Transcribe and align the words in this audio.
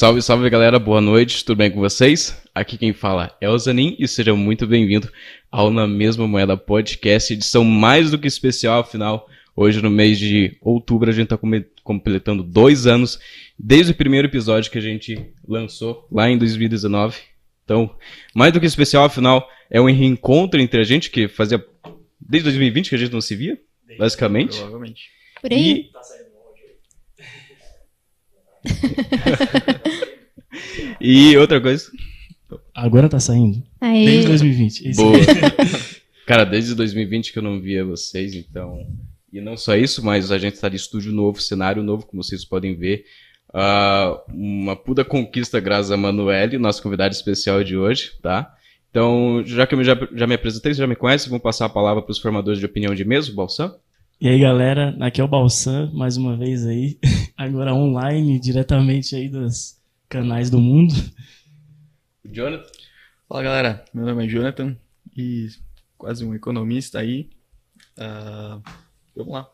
Salve, 0.00 0.22
salve 0.22 0.48
galera, 0.48 0.78
boa 0.78 0.98
noite, 0.98 1.44
tudo 1.44 1.58
bem 1.58 1.70
com 1.70 1.78
vocês? 1.78 2.34
Aqui 2.54 2.78
quem 2.78 2.90
fala 2.90 3.36
é 3.38 3.50
o 3.50 3.58
Zanin 3.58 3.96
e 3.98 4.08
seja 4.08 4.34
muito 4.34 4.66
bem-vindo 4.66 5.12
ao 5.50 5.70
Na 5.70 5.86
Mesma 5.86 6.26
Moeda 6.26 6.56
Podcast, 6.56 7.30
edição 7.34 7.64
mais 7.64 8.10
do 8.10 8.18
que 8.18 8.26
especial, 8.26 8.80
afinal, 8.80 9.28
hoje 9.54 9.82
no 9.82 9.90
mês 9.90 10.18
de 10.18 10.56
outubro 10.62 11.10
a 11.10 11.12
gente 11.12 11.30
está 11.30 11.38
completando 11.84 12.42
dois 12.42 12.86
anos 12.86 13.20
desde 13.58 13.92
o 13.92 13.94
primeiro 13.94 14.26
episódio 14.26 14.70
que 14.70 14.78
a 14.78 14.80
gente 14.80 15.22
lançou 15.46 16.08
lá 16.10 16.30
em 16.30 16.38
2019. 16.38 17.18
Então, 17.62 17.94
mais 18.34 18.54
do 18.54 18.58
que 18.58 18.64
especial, 18.64 19.04
afinal, 19.04 19.46
é 19.68 19.82
um 19.82 19.84
reencontro 19.84 20.58
entre 20.62 20.80
a 20.80 20.84
gente 20.84 21.10
que 21.10 21.28
fazia 21.28 21.62
desde 22.18 22.44
2020 22.44 22.88
que 22.88 22.94
a 22.94 22.98
gente 22.98 23.12
não 23.12 23.20
se 23.20 23.36
via, 23.36 23.60
basicamente. 23.98 24.56
Provavelmente. 24.56 25.10
Por 25.42 25.52
aí. 25.52 25.72
E... 25.72 25.90
e 31.00 31.36
outra 31.36 31.60
coisa. 31.60 31.90
Agora 32.74 33.08
tá 33.08 33.20
saindo. 33.20 33.62
Aí. 33.80 34.04
Desde 34.04 34.28
2020. 34.28 34.88
Esse- 34.88 35.02
Boa. 35.02 35.18
Cara, 36.26 36.44
desde 36.44 36.74
2020 36.74 37.32
que 37.32 37.38
eu 37.38 37.42
não 37.42 37.60
via 37.60 37.84
vocês, 37.84 38.34
então. 38.34 38.86
E 39.32 39.40
não 39.40 39.56
só 39.56 39.76
isso, 39.76 40.04
mas 40.04 40.30
a 40.30 40.38
gente 40.38 40.58
tá 40.60 40.68
de 40.68 40.76
estúdio 40.76 41.12
novo, 41.12 41.40
cenário 41.40 41.82
novo, 41.82 42.06
como 42.06 42.22
vocês 42.22 42.44
podem 42.44 42.74
ver. 42.76 43.04
Ah, 43.52 44.20
uma 44.28 44.76
puta 44.76 45.04
conquista 45.04 45.58
graças 45.60 45.90
a 45.90 45.96
Manuele, 45.96 46.58
nosso 46.58 46.82
convidado 46.82 47.14
especial 47.14 47.64
de 47.64 47.76
hoje, 47.76 48.12
tá? 48.22 48.52
Então, 48.90 49.42
já 49.46 49.66
que 49.66 49.74
eu 49.74 49.84
já, 49.84 49.96
já 50.14 50.26
me 50.26 50.34
apresentei, 50.34 50.74
você 50.74 50.80
já 50.80 50.86
me 50.86 50.96
conhece, 50.96 51.28
vamos 51.28 51.42
passar 51.42 51.66
a 51.66 51.70
palavra 51.70 52.02
para 52.02 52.10
os 52.10 52.18
formadores 52.18 52.58
de 52.58 52.66
opinião 52.66 52.94
de 52.94 53.04
mesa, 53.04 53.30
o 53.30 53.34
Balsam? 53.34 53.74
E 54.22 54.28
aí, 54.28 54.38
galera, 54.38 54.94
aqui 55.00 55.18
é 55.18 55.24
o 55.24 55.28
Balsam, 55.28 55.90
mais 55.94 56.18
uma 56.18 56.36
vez 56.36 56.66
aí. 56.66 56.98
Agora 57.34 57.72
online, 57.72 58.38
diretamente 58.38 59.16
aí 59.16 59.30
dos 59.30 59.80
canais 60.10 60.50
do 60.50 60.60
mundo. 60.60 60.92
Jonathan? 62.26 62.70
Fala 63.26 63.42
galera, 63.42 63.84
meu 63.94 64.04
nome 64.04 64.26
é 64.26 64.28
Jonathan 64.28 64.76
e 65.16 65.48
quase 65.96 66.22
um 66.22 66.34
economista 66.34 66.98
aí. 66.98 67.30
Ah, 67.98 68.60
vamos 69.16 69.32
lá. 69.32 69.48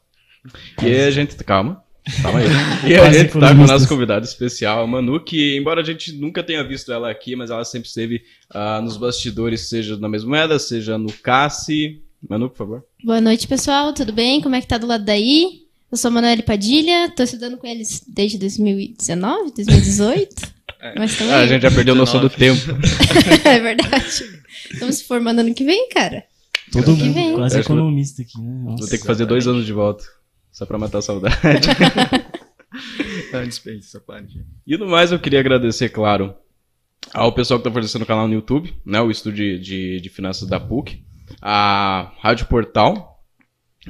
E 0.82 0.86
aí 0.86 1.04
a 1.04 1.10
gente. 1.12 1.36
Calma. 1.44 1.84
Calma 2.20 2.40
aí. 2.40 2.46
E 2.90 2.96
a 2.96 3.12
gente 3.12 3.38
tá 3.38 3.54
com 3.54 3.62
o 3.62 3.66
nosso 3.68 3.86
convidado 3.86 4.24
especial, 4.24 4.82
a 4.82 4.86
Manu, 4.86 5.22
que 5.22 5.56
embora 5.56 5.80
a 5.80 5.84
gente 5.84 6.10
nunca 6.10 6.42
tenha 6.42 6.64
visto 6.64 6.92
ela 6.92 7.08
aqui, 7.08 7.36
mas 7.36 7.50
ela 7.50 7.64
sempre 7.64 7.86
esteve 7.86 8.24
ah, 8.50 8.80
nos 8.82 8.96
bastidores, 8.96 9.68
seja 9.68 9.96
na 9.96 10.08
mesma 10.08 10.30
moeda, 10.30 10.58
seja 10.58 10.98
no 10.98 11.12
Cassi. 11.12 12.02
Manu, 12.28 12.50
por 12.50 12.56
favor. 12.56 12.84
Boa 13.04 13.20
noite, 13.20 13.46
pessoal. 13.46 13.92
Tudo 13.92 14.12
bem? 14.12 14.40
Como 14.40 14.54
é 14.54 14.60
que 14.60 14.66
tá 14.66 14.78
do 14.78 14.86
lado 14.86 15.04
daí? 15.04 15.62
Eu 15.90 15.96
sou 15.96 16.08
a 16.08 16.12
Manoel 16.12 16.42
Padilha, 16.42 17.12
tô 17.16 17.22
estudando 17.22 17.56
com 17.56 17.66
eles 17.66 18.04
desde 18.08 18.38
2019, 18.38 19.52
2018. 19.54 20.56
Mas 20.96 21.12
estamos 21.12 21.32
Ah, 21.32 21.40
a 21.40 21.46
gente 21.46 21.62
já 21.62 21.70
perdeu 21.70 21.94
a 21.94 21.98
noção 21.98 22.20
do 22.20 22.28
tempo. 22.28 22.60
é 23.44 23.60
verdade. 23.60 24.04
Estamos 24.72 24.96
se 24.96 25.04
formando 25.04 25.40
ano 25.40 25.54
que 25.54 25.64
vem, 25.64 25.88
cara. 25.88 26.24
Todo 26.72 26.96
Que 26.96 27.04
mundo 27.04 27.14
vem. 27.14 27.34
quase 27.34 27.60
economista 27.60 28.22
aqui, 28.22 28.40
né? 28.40 28.52
Nossa. 28.64 28.78
Vou 28.78 28.88
ter 28.88 28.98
que 28.98 29.06
fazer 29.06 29.26
dois 29.26 29.46
anos 29.46 29.64
de 29.64 29.72
volta. 29.72 30.04
Só 30.50 30.66
pra 30.66 30.78
matar 30.78 30.98
a 30.98 31.02
saudade. 31.02 31.36
Dispensa 33.46 33.86
essa 33.86 34.00
parte. 34.00 34.44
E 34.66 34.76
no 34.76 34.86
mais, 34.88 35.12
eu 35.12 35.18
queria 35.18 35.40
agradecer, 35.40 35.88
claro, 35.90 36.34
ao 37.12 37.32
pessoal 37.32 37.58
que 37.58 37.62
está 37.62 37.70
fortalecendo 37.70 38.04
o 38.04 38.06
canal 38.06 38.26
no 38.26 38.34
YouTube, 38.34 38.74
né, 38.84 39.00
o 39.00 39.10
estúdio 39.10 39.58
de, 39.58 39.64
de, 39.64 40.00
de 40.00 40.08
finanças 40.08 40.48
da 40.48 40.58
PUC, 40.58 41.04
a 41.40 42.12
Rádio 42.20 42.46
Portal, 42.46 43.22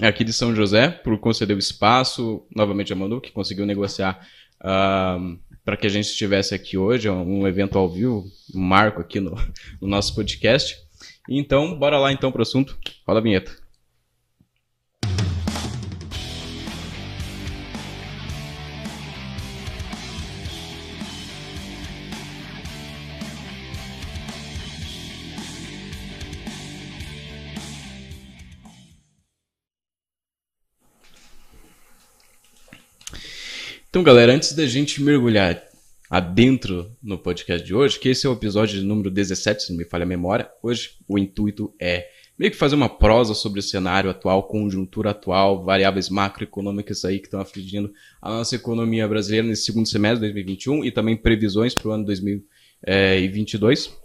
aqui 0.02 0.24
de 0.24 0.32
São 0.32 0.54
José, 0.54 0.88
por 0.88 1.18
conceder 1.18 1.56
o 1.56 1.58
espaço, 1.58 2.46
novamente 2.54 2.92
a 2.92 2.96
Manu, 2.96 3.20
que 3.20 3.32
conseguiu 3.32 3.66
negociar 3.66 4.20
para 5.64 5.76
que 5.76 5.86
a 5.86 5.90
gente 5.90 6.06
estivesse 6.06 6.54
aqui 6.54 6.78
hoje, 6.78 7.08
é 7.08 7.12
um 7.12 7.46
evento 7.46 7.78
ao 7.78 7.88
vivo, 7.88 8.24
um 8.54 8.60
marco 8.60 9.00
aqui 9.00 9.20
no, 9.20 9.34
no 9.80 9.88
nosso 9.88 10.14
podcast. 10.14 10.76
Então, 11.28 11.76
bora 11.76 11.98
lá 11.98 12.12
então 12.12 12.30
para 12.30 12.40
o 12.40 12.42
assunto. 12.42 12.78
Roda 13.06 13.20
a 13.20 13.22
vinheta. 13.22 13.65
Então, 33.96 34.04
galera, 34.04 34.34
antes 34.34 34.52
da 34.52 34.66
gente 34.66 35.02
mergulhar 35.02 35.58
adentro 36.10 36.94
no 37.02 37.16
podcast 37.16 37.66
de 37.66 37.74
hoje, 37.74 37.98
que 37.98 38.10
esse 38.10 38.26
é 38.26 38.28
o 38.28 38.34
episódio 38.34 38.84
número 38.84 39.10
17, 39.10 39.62
se 39.62 39.70
não 39.70 39.78
me 39.78 39.86
falha 39.86 40.02
a 40.02 40.06
memória, 40.06 40.50
hoje 40.62 40.98
o 41.08 41.18
intuito 41.18 41.74
é 41.80 42.06
meio 42.38 42.52
que 42.52 42.58
fazer 42.58 42.74
uma 42.74 42.90
prosa 42.90 43.32
sobre 43.32 43.58
o 43.58 43.62
cenário 43.62 44.10
atual, 44.10 44.42
conjuntura 44.42 45.12
atual, 45.12 45.64
variáveis 45.64 46.10
macroeconômicas 46.10 47.06
aí 47.06 47.18
que 47.18 47.26
estão 47.26 47.40
afligindo 47.40 47.90
a 48.20 48.28
nossa 48.28 48.54
economia 48.54 49.08
brasileira 49.08 49.46
nesse 49.46 49.64
segundo 49.64 49.88
semestre 49.88 50.28
de 50.28 50.34
2021 50.34 50.84
e 50.84 50.90
também 50.90 51.16
previsões 51.16 51.74
para 51.74 51.88
o 51.88 51.92
ano 51.92 52.04
2022. 52.04 53.96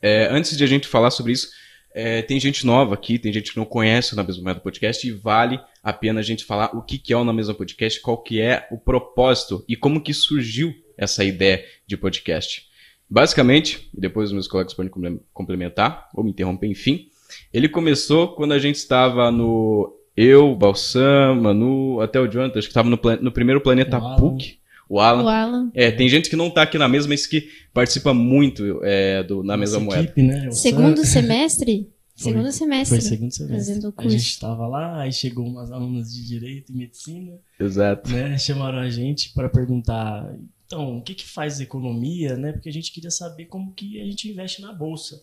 É, 0.00 0.28
antes 0.30 0.56
de 0.56 0.62
a 0.62 0.66
gente 0.68 0.86
falar 0.86 1.10
sobre 1.10 1.32
isso, 1.32 1.48
é, 1.94 2.22
tem 2.22 2.38
gente 2.40 2.64
nova 2.66 2.94
aqui, 2.94 3.18
tem 3.18 3.32
gente 3.32 3.52
que 3.52 3.58
não 3.58 3.64
conhece 3.64 4.12
o 4.12 4.16
Na 4.16 4.22
Mesma 4.22 4.44
Moeda 4.44 4.60
Podcast 4.60 5.06
e 5.06 5.10
vale 5.12 5.60
a 5.82 5.92
pena 5.92 6.20
a 6.20 6.22
gente 6.22 6.44
falar 6.44 6.76
o 6.76 6.82
que, 6.82 6.98
que 6.98 7.12
é 7.12 7.16
o 7.16 7.24
Na 7.24 7.32
Mesma 7.32 7.54
Podcast, 7.54 8.00
qual 8.00 8.18
que 8.22 8.40
é 8.40 8.66
o 8.70 8.78
propósito 8.78 9.64
e 9.68 9.76
como 9.76 10.00
que 10.00 10.14
surgiu 10.14 10.74
essa 10.96 11.24
ideia 11.24 11.64
de 11.86 11.96
podcast. 11.96 12.66
Basicamente, 13.08 13.90
e 13.94 14.00
depois 14.00 14.30
os 14.30 14.32
meus 14.32 14.48
colegas 14.48 14.72
podem 14.72 14.90
comple- 14.90 15.20
complementar 15.32 16.08
ou 16.14 16.24
me 16.24 16.30
interromper, 16.30 16.66
enfim, 16.68 17.08
ele 17.52 17.68
começou 17.68 18.34
quando 18.34 18.52
a 18.52 18.58
gente 18.58 18.76
estava 18.76 19.30
no 19.30 19.98
eu, 20.16 20.54
Balsam, 20.54 21.34
Manu, 21.40 22.00
até 22.00 22.20
o 22.20 22.26
Jonathan, 22.26 22.58
acho 22.58 22.68
que 22.68 22.72
estava 22.72 22.88
no, 22.88 22.98
no 23.20 23.32
primeiro 23.32 23.60
planeta 23.60 23.96
Alan. 23.96 24.16
PUC, 24.16 24.58
o 24.92 25.00
Alan. 25.00 25.22
O 25.24 25.28
Alan. 25.28 25.70
É, 25.74 25.90
tem 25.90 26.08
gente 26.08 26.28
que 26.28 26.36
não 26.36 26.50
tá 26.50 26.62
aqui 26.62 26.76
na 26.76 26.86
mesma, 26.88 27.10
mas 27.10 27.26
que 27.26 27.48
participa 27.72 28.12
muito 28.12 28.80
é, 28.84 29.22
do, 29.22 29.42
na 29.42 29.56
mesma 29.56 29.80
moeda. 29.80 30.02
equipe, 30.02 30.22
né? 30.22 30.48
O 30.48 30.52
Segundo 30.52 30.98
Sam- 30.98 31.04
semestre? 31.06 31.88
Foi. 32.14 32.30
Segundo 32.32 32.52
semestre. 32.52 33.00
Foi 33.00 33.08
segundo 33.08 33.30
semestre. 33.32 33.56
Fazendo 33.74 33.88
o 33.88 33.94
A 33.96 34.08
gente 34.08 34.38
tava 34.38 34.66
lá, 34.66 35.00
aí 35.00 35.10
chegou 35.12 35.46
umas 35.46 35.72
alunas 35.72 36.12
de 36.12 36.26
Direito 36.26 36.70
e 36.70 36.76
Medicina, 36.76 37.32
Exato. 37.58 38.10
né? 38.10 38.36
Chamaram 38.38 38.78
a 38.78 38.90
gente 38.90 39.32
para 39.32 39.48
perguntar, 39.48 40.30
então, 40.66 40.98
o 40.98 41.02
que 41.02 41.14
que 41.14 41.26
faz 41.26 41.58
economia, 41.58 42.36
né? 42.36 42.52
Porque 42.52 42.68
a 42.68 42.72
gente 42.72 42.92
queria 42.92 43.10
saber 43.10 43.46
como 43.46 43.72
que 43.72 43.98
a 43.98 44.04
gente 44.04 44.30
investe 44.30 44.60
na 44.60 44.72
Bolsa. 44.74 45.22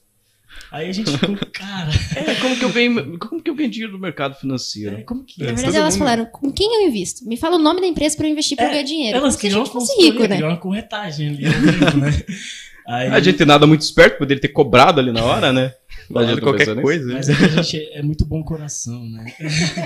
Aí 0.72 0.90
a 0.90 0.92
gente 0.92 1.12
ficou, 1.12 1.36
cara, 1.54 1.90
É, 2.16 2.36
como 2.36 2.56
que 2.56 2.64
eu 2.66 2.72
ganho, 2.72 3.18
como 3.20 3.42
que 3.42 3.50
eu 3.50 3.56
ganho 3.56 3.70
dinheiro 3.70 3.94
no 3.94 4.00
mercado 4.00 4.36
financeiro? 4.36 4.98
é, 4.98 5.02
como 5.04 5.24
que 5.24 5.40
Na 5.40 5.46
é? 5.46 5.48
verdade, 5.48 5.68
todo 5.68 5.76
elas 5.78 5.94
mundo. 5.96 6.00
falaram, 6.00 6.26
com 6.26 6.52
quem 6.52 6.76
eu 6.84 6.88
invisto? 6.90 7.26
Me 7.28 7.38
fala 7.38 7.56
o 7.56 7.60
nome 7.60 7.82
da 7.82 7.88
empresa 7.88 8.16
pra 8.18 8.28
eu 8.28 8.32
investir 8.32 8.56
pra 8.58 8.66
eu 8.66 8.70
É, 8.70 8.74
ganhar 8.74 8.84
dinheiro. 8.84 9.18
Elas 9.18 9.36
queriam 9.36 9.64
gente 9.66 9.74
fosse 9.74 10.02
rico, 10.02 10.26
né? 10.28 10.44
uma 10.44 10.58
corretagem 10.58 11.30
ali, 11.30 11.46
vivo, 11.46 11.98
né? 11.98 12.10
Aí, 12.88 13.08
A 13.10 13.20
gente 13.20 13.46
nada 13.46 13.68
muito 13.68 13.82
esperto, 13.82 14.18
poderia 14.18 14.42
ter 14.42 14.48
cobrado 14.48 15.00
ali 15.00 15.12
na 15.12 15.24
hora, 15.24 15.54
né? 15.54 15.74
Não 16.10 16.40
qualquer 16.40 16.82
coisa. 16.82 17.14
Mas 17.14 17.30
é 17.30 17.36
que 17.36 17.44
a 17.44 17.48
gente 17.62 17.78
é 17.94 18.02
muito 18.02 18.26
bom 18.26 18.44
coração, 18.44 19.08
né? 19.08 19.32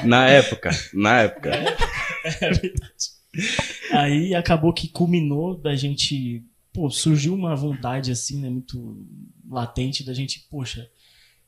Na 0.06 0.30
época, 0.30 0.70
na 0.94 1.22
época. 1.24 1.50
É 2.24 2.50
verdade. 2.50 3.12
Aí 3.92 4.34
acabou 4.34 4.72
que 4.74 4.88
culminou 4.88 5.58
da 5.58 5.76
gente. 5.76 6.44
Pô, 6.72 6.90
surgiu 6.90 7.34
uma 7.36 7.54
vontade 7.56 8.10
assim, 8.12 8.40
né? 8.40 8.50
Muito 8.50 9.06
latente 9.50 10.04
da 10.04 10.14
gente, 10.14 10.48
poxa, 10.50 10.90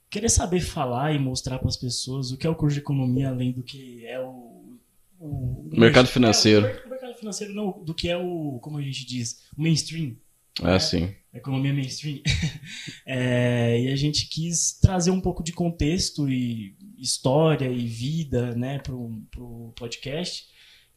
querer 0.09 0.29
saber 0.29 0.61
falar 0.61 1.13
e 1.13 1.19
mostrar 1.19 1.59
para 1.59 1.67
as 1.67 1.77
pessoas 1.77 2.31
o 2.31 2.37
que 2.37 2.47
é 2.47 2.49
o 2.49 2.55
curso 2.55 2.75
de 2.75 2.81
economia, 2.81 3.29
além 3.29 3.51
do 3.51 3.63
que 3.63 4.05
é 4.05 4.19
o. 4.19 4.77
o 5.19 5.69
Mercado 5.71 6.07
é, 6.07 6.11
financeiro. 6.11 6.65
o 6.85 6.89
mercado 6.89 7.15
financeiro, 7.15 7.53
não, 7.53 7.83
do 7.83 7.93
que 7.93 8.09
é 8.09 8.17
o. 8.17 8.59
Como 8.61 8.77
a 8.77 8.81
gente 8.81 9.05
diz? 9.05 9.43
O 9.57 9.61
mainstream. 9.61 10.15
É 10.63 10.75
assim. 10.75 11.13
economia 11.33 11.73
mainstream. 11.73 12.21
É, 13.07 13.79
e 13.81 13.91
a 13.91 13.95
gente 13.95 14.27
quis 14.27 14.79
trazer 14.79 15.11
um 15.11 15.21
pouco 15.21 15.43
de 15.43 15.51
contexto 15.51 16.27
e 16.27 16.75
história 16.97 17.67
e 17.67 17.85
vida, 17.85 18.55
né, 18.55 18.79
pro, 18.79 19.21
pro 19.29 19.73
podcast. 19.75 20.47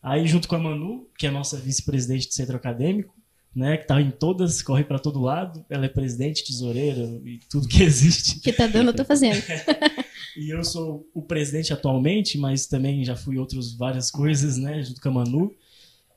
Aí, 0.02 0.26
junto 0.26 0.48
com 0.48 0.54
a 0.56 0.58
Manu, 0.58 1.10
que 1.18 1.26
é 1.26 1.28
a 1.28 1.32
nossa 1.32 1.58
vice-presidente 1.58 2.28
do 2.28 2.32
centro 2.32 2.56
acadêmico, 2.56 3.14
né, 3.58 3.76
que 3.76 3.86
tá 3.86 4.00
em 4.00 4.10
todas, 4.10 4.62
corre 4.62 4.84
para 4.84 5.00
todo 5.00 5.20
lado. 5.20 5.64
Ela 5.68 5.86
é 5.86 5.88
presidente, 5.88 6.44
tesoureira 6.44 7.00
e 7.24 7.40
tudo 7.50 7.66
que 7.66 7.82
existe. 7.84 8.40
Que 8.40 8.52
tá 8.52 8.66
dando, 8.66 8.90
eu 8.90 8.96
tô 8.96 9.04
fazendo. 9.04 9.42
E 10.36 10.50
eu 10.54 10.62
sou 10.62 11.04
o 11.12 11.20
presidente 11.20 11.72
atualmente, 11.72 12.38
mas 12.38 12.68
também 12.68 13.04
já 13.04 13.16
fui 13.16 13.38
outras 13.38 13.72
várias 13.72 14.08
coisas, 14.08 14.56
né, 14.56 14.80
junto 14.84 15.00
com 15.00 15.08
a 15.08 15.12
Manu. 15.12 15.52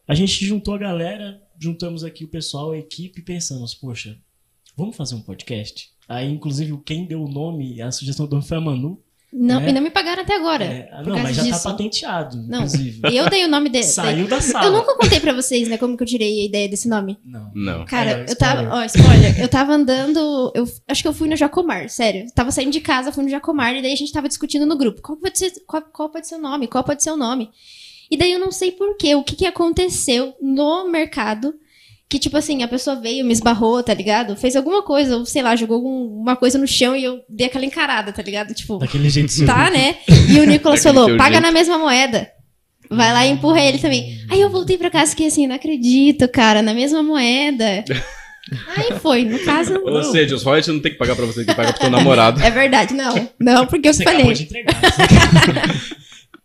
A 0.08 0.14
gente 0.14 0.46
juntou 0.46 0.76
a 0.76 0.78
galera, 0.78 1.42
juntamos 1.60 2.04
aqui 2.04 2.24
o 2.24 2.28
pessoal, 2.28 2.72
a 2.72 2.78
equipe, 2.78 3.24
pensamos, 3.24 3.74
poxa, 3.74 4.16
vamos 4.78 4.96
fazer 4.96 5.16
um 5.16 5.22
podcast? 5.22 5.90
Aí, 6.08 6.30
inclusive, 6.30 6.78
quem 6.86 7.08
deu 7.08 7.24
o 7.24 7.28
nome, 7.28 7.82
a 7.82 7.92
sugestão 7.92 8.28
do 8.28 8.36
nome 8.36 8.48
foi 8.48 8.58
a 8.58 8.62
Manu. 8.62 9.02
Não, 9.34 9.62
né? 9.62 9.70
E 9.70 9.74
não 9.74 9.82
me 9.82 9.90
pagaram 9.90 10.24
até 10.24 10.36
agora. 10.36 10.66
É, 10.66 11.04
não, 11.06 11.18
mas 11.20 11.38
já 11.38 11.44
disso. 11.44 11.64
tá 11.64 11.72
patenteado, 11.72 12.36
Não. 12.48 12.66
inclusive. 12.66 13.00
Eu 13.16 13.30
dei 13.30 13.46
o 13.46 13.48
nome 13.48 13.70
dele. 13.70 13.86
Saiu 13.88 14.28
da 14.28 14.42
sala. 14.42 14.66
Eu 14.66 14.72
nunca 14.74 14.94
contei 14.96 15.22
pra 15.22 15.32
vocês, 15.34 15.70
né, 15.70 15.78
como 15.78 15.96
que 15.96 16.04
eu 16.04 16.08
tirei 16.08 16.42
a 16.42 16.46
ideia 16.46 16.68
desse 16.68 16.90
nome. 16.90 17.18
Não. 17.24 17.52
Não. 17.56 17.86
Cara, 17.86 18.26
ó, 18.28 18.30
eu 18.32 18.36
tava. 18.38 18.70
Ó, 18.76 18.84
spoiler. 18.84 19.40
Eu 19.40 19.48
tava 19.48 19.74
andando. 19.74 20.52
Eu 20.54 20.68
acho 20.88 21.02
que 21.02 21.08
eu 21.08 21.14
fui 21.14 21.30
no 21.30 21.38
Jacomar, 21.38 21.90
sério. 21.90 22.26
Tava 22.36 22.52
saindo 22.52 22.72
de 22.72 22.82
casa, 22.82 23.12
fui 23.12 23.24
no 23.24 23.30
Jacomar, 23.30 23.74
e 23.76 23.82
daí 23.82 23.94
a 23.94 23.96
gente 23.96 24.12
tava 24.12 24.28
discutindo 24.28 24.66
no 24.66 24.78
grupo. 24.78 25.02
Qual 25.02 25.18
pode 25.18 25.40
ser, 25.40 25.54
qual, 25.66 25.82
qual 25.82 26.10
pode 26.10 26.28
ser 26.28 26.36
o 26.36 26.42
nome? 26.42 26.68
Qual 26.68 26.84
pode 26.84 27.02
ser 27.02 27.12
o 27.12 27.18
nome? 27.18 27.50
E 28.10 28.18
daí 28.18 28.34
eu 28.34 28.40
não 28.40 28.52
sei 28.52 28.74
porquê, 28.74 29.16
o 29.16 29.24
que, 29.24 29.38
que 29.38 29.46
aconteceu 29.46 30.36
no 30.42 30.90
mercado. 30.90 31.54
Que, 32.12 32.20
tipo 32.20 32.36
assim, 32.36 32.62
a 32.62 32.68
pessoa 32.68 32.98
veio, 32.98 33.24
me 33.24 33.32
esbarrou, 33.32 33.82
tá 33.82 33.94
ligado? 33.94 34.36
Fez 34.36 34.58
alguma 34.58 34.84
coisa, 34.84 35.16
ou 35.16 35.26
sei 35.26 35.42
lá, 35.42 35.56
jogou 35.56 35.78
algum- 35.78 36.20
uma 36.22 36.36
coisa 36.36 36.58
no 36.60 36.68
chão 36.68 36.94
e 36.94 37.06
eu 37.06 37.22
dei 37.30 37.48
aquela 37.48 37.64
encarada, 37.66 38.12
tá 38.12 38.22
ligado? 38.22 38.54
Tipo, 38.54 38.80
Daquele 38.80 39.10
jeito 39.10 39.32
seu. 39.32 39.46
tá, 39.46 39.70
né? 39.70 39.96
E 40.30 40.38
o 40.38 40.44
Nicolas 40.46 40.84
falou, 40.84 41.16
paga 41.16 41.36
jeito. 41.36 41.42
na 41.42 41.52
mesma 41.54 41.78
moeda. 41.78 42.30
Vai 42.90 43.14
lá 43.14 43.26
e 43.26 43.30
empurra 43.32 43.62
ele 43.62 43.78
também. 43.78 44.18
Aí 44.30 44.42
eu 44.42 44.50
voltei 44.50 44.78
pra 44.78 44.90
casa 44.90 45.06
e 45.06 45.10
fiquei 45.12 45.28
assim, 45.28 45.48
não 45.48 45.56
acredito, 45.56 46.28
cara, 46.28 46.62
na 46.62 46.74
mesma 46.74 47.02
moeda. 47.02 47.86
Aí 48.76 49.00
foi, 49.00 49.24
no 49.24 49.40
caso. 49.40 49.80
Ou 49.82 50.04
seja, 50.04 50.36
os 50.36 50.44
royalties 50.44 50.74
não 50.74 50.82
tem 50.82 50.92
que 50.92 50.98
pagar 50.98 51.16
pra 51.16 51.26
você, 51.26 51.46
tem 51.46 51.46
que 51.46 51.56
pagar 51.56 51.72
pro 51.72 51.80
teu 51.84 51.90
namorado. 51.90 52.42
É 52.44 52.52
verdade, 52.52 52.94
não. 52.94 53.30
Não, 53.40 53.66
porque 53.68 53.88
eu 53.88 53.94
Você 53.94 54.04
falei. 54.04 54.20
acabou 54.20 54.34
de 54.34 54.44
entregar. 54.44 54.76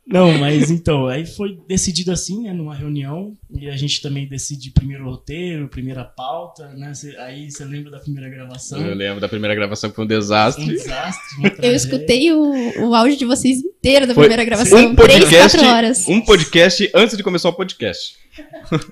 Não, 0.06 0.38
mas 0.38 0.70
então, 0.70 1.06
aí 1.08 1.26
foi 1.26 1.58
decidido 1.67 2.12
assim, 2.12 2.44
né, 2.44 2.53
numa 2.53 2.75
reunião, 2.75 3.35
e 3.50 3.69
a 3.69 3.76
gente 3.76 4.00
também 4.00 4.26
decide 4.29 4.70
primeiro 4.70 5.05
roteiro, 5.05 5.67
primeira 5.69 6.05
pauta, 6.05 6.69
né, 6.75 6.94
cê- 6.94 7.17
aí 7.19 7.50
você 7.50 7.64
lembra 7.64 7.91
da 7.91 7.99
primeira 7.99 8.29
gravação? 8.31 8.79
Eu 8.87 8.94
lembro 8.94 9.20
da 9.20 9.29
primeira 9.29 9.55
gravação 9.55 9.91
que 9.91 9.97
foi 9.97 10.05
um 10.05 10.06
Um 10.06 10.08
desastre. 10.08 10.64
desastre, 10.64 11.38
uma 11.38 11.49
Eu 11.61 11.75
escutei 11.75 12.32
o, 12.32 12.88
o 12.88 12.94
áudio 12.94 13.17
de 13.19 13.25
vocês 13.25 13.61
inteiro 13.78 14.06
da 14.06 14.14
Foi 14.14 14.25
primeira 14.25 14.44
gravação. 14.44 14.78
Um 14.78 14.94
três, 14.94 15.20
podcast, 15.20 15.56
quatro 15.58 15.75
horas. 15.75 16.08
um 16.08 16.20
podcast 16.20 16.90
antes 16.94 17.17
de 17.17 17.23
começar 17.23 17.49
o 17.49 17.52
podcast. 17.52 18.17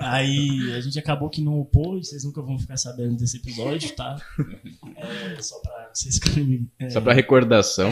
Aí 0.00 0.72
a 0.74 0.80
gente 0.80 0.98
acabou 0.98 1.28
que 1.28 1.42
não 1.42 1.60
upou, 1.60 1.98
e 1.98 2.04
vocês 2.04 2.24
nunca 2.24 2.40
vão 2.40 2.58
ficar 2.58 2.76
sabendo 2.76 3.16
desse 3.16 3.36
episódio, 3.36 3.90
tá? 3.94 4.16
É, 4.96 5.42
só 5.42 5.58
pra 5.58 5.90
vocês 5.92 6.14
ficarem... 6.14 6.66
É, 6.78 6.88
Só 6.88 7.00
pra 7.00 7.12
recordação. 7.12 7.90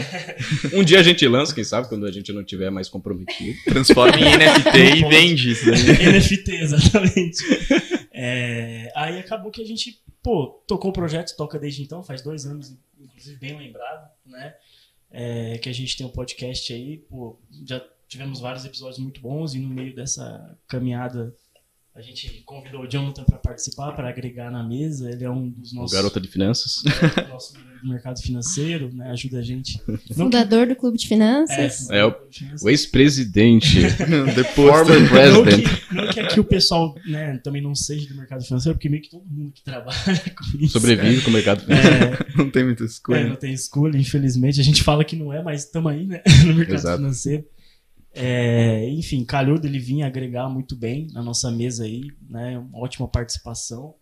Um 0.73 0.83
dia 0.83 0.99
a 0.99 1.03
gente 1.03 1.27
lança, 1.27 1.53
quem 1.53 1.63
sabe, 1.63 1.87
quando 1.87 2.05
a 2.07 2.11
gente 2.11 2.31
não 2.33 2.43
tiver 2.43 2.71
mais 2.71 2.89
comprometido. 2.89 3.55
Transforma 3.65 4.17
em 4.17 4.37
NFT 4.37 4.77
e 4.97 5.09
vende 5.09 5.51
isso 5.51 5.65
daí. 5.65 6.13
NFT, 6.13 6.51
exatamente. 6.55 7.43
É, 8.11 8.91
aí 8.95 9.19
acabou 9.19 9.51
que 9.51 9.61
a 9.61 9.65
gente, 9.65 10.01
pô, 10.23 10.63
tocou 10.67 10.89
o 10.89 10.93
projeto, 10.93 11.35
toca 11.35 11.59
desde 11.59 11.83
então, 11.83 12.01
faz 12.01 12.21
dois 12.21 12.45
anos, 12.45 12.73
inclusive 12.99 13.37
bem 13.37 13.57
lembrado, 13.57 14.09
né? 14.25 14.53
É, 15.15 15.59
que 15.59 15.69
a 15.69 15.73
gente 15.73 15.95
tem 15.95 16.05
um 16.05 16.09
podcast 16.09 16.73
aí, 16.73 16.97
pô, 16.97 17.39
já 17.65 17.79
tivemos 18.07 18.39
vários 18.39 18.65
episódios 18.65 18.97
muito 18.97 19.21
bons 19.21 19.53
e 19.53 19.59
no 19.59 19.69
meio 19.69 19.95
dessa 19.95 20.57
caminhada 20.67 21.35
a 21.95 22.01
gente 22.01 22.41
convidou 22.45 22.81
o 22.81 22.87
Jonathan 22.89 23.23
para 23.23 23.37
participar, 23.37 23.91
para 23.91 24.09
agregar 24.09 24.49
na 24.51 24.63
mesa. 24.63 25.09
Ele 25.11 25.23
é 25.23 25.29
um 25.29 25.49
dos 25.49 25.71
O 25.73 25.75
nossos 25.75 25.95
garota 25.95 26.19
de 26.19 26.27
finanças. 26.27 26.81
nosso 27.29 27.53
do 27.83 27.89
mercado 27.89 28.17
financeiro, 28.21 28.89
né? 28.93 29.11
Ajuda 29.11 29.39
a 29.39 29.41
gente. 29.41 29.79
Não 29.87 29.97
que- 29.97 30.13
Fundador 30.13 30.65
do 30.67 30.75
Clube 30.75 30.97
de 30.97 31.05
Finanças. 31.07 31.89
É, 31.89 32.05
o- 32.05 32.15
O 32.63 32.69
ex-presidente. 32.69 33.81
Depois 34.35 34.55
Former 34.87 35.01
Não 35.01 35.09
president. 35.09 35.67
que, 35.89 35.93
não 35.95 36.07
que 36.07 36.19
aqui 36.21 36.39
o 36.39 36.43
pessoal 36.45 36.95
né, 37.05 37.37
também 37.43 37.61
não 37.61 37.75
seja 37.75 38.07
do 38.07 38.15
mercado 38.15 38.43
financeiro, 38.43 38.75
porque 38.77 38.87
meio 38.89 39.03
que 39.03 39.09
todo 39.09 39.25
mundo 39.29 39.51
que 39.51 39.61
trabalha 39.63 39.93
com 40.33 40.57
isso. 40.59 40.73
Sobrevive 40.79 41.21
com 41.23 41.29
o 41.29 41.33
mercado 41.33 41.61
financeiro. 41.61 42.13
É, 42.23 42.37
não 42.37 42.49
tem 42.49 42.63
muita 42.63 42.83
é, 42.83 42.87
escolha. 42.87 43.27
não 43.27 43.35
tem 43.35 43.53
escolha, 43.53 43.97
infelizmente. 43.97 44.61
A 44.61 44.63
gente 44.63 44.81
fala 44.81 45.03
que 45.03 45.15
não 45.17 45.33
é, 45.33 45.43
mas 45.43 45.65
estamos 45.65 45.91
aí, 45.91 46.05
né? 46.07 46.21
No 46.45 46.55
mercado 46.55 46.75
Exato. 46.75 46.97
financeiro. 46.97 47.45
É, 48.13 48.87
enfim, 48.89 49.25
calhou 49.25 49.59
dele 49.59 49.79
vir 49.79 50.03
agregar 50.03 50.47
muito 50.47 50.75
bem 50.75 51.07
na 51.11 51.23
nossa 51.23 51.51
mesa 51.51 51.85
aí, 51.85 52.03
né? 52.29 52.57
Uma 52.59 52.79
ótima 52.79 53.07
participação. 53.07 53.95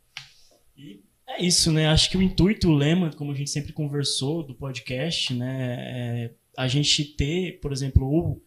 E 0.77 1.01
é 1.27 1.43
isso, 1.43 1.71
né? 1.71 1.87
Acho 1.87 2.09
que 2.09 2.17
o 2.17 2.21
intuito, 2.21 2.69
o 2.69 2.75
lema, 2.75 3.11
como 3.11 3.31
a 3.31 3.35
gente 3.35 3.49
sempre 3.49 3.71
conversou 3.71 4.43
do 4.43 4.53
podcast, 4.53 5.33
né? 5.33 5.75
É 5.79 6.31
a 6.57 6.67
gente 6.67 7.03
ter, 7.03 7.59
por 7.59 7.71
exemplo, 7.71 8.05
ou 8.07 8.43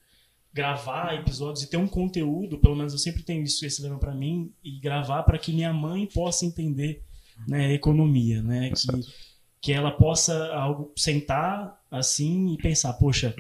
gravar 0.53 1.15
episódios 1.15 1.65
e 1.65 1.71
ter 1.71 1.77
um 1.77 1.89
conteúdo, 1.89 2.59
pelo 2.59 2.77
menos 2.77 2.93
eu 2.93 2.99
sempre 2.99 3.23
tenho 3.23 3.43
isso, 3.43 3.67
esse 3.67 3.83
lema 3.83 3.99
para 3.99 4.15
mim, 4.15 4.53
e 4.63 4.79
gravar 4.79 5.23
para 5.25 5.39
que 5.39 5.53
minha 5.53 5.73
mãe 5.73 6.07
possa 6.07 6.47
entender 6.47 7.03
né, 7.49 7.67
a 7.67 7.73
economia, 7.73 8.43
né? 8.43 8.69
Que, 8.69 8.75
Exato. 8.75 9.13
que 9.61 9.73
ela 9.73 9.91
possa 9.91 10.55
algo 10.55 10.93
sentar 10.97 11.81
assim 11.91 12.55
e 12.55 12.57
pensar, 12.59 12.93
poxa, 12.95 13.35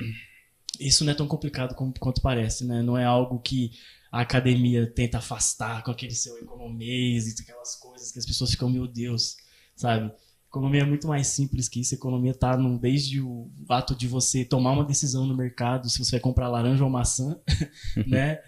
isso 0.80 1.04
não 1.04 1.12
é 1.12 1.14
tão 1.14 1.26
complicado 1.26 1.74
como, 1.74 1.92
quanto 1.98 2.20
parece, 2.20 2.64
né? 2.64 2.82
Não 2.82 2.96
é 2.96 3.04
algo 3.04 3.38
que 3.40 3.72
a 4.10 4.20
academia 4.20 4.86
tenta 4.86 5.18
afastar 5.18 5.82
com 5.82 5.90
aquele 5.90 6.14
seu 6.14 6.38
economês 6.38 7.26
e 7.26 7.42
aquelas 7.42 7.74
coisas 7.76 8.12
que 8.12 8.18
as 8.18 8.26
pessoas 8.26 8.50
ficam, 8.50 8.70
meu 8.70 8.86
Deus, 8.86 9.36
sabe? 9.74 10.12
Economia 10.48 10.82
é 10.82 10.86
muito 10.86 11.08
mais 11.08 11.26
simples 11.26 11.68
que 11.68 11.80
isso. 11.80 11.94
Economia 11.94 12.32
tá 12.32 12.56
desde 12.80 13.20
o 13.20 13.50
ato 13.68 13.94
de 13.94 14.06
você 14.06 14.44
tomar 14.44 14.70
uma 14.70 14.84
decisão 14.84 15.26
no 15.26 15.36
mercado, 15.36 15.90
se 15.90 15.98
você 15.98 16.12
vai 16.12 16.20
comprar 16.20 16.48
laranja 16.48 16.84
ou 16.84 16.90
maçã, 16.90 17.40
né? 18.06 18.40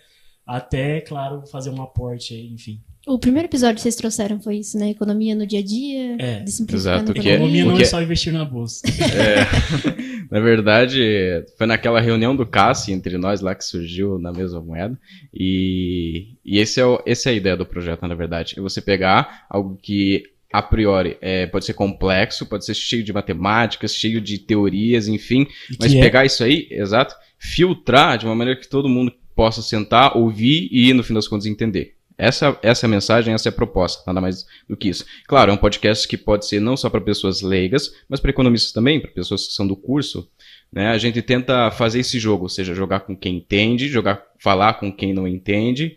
Até, 0.47 1.01
claro, 1.01 1.45
fazer 1.47 1.71
um 1.71 1.83
aporte 1.83 2.33
aí, 2.33 2.47
enfim. 2.47 2.81
O 3.07 3.21
primeiro 3.21 3.47
episódio 3.47 3.77
que 3.77 3.83
vocês 3.83 3.95
trouxeram 3.95 4.41
foi 4.41 4.57
isso, 4.57 4.77
né? 4.77 4.91
Economia 4.91 5.33
no 5.37 5.47
dia 5.47 5.61
a 5.61 5.63
dia. 5.63 6.17
É, 6.19 6.43
exato, 6.45 7.13
a 7.13 7.15
que 7.15 7.29
é- 7.29 7.35
Economia 7.35 7.63
não 7.65 7.71
Porque- 7.71 7.85
é 7.85 7.87
só 7.87 8.03
investir 8.03 8.33
na 8.33 8.45
bolsa. 8.45 8.83
É, 9.17 10.27
na 10.29 10.41
verdade, 10.41 11.45
foi 11.57 11.67
naquela 11.69 12.01
reunião 12.01 12.35
do 12.35 12.45
CASSI 12.45 12.93
entre 12.93 13.17
nós 13.17 13.41
lá 13.41 13.55
que 13.55 13.65
surgiu 13.65 14.19
na 14.19 14.33
mesma 14.33 14.61
moeda. 14.61 14.99
E, 15.33 16.35
e 16.45 16.59
esse 16.59 16.81
é 16.81 16.85
o, 16.85 17.01
essa 17.07 17.31
é 17.31 17.33
a 17.33 17.37
ideia 17.37 17.57
do 17.57 17.65
projeto, 17.65 18.03
na 18.09 18.15
verdade. 18.17 18.55
É 18.59 18.61
você 18.61 18.81
pegar 18.81 19.47
algo 19.49 19.79
que, 19.81 20.25
a 20.53 20.61
priori, 20.61 21.17
é, 21.21 21.47
pode 21.47 21.65
ser 21.65 21.75
complexo, 21.75 22.45
pode 22.47 22.65
ser 22.67 22.75
cheio 22.75 23.05
de 23.05 23.13
matemáticas, 23.13 23.95
cheio 23.95 24.21
de 24.21 24.37
teorias, 24.39 25.07
enfim. 25.07 25.47
E 25.71 25.77
Mas 25.79 25.95
é- 25.95 26.01
pegar 26.01 26.25
isso 26.25 26.43
aí, 26.43 26.67
exato, 26.73 27.15
filtrar 27.39 28.19
de 28.19 28.27
uma 28.27 28.35
maneira 28.35 28.59
que 28.59 28.69
todo 28.69 28.89
mundo 28.89 29.13
possa 29.37 29.63
sentar, 29.63 30.17
ouvir 30.17 30.69
e, 30.73 30.93
no 30.93 31.05
fim 31.05 31.15
das 31.15 31.29
contas, 31.29 31.47
entender. 31.47 31.95
Essa, 32.19 32.59
essa 32.63 32.87
é 32.87 32.89
a 32.89 32.91
mensagem, 32.91 33.35
essa 33.35 33.49
é 33.49 33.51
a 33.51 33.53
proposta, 33.53 34.03
nada 34.07 34.21
mais 34.21 34.47
do 34.69 34.77
que 34.77 34.89
isso. 34.89 35.05
Claro, 35.27 35.51
é 35.51 35.55
um 35.55 35.59
podcast 35.59 36.09
que 36.09 36.17
pode 36.17 36.47
ser 36.47 36.61
não 36.61 36.77
só 36.77 36.89
para 36.89 37.01
pessoas 37.01 37.43
leigas, 37.43 37.93
mas 38.09 38.21
para 38.21 38.31
economistas 38.31 38.73
também, 38.73 38.99
para 38.99 39.11
pessoas 39.11 39.47
que 39.47 39.53
são 39.53 39.67
do 39.67 39.77
curso. 39.77 40.31
Né? 40.73 40.89
A 40.89 40.99
gente 40.99 41.21
tenta 41.21 41.71
fazer 41.71 42.01
esse 42.01 42.19
jogo, 42.19 42.45
ou 42.45 42.49
seja, 42.49 42.75
jogar 42.75 43.01
com 43.01 43.15
quem 43.15 43.37
entende, 43.37 43.89
jogar, 43.89 44.23
falar 44.39 44.75
com 44.75 44.91
quem 44.91 45.13
não 45.13 45.29
entende. 45.29 45.97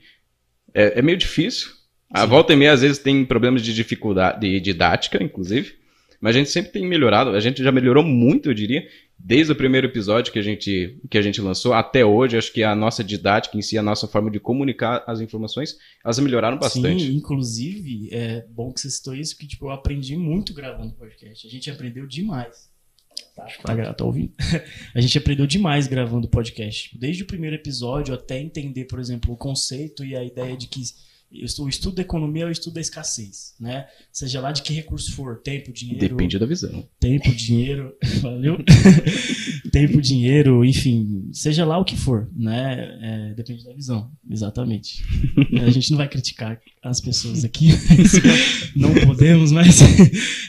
É, 0.73 0.99
é 0.99 1.01
meio 1.01 1.17
difícil. 1.17 1.69
A 2.13 2.21
Sim. 2.21 2.27
volta 2.27 2.53
e 2.53 2.55
meia, 2.55 2.73
às 2.73 2.81
vezes, 2.81 2.97
tem 2.97 3.23
problemas 3.23 3.61
de 3.61 3.73
dificuldade, 3.73 4.41
de 4.41 4.59
didática, 4.59 5.23
inclusive. 5.23 5.75
Mas 6.19 6.35
a 6.35 6.39
gente 6.39 6.49
sempre 6.49 6.71
tem 6.71 6.85
melhorado. 6.85 7.29
A 7.29 7.39
gente 7.39 7.63
já 7.63 7.71
melhorou 7.71 8.03
muito, 8.03 8.49
eu 8.49 8.53
diria. 8.53 8.85
Desde 9.21 9.51
o 9.51 9.55
primeiro 9.55 9.85
episódio 9.87 10.31
que 10.31 10.39
a 10.39 10.41
gente, 10.41 10.97
que 11.09 11.17
a 11.17 11.21
gente 11.21 11.41
lançou 11.41 11.73
até 11.73 12.05
hoje, 12.05 12.37
acho 12.37 12.53
que 12.53 12.63
a 12.63 12.73
nossa 12.73 13.03
didática 13.03 13.57
em 13.57 13.61
si, 13.61 13.77
a 13.77 13.83
nossa 13.83 14.07
forma 14.07 14.31
de 14.31 14.39
comunicar 14.39 15.03
as 15.05 15.19
informações, 15.19 15.77
elas 16.03 16.17
melhoraram 16.19 16.57
bastante. 16.57 17.03
Sim, 17.05 17.15
inclusive, 17.15 18.09
é 18.11 18.45
bom 18.49 18.71
que 18.71 18.79
você 18.79 18.89
citou 18.89 19.13
isso, 19.13 19.37
que 19.37 19.45
tipo, 19.45 19.65
eu 19.65 19.71
aprendi 19.71 20.15
muito 20.15 20.53
gravando 20.53 20.93
podcast. 20.93 21.45
A 21.45 21.49
gente 21.49 21.69
aprendeu 21.69 22.07
demais. 22.07 22.69
Tá, 23.35 23.45
tá, 23.63 23.75
gra- 23.75 23.93
tá 23.93 24.05
ouvindo? 24.05 24.33
A 24.95 24.99
gente 25.01 25.17
aprendeu 25.17 25.45
demais 25.47 25.87
gravando 25.87 26.27
podcast. 26.27 26.97
Desde 26.97 27.23
o 27.23 27.25
primeiro 27.25 27.55
episódio 27.55 28.13
até 28.13 28.39
entender, 28.39 28.85
por 28.85 28.99
exemplo, 28.99 29.33
o 29.33 29.37
conceito 29.37 30.03
e 30.03 30.15
a 30.15 30.23
ideia 30.23 30.55
de 30.57 30.67
que 30.67 30.81
o 31.59 31.69
estudo 31.69 31.95
da 31.95 32.01
economia 32.01 32.43
é 32.43 32.47
o 32.47 32.51
estudo 32.51 32.73
da 32.73 32.81
escassez, 32.81 33.53
né? 33.59 33.87
Seja 34.11 34.41
lá 34.41 34.51
de 34.51 34.63
que 34.63 34.73
recurso 34.73 35.13
for, 35.13 35.39
tempo, 35.41 35.71
dinheiro, 35.71 36.15
Depende 36.15 36.39
da 36.39 36.45
visão. 36.45 36.87
tempo, 36.99 37.31
dinheiro, 37.31 37.95
valeu? 38.21 38.57
tempo, 39.71 40.01
dinheiro, 40.01 40.65
enfim, 40.65 41.29
seja 41.31 41.65
lá 41.65 41.77
o 41.77 41.85
que 41.85 41.95
for, 41.95 42.27
né? 42.35 42.97
É, 43.01 43.33
depende 43.35 43.63
da 43.63 43.73
visão, 43.73 44.11
exatamente. 44.29 45.03
A 45.61 45.69
gente 45.69 45.91
não 45.91 45.97
vai 45.97 46.07
criticar 46.07 46.59
as 46.81 46.99
pessoas 46.99 47.43
aqui, 47.43 47.69
não 48.75 48.93
podemos, 49.05 49.51
mas 49.51 49.79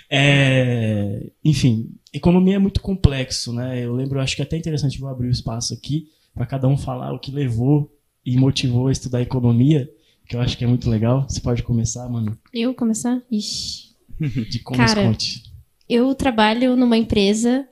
é, 0.08 1.30
enfim, 1.44 1.90
economia 2.12 2.56
é 2.56 2.58
muito 2.58 2.80
complexo, 2.80 3.52
né? 3.52 3.84
Eu 3.84 3.94
lembro, 3.94 4.20
acho 4.20 4.34
que 4.34 4.42
é 4.42 4.44
até 4.44 4.56
interessante 4.56 4.98
vou 4.98 5.10
abrir 5.10 5.28
o 5.28 5.32
espaço 5.32 5.74
aqui 5.74 6.08
para 6.34 6.46
cada 6.46 6.66
um 6.66 6.76
falar 6.76 7.12
o 7.12 7.18
que 7.18 7.30
levou 7.30 7.92
e 8.24 8.36
motivou 8.36 8.88
a 8.88 8.92
estudar 8.92 9.20
economia, 9.20 9.90
que 10.30 10.36
eu 10.36 10.40
acho 10.40 10.56
que 10.56 10.62
é 10.64 10.66
muito 10.66 10.88
legal. 10.88 11.26
Você 11.28 11.40
pode 11.40 11.64
começar, 11.64 12.08
mano, 12.08 12.38
Eu 12.54 12.72
começar? 12.72 13.20
Ixi. 13.30 13.90
de 14.48 14.60
como 14.60 14.78
Cara, 14.78 15.02
conte. 15.02 15.42
Eu 15.88 16.14
trabalho 16.14 16.76
numa 16.76 16.96
empresa, 16.96 17.66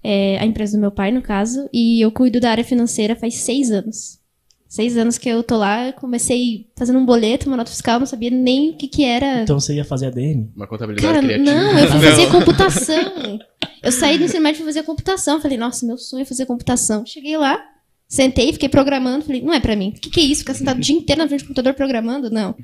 é, 0.00 0.38
a 0.38 0.46
empresa 0.46 0.76
do 0.76 0.80
meu 0.80 0.92
pai, 0.92 1.10
no 1.10 1.20
caso, 1.20 1.68
e 1.72 2.00
eu 2.00 2.12
cuido 2.12 2.38
da 2.38 2.52
área 2.52 2.62
financeira 2.62 3.16
faz 3.16 3.34
seis 3.34 3.72
anos. 3.72 4.20
Seis 4.68 4.96
anos 4.96 5.18
que 5.18 5.28
eu 5.28 5.42
tô 5.42 5.56
lá, 5.56 5.92
comecei 5.92 6.68
fazendo 6.76 7.00
um 7.00 7.04
boleto, 7.06 7.48
uma 7.48 7.56
nota 7.56 7.70
fiscal, 7.70 7.98
não 7.98 8.06
sabia 8.06 8.30
nem 8.30 8.70
o 8.70 8.76
que 8.76 8.86
que 8.86 9.04
era. 9.04 9.42
Então 9.42 9.58
você 9.58 9.74
ia 9.74 9.84
fazer 9.84 10.06
ADM? 10.06 10.50
Uma 10.54 10.68
contabilidade 10.68 11.12
Cara, 11.14 11.24
criativa. 11.26 11.50
não, 11.52 11.78
eu 11.78 11.88
fui 11.90 11.98
fazer 12.10 12.30
computação. 12.30 13.38
Eu 13.82 13.90
saí 13.92 14.18
do 14.18 14.24
ensino 14.24 14.40
médio 14.42 14.58
pra 14.58 14.66
fazer 14.66 14.82
computação. 14.84 15.40
Falei, 15.40 15.58
nossa, 15.58 15.84
meu 15.84 15.98
sonho 15.98 16.22
é 16.22 16.24
fazer 16.24 16.46
computação. 16.46 17.04
Cheguei 17.04 17.36
lá, 17.36 17.60
sentei, 18.08 18.52
fiquei 18.52 18.68
programando. 18.68 19.24
Falei, 19.24 19.42
não 19.42 19.52
é 19.52 19.60
pra 19.60 19.76
mim. 19.76 19.90
O 19.90 20.00
que, 20.00 20.10
que 20.10 20.20
é 20.20 20.24
isso? 20.24 20.40
Ficar 20.40 20.54
sentado 20.54 20.78
o 20.78 20.80
dia 20.80 20.96
inteiro 20.96 21.20
na 21.20 21.28
frente 21.28 21.40
do 21.42 21.48
computador 21.48 21.74
programando? 21.74 22.30
Não. 22.30 22.54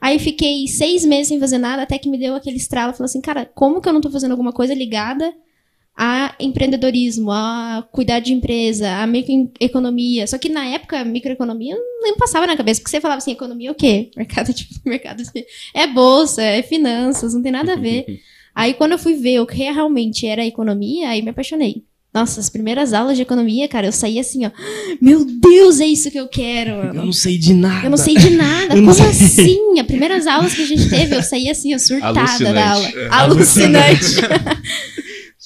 Aí 0.00 0.18
fiquei 0.18 0.66
seis 0.68 1.04
meses 1.04 1.28
sem 1.28 1.40
fazer 1.40 1.58
nada, 1.58 1.82
até 1.82 1.98
que 1.98 2.08
me 2.08 2.18
deu 2.18 2.34
aquele 2.34 2.56
estralo. 2.56 2.92
Falei 2.92 3.06
assim, 3.06 3.20
cara, 3.20 3.46
como 3.46 3.80
que 3.80 3.88
eu 3.88 3.92
não 3.92 4.00
tô 4.00 4.10
fazendo 4.10 4.32
alguma 4.32 4.52
coisa 4.52 4.74
ligada 4.74 5.32
a 6.00 6.32
empreendedorismo, 6.38 7.32
a 7.32 7.84
cuidar 7.90 8.20
de 8.20 8.32
empresa, 8.32 8.88
a 8.88 9.04
microeconomia. 9.04 10.28
Só 10.28 10.38
que 10.38 10.48
na 10.48 10.64
época, 10.64 11.04
microeconomia 11.04 11.76
nem 12.00 12.16
passava 12.16 12.46
na 12.46 12.56
cabeça, 12.56 12.80
porque 12.80 12.90
você 12.90 13.00
falava 13.00 13.18
assim, 13.18 13.32
economia 13.32 13.70
é 13.70 13.72
o 13.72 13.74
quê? 13.74 14.12
Mercado 14.16 14.54
de 14.54 14.68
mercado 14.86 15.24
de, 15.24 15.46
é 15.74 15.88
bolsa, 15.88 16.40
é 16.40 16.62
finanças, 16.62 17.34
não 17.34 17.42
tem 17.42 17.50
nada 17.50 17.72
a 17.72 17.76
ver. 17.76 18.06
Aí 18.54 18.74
quando 18.74 18.92
eu 18.92 18.98
fui 18.98 19.14
ver 19.14 19.40
o 19.40 19.46
que 19.46 19.56
realmente 19.56 20.24
era 20.24 20.44
economia, 20.44 21.10
aí 21.10 21.22
me 21.22 21.30
apaixonei. 21.30 21.84
Nossa, 22.12 22.40
as 22.40 22.48
primeiras 22.48 22.92
aulas 22.94 23.16
de 23.16 23.22
economia, 23.22 23.68
cara, 23.68 23.86
eu 23.86 23.92
saí 23.92 24.18
assim, 24.18 24.46
ó. 24.46 24.50
Meu 25.00 25.24
Deus, 25.24 25.78
é 25.78 25.86
isso 25.86 26.10
que 26.10 26.18
eu 26.18 26.26
quero. 26.26 26.70
Eu 26.70 26.94
não 26.94 27.12
sei 27.12 27.38
de 27.38 27.52
nada. 27.52 27.86
Eu 27.86 27.90
não 27.90 27.98
sei 27.98 28.16
de 28.16 28.30
nada. 28.30 28.74
Como 28.74 28.94
sei. 28.94 29.06
assim? 29.06 29.78
As 29.78 29.86
primeiras 29.86 30.26
aulas 30.26 30.54
que 30.54 30.62
a 30.62 30.66
gente 30.66 30.88
teve, 30.88 31.14
eu 31.14 31.22
saí 31.22 31.50
assim, 31.50 31.74
ó, 31.74 31.78
surtada 31.78 32.52
da 32.52 32.70
aula. 32.72 32.88
Alucinante. 33.10 34.20
Alucinante. 34.20 34.20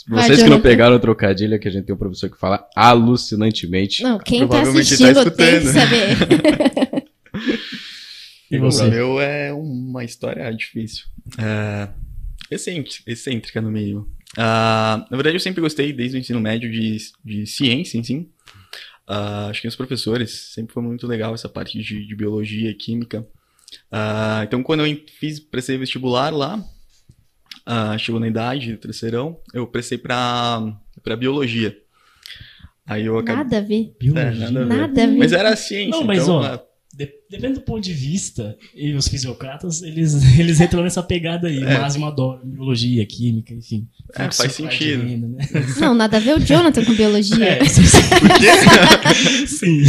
Vai, 0.08 0.26
Vocês 0.26 0.42
que 0.42 0.48
não 0.48 0.60
pegaram 0.60 0.96
o 0.96 1.00
trocadilho, 1.00 1.54
é 1.54 1.58
que 1.58 1.68
a 1.68 1.70
gente 1.70 1.84
tem 1.84 1.94
um 1.94 1.98
professor 1.98 2.30
que 2.30 2.38
fala 2.38 2.66
alucinantemente. 2.76 4.02
Não, 4.02 4.18
quem 4.18 4.40
tá 4.40 4.46
Provavelmente 4.46 4.94
assistindo 4.94 5.24
tá 5.24 5.30
tem 5.30 5.60
que 5.60 5.66
saber. 5.66 7.02
E 8.50 8.58
O 8.58 8.60
você? 8.60 8.84
meu 8.84 9.18
é 9.18 9.50
uma 9.50 10.04
história 10.04 10.50
difícil. 10.54 11.06
É, 11.38 11.88
excêntrica, 12.50 13.10
excêntrica 13.10 13.62
no 13.62 13.70
mínimo. 13.70 14.06
Ah, 14.38 15.06
na 15.10 15.16
verdade, 15.16 15.36
eu 15.36 15.40
sempre 15.40 15.60
gostei, 15.60 15.92
desde 15.92 16.16
o 16.16 16.20
ensino 16.20 16.40
médio, 16.40 16.70
de, 16.70 16.96
de 17.24 17.46
ciência, 17.46 17.98
em 17.98 18.02
si. 18.02 18.30
Ah, 19.06 19.48
acho 19.48 19.60
que 19.60 19.68
os 19.68 19.76
professores 19.76 20.30
sempre 20.54 20.72
foi 20.72 20.82
muito 20.82 21.06
legal 21.06 21.34
essa 21.34 21.48
parte 21.48 21.78
de, 21.82 22.06
de 22.06 22.14
biologia 22.14 22.70
e 22.70 22.74
química. 22.74 23.26
Ah, 23.90 24.42
então, 24.44 24.62
quando 24.62 24.86
eu 24.86 25.02
fiz, 25.18 25.40
prestei 25.40 25.76
vestibular 25.76 26.30
lá, 26.30 26.62
chegou 27.98 28.20
na 28.20 28.28
idade 28.28 28.72
do 28.72 28.78
terceirão, 28.78 29.38
eu 29.52 29.66
prestei 29.66 29.98
para 29.98 30.76
para 31.02 31.16
biologia. 31.16 31.76
Aí 32.86 33.06
eu 33.06 33.18
acabei. 33.18 33.42
Nada 33.44 33.58
a 33.58 33.60
ver. 33.60 33.96
Biologia. 33.98 34.46
É, 34.46 34.50
nada 34.50 34.60
a 34.60 34.64
ver. 34.64 34.76
Nada 34.76 35.02
a 35.02 35.06
ver. 35.06 35.16
Mas 35.16 35.32
era 35.32 35.56
ciência. 35.56 35.98
Não, 35.98 36.04
mas, 36.04 36.22
então, 36.22 36.36
ó, 36.36 36.58
dependendo 36.92 37.54
do 37.54 37.62
ponto 37.62 37.80
de 37.80 37.92
vista, 37.92 38.56
e 38.74 38.92
os 38.92 39.08
fisiocratas, 39.08 39.82
eles, 39.82 40.14
eles 40.38 40.60
entram 40.60 40.82
nessa 40.82 41.02
pegada 41.02 41.48
aí. 41.48 41.62
É. 41.62 41.76
O 41.78 41.80
Máximo 41.80 42.06
adora 42.06 42.40
biologia, 42.44 43.04
química, 43.06 43.54
enfim. 43.54 43.88
É, 44.14 44.30
faz 44.30 44.52
sentido. 44.52 45.02
renda, 45.02 45.26
né? 45.28 45.38
Não, 45.80 45.94
nada 45.94 46.18
a 46.18 46.20
ver 46.20 46.36
o 46.36 46.40
Jonathan 46.40 46.84
com 46.84 46.94
biologia. 46.94 47.44
É, 47.44 47.64
sim, 47.64 47.84
sim. 47.84 47.98
por 48.20 48.28
quê? 48.38 49.46
sim. 49.46 49.82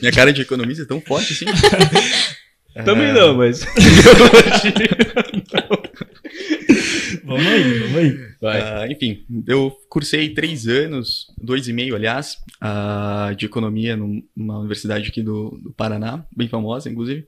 Minha 0.00 0.12
cara 0.12 0.32
de 0.32 0.42
economista 0.42 0.82
é 0.82 0.86
tão 0.86 1.00
forte 1.00 1.32
assim? 1.32 1.44
Também 2.84 3.08
É, 3.08 3.12
não, 3.12 3.36
mas. 3.36 3.64
Vamos 7.30 7.46
aí, 7.46 7.78
vamos 7.78 7.96
aí. 7.96 8.18
Vai. 8.40 8.60
Ah, 8.60 8.86
enfim, 8.90 9.24
eu 9.46 9.70
cursei 9.88 10.30
três 10.30 10.66
anos, 10.66 11.26
dois 11.40 11.68
e 11.68 11.72
meio, 11.72 11.94
aliás, 11.94 12.36
ah, 12.60 13.32
de 13.36 13.46
economia 13.46 13.96
num- 13.96 14.22
numa 14.36 14.58
universidade 14.58 15.08
aqui 15.08 15.22
do, 15.22 15.58
do 15.62 15.70
Paraná, 15.72 16.24
bem 16.36 16.48
famosa, 16.48 16.90
inclusive. 16.90 17.26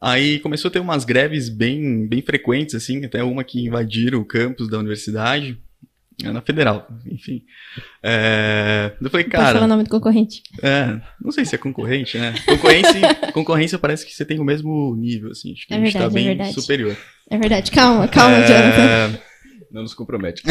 Aí 0.00 0.38
começou 0.40 0.68
a 0.68 0.72
ter 0.72 0.80
umas 0.80 1.04
greves 1.04 1.48
bem, 1.48 2.06
bem 2.06 2.20
frequentes, 2.22 2.74
assim, 2.74 3.04
até 3.04 3.22
uma 3.24 3.42
que 3.44 3.64
invadiram 3.64 4.18
o 4.20 4.24
campus 4.24 4.68
da 4.68 4.78
universidade, 4.78 5.58
é, 6.24 6.30
na 6.30 6.40
federal, 6.40 6.86
enfim. 7.10 7.42
É, 8.02 8.92
eu 9.00 9.10
falei, 9.10 9.24
Pode 9.24 9.36
falar 9.36 9.50
o 9.50 9.54
cara, 9.54 9.66
nome 9.66 9.84
do 9.84 9.90
concorrente. 9.90 10.42
é, 10.62 11.00
não 11.20 11.30
sei 11.30 11.44
se 11.44 11.54
é 11.54 11.58
concorrente, 11.58 12.16
né? 12.18 12.34
Concorrência, 12.46 13.14
concorrência 13.32 13.78
parece 13.78 14.04
que 14.06 14.14
você 14.14 14.24
tem 14.24 14.38
o 14.38 14.44
mesmo 14.44 14.94
nível, 14.96 15.30
assim, 15.30 15.52
acho 15.52 15.66
que 15.66 15.74
É 15.74 15.76
a 15.76 15.80
gente 15.80 15.92
tá 15.92 16.00
verdade, 16.00 16.14
é 16.14 16.18
bem 16.28 16.36
verdade. 16.36 16.54
superior. 16.60 16.96
É 17.30 17.38
verdade. 17.38 17.70
Calma, 17.70 18.06
calma, 18.08 18.36
É, 18.36 18.46
Jonathan. 18.46 19.18
Não 19.76 19.82
nos 19.82 19.92
compromete. 19.92 20.42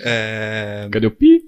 é, 0.00 0.88
Cadê 0.90 1.06
o 1.06 1.12
pi? 1.12 1.44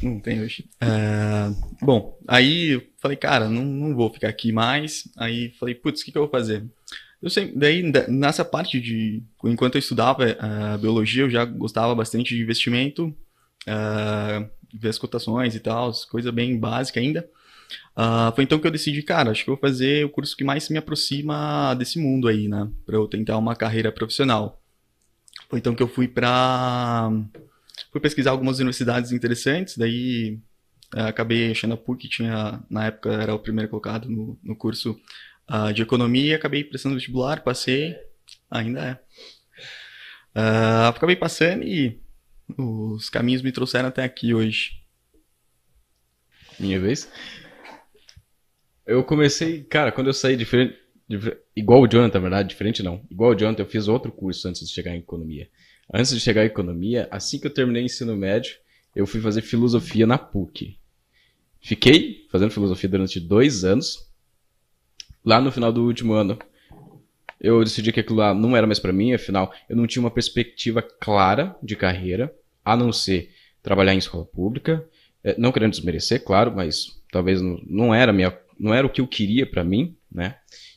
Não 0.00 0.20
tem 0.20 0.40
hoje. 0.40 0.66
É, 0.80 1.50
bom, 1.82 2.16
aí 2.28 2.74
eu 2.74 2.82
falei, 2.98 3.16
cara, 3.16 3.48
não, 3.48 3.64
não 3.64 3.96
vou 3.96 4.08
ficar 4.12 4.28
aqui 4.28 4.52
mais. 4.52 5.08
Aí 5.16 5.50
falei, 5.58 5.74
putz, 5.74 6.00
o 6.00 6.04
que, 6.04 6.12
que 6.12 6.18
eu 6.18 6.22
vou 6.22 6.30
fazer? 6.30 6.64
Eu 7.20 7.28
sei, 7.28 7.50
daí 7.56 7.90
da- 7.90 8.06
nessa 8.06 8.44
parte 8.44 8.80
de. 8.80 9.20
Enquanto 9.42 9.74
eu 9.74 9.78
estudava 9.80 10.24
eh, 10.28 10.78
biologia, 10.80 11.24
eu 11.24 11.30
já 11.30 11.44
gostava 11.44 11.92
bastante 11.92 12.36
de 12.36 12.42
investimento, 12.42 13.12
eh, 13.66 14.48
ver 14.74 14.90
as 14.90 14.98
cotações 14.98 15.56
e 15.56 15.60
tal, 15.60 15.90
coisa 16.08 16.30
bem 16.30 16.56
básica 16.56 17.00
ainda. 17.00 17.28
Ah, 17.94 18.32
foi 18.34 18.44
então 18.44 18.58
que 18.58 18.66
eu 18.66 18.70
decidi, 18.70 19.02
cara, 19.02 19.30
acho 19.30 19.42
que 19.44 19.50
vou 19.50 19.58
fazer 19.58 20.04
o 20.04 20.10
curso 20.10 20.36
que 20.36 20.44
mais 20.44 20.68
me 20.68 20.78
aproxima 20.78 21.74
desse 21.74 21.98
mundo 21.98 22.28
aí, 22.28 22.48
né? 22.48 22.68
Pra 22.84 22.96
eu 22.96 23.08
tentar 23.08 23.38
uma 23.38 23.56
carreira 23.56 23.90
profissional. 23.90 24.62
Foi 25.48 25.58
então 25.58 25.74
que 25.74 25.82
eu 25.82 25.88
fui 25.88 26.08
pra. 26.08 27.10
Fui 27.92 28.00
pesquisar 28.00 28.30
algumas 28.32 28.58
universidades 28.58 29.12
interessantes, 29.12 29.76
daí 29.78 30.38
eh, 30.94 31.02
acabei 31.02 31.50
achando 31.50 31.74
a 31.74 31.76
PUC, 31.76 32.08
tinha, 32.08 32.62
na 32.70 32.86
época 32.86 33.10
era 33.12 33.34
o 33.34 33.38
primeiro 33.38 33.70
colocado 33.70 34.08
no, 34.10 34.38
no 34.42 34.56
curso 34.56 34.98
ah, 35.48 35.72
de 35.72 35.82
economia, 35.82 36.36
acabei 36.36 36.64
prestando 36.64 36.94
vestibular, 36.94 37.42
passei, 37.42 37.96
ainda 38.50 38.80
é. 38.80 38.98
Ah, 40.34 40.88
acabei 40.88 41.16
passando 41.16 41.64
e 41.64 42.00
os 42.58 43.08
caminhos 43.10 43.42
me 43.42 43.52
trouxeram 43.52 43.88
até 43.88 44.04
aqui 44.04 44.34
hoje. 44.34 44.82
Minha 46.58 46.80
vez. 46.80 47.08
Eu 48.86 49.02
comecei, 49.04 49.62
cara, 49.64 49.90
quando 49.92 50.08
eu 50.08 50.14
saí 50.14 50.36
diferente. 50.36 50.76
dif- 51.08 51.36
Igual 51.54 51.82
o 51.82 51.88
Jonathan, 51.88 52.18
na 52.18 52.22
verdade, 52.22 52.48
diferente 52.48 52.82
não. 52.82 53.02
Igual 53.10 53.32
o 53.32 53.34
Jonathan, 53.34 53.62
eu 53.62 53.66
fiz 53.66 53.88
outro 53.88 54.12
curso 54.12 54.48
antes 54.48 54.66
de 54.66 54.72
chegar 54.72 54.94
em 54.94 54.98
economia. 54.98 55.48
Antes 55.92 56.12
de 56.12 56.20
chegar 56.20 56.42
em 56.42 56.46
economia, 56.46 57.08
assim 57.10 57.38
que 57.38 57.46
eu 57.46 57.54
terminei 57.54 57.82
o 57.82 57.86
ensino 57.86 58.16
médio, 58.16 58.56
eu 58.94 59.06
fui 59.06 59.20
fazer 59.20 59.42
filosofia 59.42 60.06
na 60.06 60.18
PUC. 60.18 60.78
Fiquei 61.60 62.26
fazendo 62.30 62.50
filosofia 62.50 62.88
durante 62.88 63.18
dois 63.20 63.64
anos. 63.64 64.08
Lá 65.24 65.40
no 65.40 65.50
final 65.50 65.72
do 65.72 65.84
último 65.84 66.12
ano, 66.12 66.38
eu 67.40 67.62
decidi 67.62 67.92
que 67.92 68.00
aquilo 68.00 68.18
lá 68.18 68.32
não 68.32 68.56
era 68.56 68.66
mais 68.66 68.78
pra 68.78 68.92
mim, 68.92 69.12
afinal, 69.12 69.52
eu 69.68 69.76
não 69.76 69.86
tinha 69.86 70.02
uma 70.02 70.10
perspectiva 70.10 70.80
clara 70.82 71.56
de 71.62 71.76
carreira, 71.76 72.32
a 72.64 72.76
não 72.76 72.92
ser 72.92 73.30
trabalhar 73.62 73.94
em 73.94 73.98
escola 73.98 74.24
pública. 74.24 74.84
É, 75.22 75.34
não 75.38 75.50
querendo 75.52 75.72
desmerecer, 75.72 76.22
claro, 76.24 76.52
mas 76.54 77.00
talvez 77.10 77.42
não, 77.42 77.60
não 77.66 77.94
era 77.94 78.12
minha, 78.12 78.30
não 78.58 78.72
era 78.72 78.86
o 78.86 78.90
que 78.90 79.00
eu 79.00 79.06
queria 79.06 79.46
pra 79.46 79.64
mim, 79.64 79.96
né? 80.10 80.36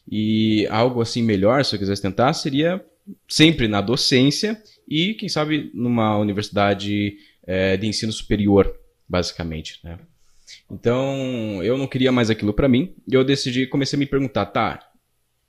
E 0.10 0.68
algo 0.68 1.02
assim 1.02 1.22
melhor, 1.22 1.64
se 1.64 1.76
eu 1.76 1.80
quisesse 1.80 2.02
tentar, 2.02 2.34
seria 2.34 2.84
sempre 3.28 3.68
na 3.68 3.82
docência 3.82 4.62
e, 4.88 5.14
quem 5.14 5.30
sabe, 5.30 5.72
numa 5.74 6.18
universidade 6.18 7.18
é, 7.46 7.78
de 7.78 7.88
ensino 7.88 8.12
superior, 8.12 8.74
basicamente, 9.08 9.80
né? 9.84 10.00
Então, 10.70 11.64
eu 11.64 11.78
não 11.78 11.88
queria 11.88 12.12
mais 12.12 12.30
aquilo 12.30 12.54
pra 12.54 12.68
mim 12.68 12.96
e 13.08 13.14
eu 13.14 13.24
decidi, 13.24 13.68
comecei 13.68 13.98
a 13.98 14.00
me 14.00 14.06
perguntar, 14.06 14.48
tá, 14.48 14.90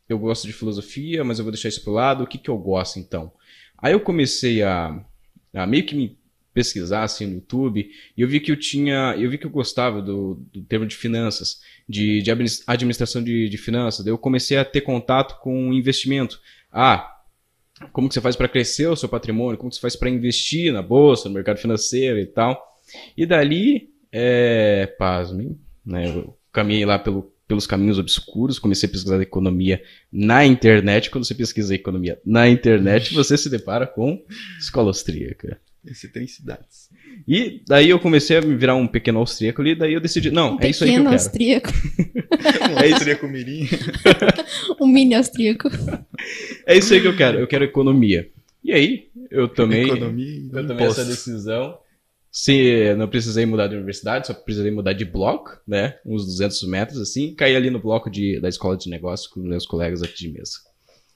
eu 0.08 0.18
gosto 0.18 0.46
de 0.46 0.52
filosofia, 0.52 1.24
mas 1.24 1.38
eu 1.38 1.44
vou 1.44 1.52
deixar 1.52 1.68
isso 1.68 1.82
pro 1.82 1.92
lado, 1.92 2.24
o 2.24 2.26
que 2.26 2.38
que 2.38 2.50
eu 2.50 2.58
gosto 2.58 2.98
então? 2.98 3.32
Aí 3.78 3.92
eu 3.92 4.00
comecei 4.00 4.62
a, 4.62 5.02
a 5.54 5.66
meio 5.66 5.86
que 5.86 5.94
me 5.94 6.18
pesquisar 6.52 7.04
assim 7.04 7.26
no 7.26 7.34
YouTube 7.34 7.88
e 8.16 8.20
eu 8.20 8.28
vi 8.28 8.40
que 8.40 8.50
eu 8.50 8.56
tinha, 8.56 9.14
eu 9.16 9.30
vi 9.30 9.38
que 9.38 9.46
eu 9.46 9.50
gostava 9.50 10.02
do, 10.02 10.42
do 10.52 10.62
termo 10.62 10.86
de 10.86 10.96
finanças, 10.96 11.60
de, 11.88 12.22
de 12.22 12.30
administ- 12.30 12.64
administração 12.66 13.22
de, 13.22 13.48
de 13.48 13.56
finanças. 13.56 14.04
Daí 14.04 14.12
eu 14.12 14.18
comecei 14.18 14.56
a 14.56 14.64
ter 14.64 14.80
contato 14.80 15.40
com 15.40 15.72
investimento. 15.72 16.40
Ah, 16.72 17.16
como 17.92 18.08
que 18.08 18.14
você 18.14 18.20
faz 18.20 18.36
para 18.36 18.48
crescer 18.48 18.88
o 18.88 18.96
seu 18.96 19.08
patrimônio? 19.08 19.56
Como 19.58 19.70
que 19.70 19.76
você 19.76 19.80
faz 19.80 19.96
para 19.96 20.10
investir 20.10 20.72
na 20.72 20.82
bolsa, 20.82 21.28
no 21.28 21.34
mercado 21.34 21.58
financeiro 21.58 22.18
e 22.18 22.26
tal? 22.26 22.60
E 23.16 23.24
dali, 23.24 23.90
é, 24.12 24.86
pasmem, 24.98 25.58
né? 25.86 26.08
Eu 26.08 26.36
caminhei 26.52 26.84
lá 26.84 26.98
pelo, 26.98 27.32
pelos 27.46 27.66
caminhos 27.66 27.98
obscuros, 27.98 28.58
comecei 28.58 28.88
a 28.88 28.92
pesquisar 28.92 29.22
economia 29.22 29.82
na 30.12 30.44
internet. 30.44 31.10
Quando 31.10 31.24
você 31.24 31.34
pesquisa 31.34 31.74
economia 31.74 32.20
na 32.24 32.48
internet, 32.48 33.14
você 33.14 33.38
se 33.38 33.48
depara 33.48 33.86
com 33.86 34.22
escola 34.58 34.88
austríaca. 34.88 35.60
Excentricidades. 35.84 36.90
E 37.26 37.62
daí 37.66 37.88
eu 37.88 37.98
comecei 37.98 38.36
a 38.36 38.42
me 38.42 38.54
virar 38.54 38.74
um 38.74 38.86
pequeno 38.86 39.18
austríaco 39.18 39.62
ali, 39.62 39.74
daí 39.74 39.94
eu 39.94 40.00
decidi, 40.00 40.30
não, 40.30 40.56
Um 40.56 40.60
é 40.60 40.68
isso 40.68 40.84
aí 40.84 40.90
que 40.90 40.96
eu 40.96 41.04
pequeno 41.04 41.10
quero. 41.10 41.22
austríaco. 41.22 41.72
É 42.82 42.88
isso 42.88 42.98
seria 42.98 43.28
mirim. 43.28 43.68
Um 44.80 44.86
mini 44.86 45.14
austríaco. 45.14 45.68
É 46.66 46.76
isso 46.76 46.92
aí 46.92 47.00
que 47.00 47.06
eu 47.06 47.16
quero, 47.16 47.38
eu 47.38 47.46
quero 47.46 47.64
economia. 47.64 48.30
E 48.62 48.72
aí, 48.72 49.08
eu 49.30 49.48
tomei, 49.48 49.84
Economia 49.84 50.26
e 50.26 50.50
eu 50.52 50.66
tomei 50.66 50.86
essa 50.86 51.04
decisão. 51.04 51.78
Se 52.30 52.94
não 52.94 53.08
precisei 53.08 53.44
mudar 53.44 53.66
de 53.66 53.74
universidade, 53.74 54.26
só 54.26 54.34
precisei 54.34 54.70
mudar 54.70 54.92
de 54.92 55.04
bloco, 55.04 55.58
né? 55.66 55.96
Uns 56.06 56.26
200 56.26 56.62
metros 56.68 57.00
assim, 57.00 57.34
caí 57.34 57.56
ali 57.56 57.70
no 57.70 57.80
bloco 57.80 58.08
de, 58.08 58.38
da 58.38 58.48
escola 58.48 58.76
de 58.76 58.88
negócios 58.88 59.28
com 59.28 59.40
meus 59.40 59.66
colegas 59.66 60.02
aqui 60.02 60.16
de 60.16 60.28
mesa. 60.28 60.52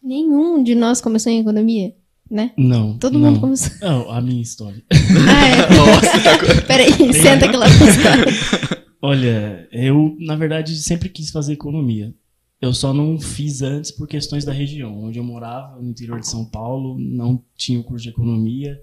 Nenhum 0.02 0.62
de 0.62 0.75
nós 0.75 1.00
começou 1.00 1.30
em 1.30 1.40
economia. 1.40 1.94
Né? 2.31 2.52
Não. 2.57 2.99
Todo 2.99 3.19
não. 3.19 3.31
mundo 3.31 3.40
começou. 3.40 3.71
Não, 3.81 4.11
a 4.11 4.21
minha 4.21 4.40
história. 4.43 4.83
Ah, 4.90 5.47
é. 5.47 5.57
Nossa, 5.76 6.21
tá 6.23 6.62
Peraí, 6.66 6.93
senta 7.14 7.49
que 7.49 7.57
lá. 7.57 7.66
Olha, 9.02 9.69
eu, 9.71 10.16
na 10.19 10.35
verdade, 10.35 10.75
sempre 10.76 11.09
quis 11.09 11.31
fazer 11.31 11.52
economia. 11.52 12.14
Eu 12.61 12.73
só 12.73 12.95
não 12.95 13.21
fiz 13.21 13.61
antes 13.61 13.90
por 13.90 14.09
questões 14.09 14.45
da 14.45 14.52
região. 14.52 15.04
Onde 15.04 15.19
eu 15.19 15.25
morava, 15.25 15.78
no 15.81 15.90
interior 15.90 16.19
de 16.21 16.26
São 16.28 16.45
Paulo, 16.47 16.99
não 16.99 17.43
tinha 17.54 17.78
o 17.78 17.85
curso 17.85 18.02
de 18.04 18.09
economia. 18.11 18.81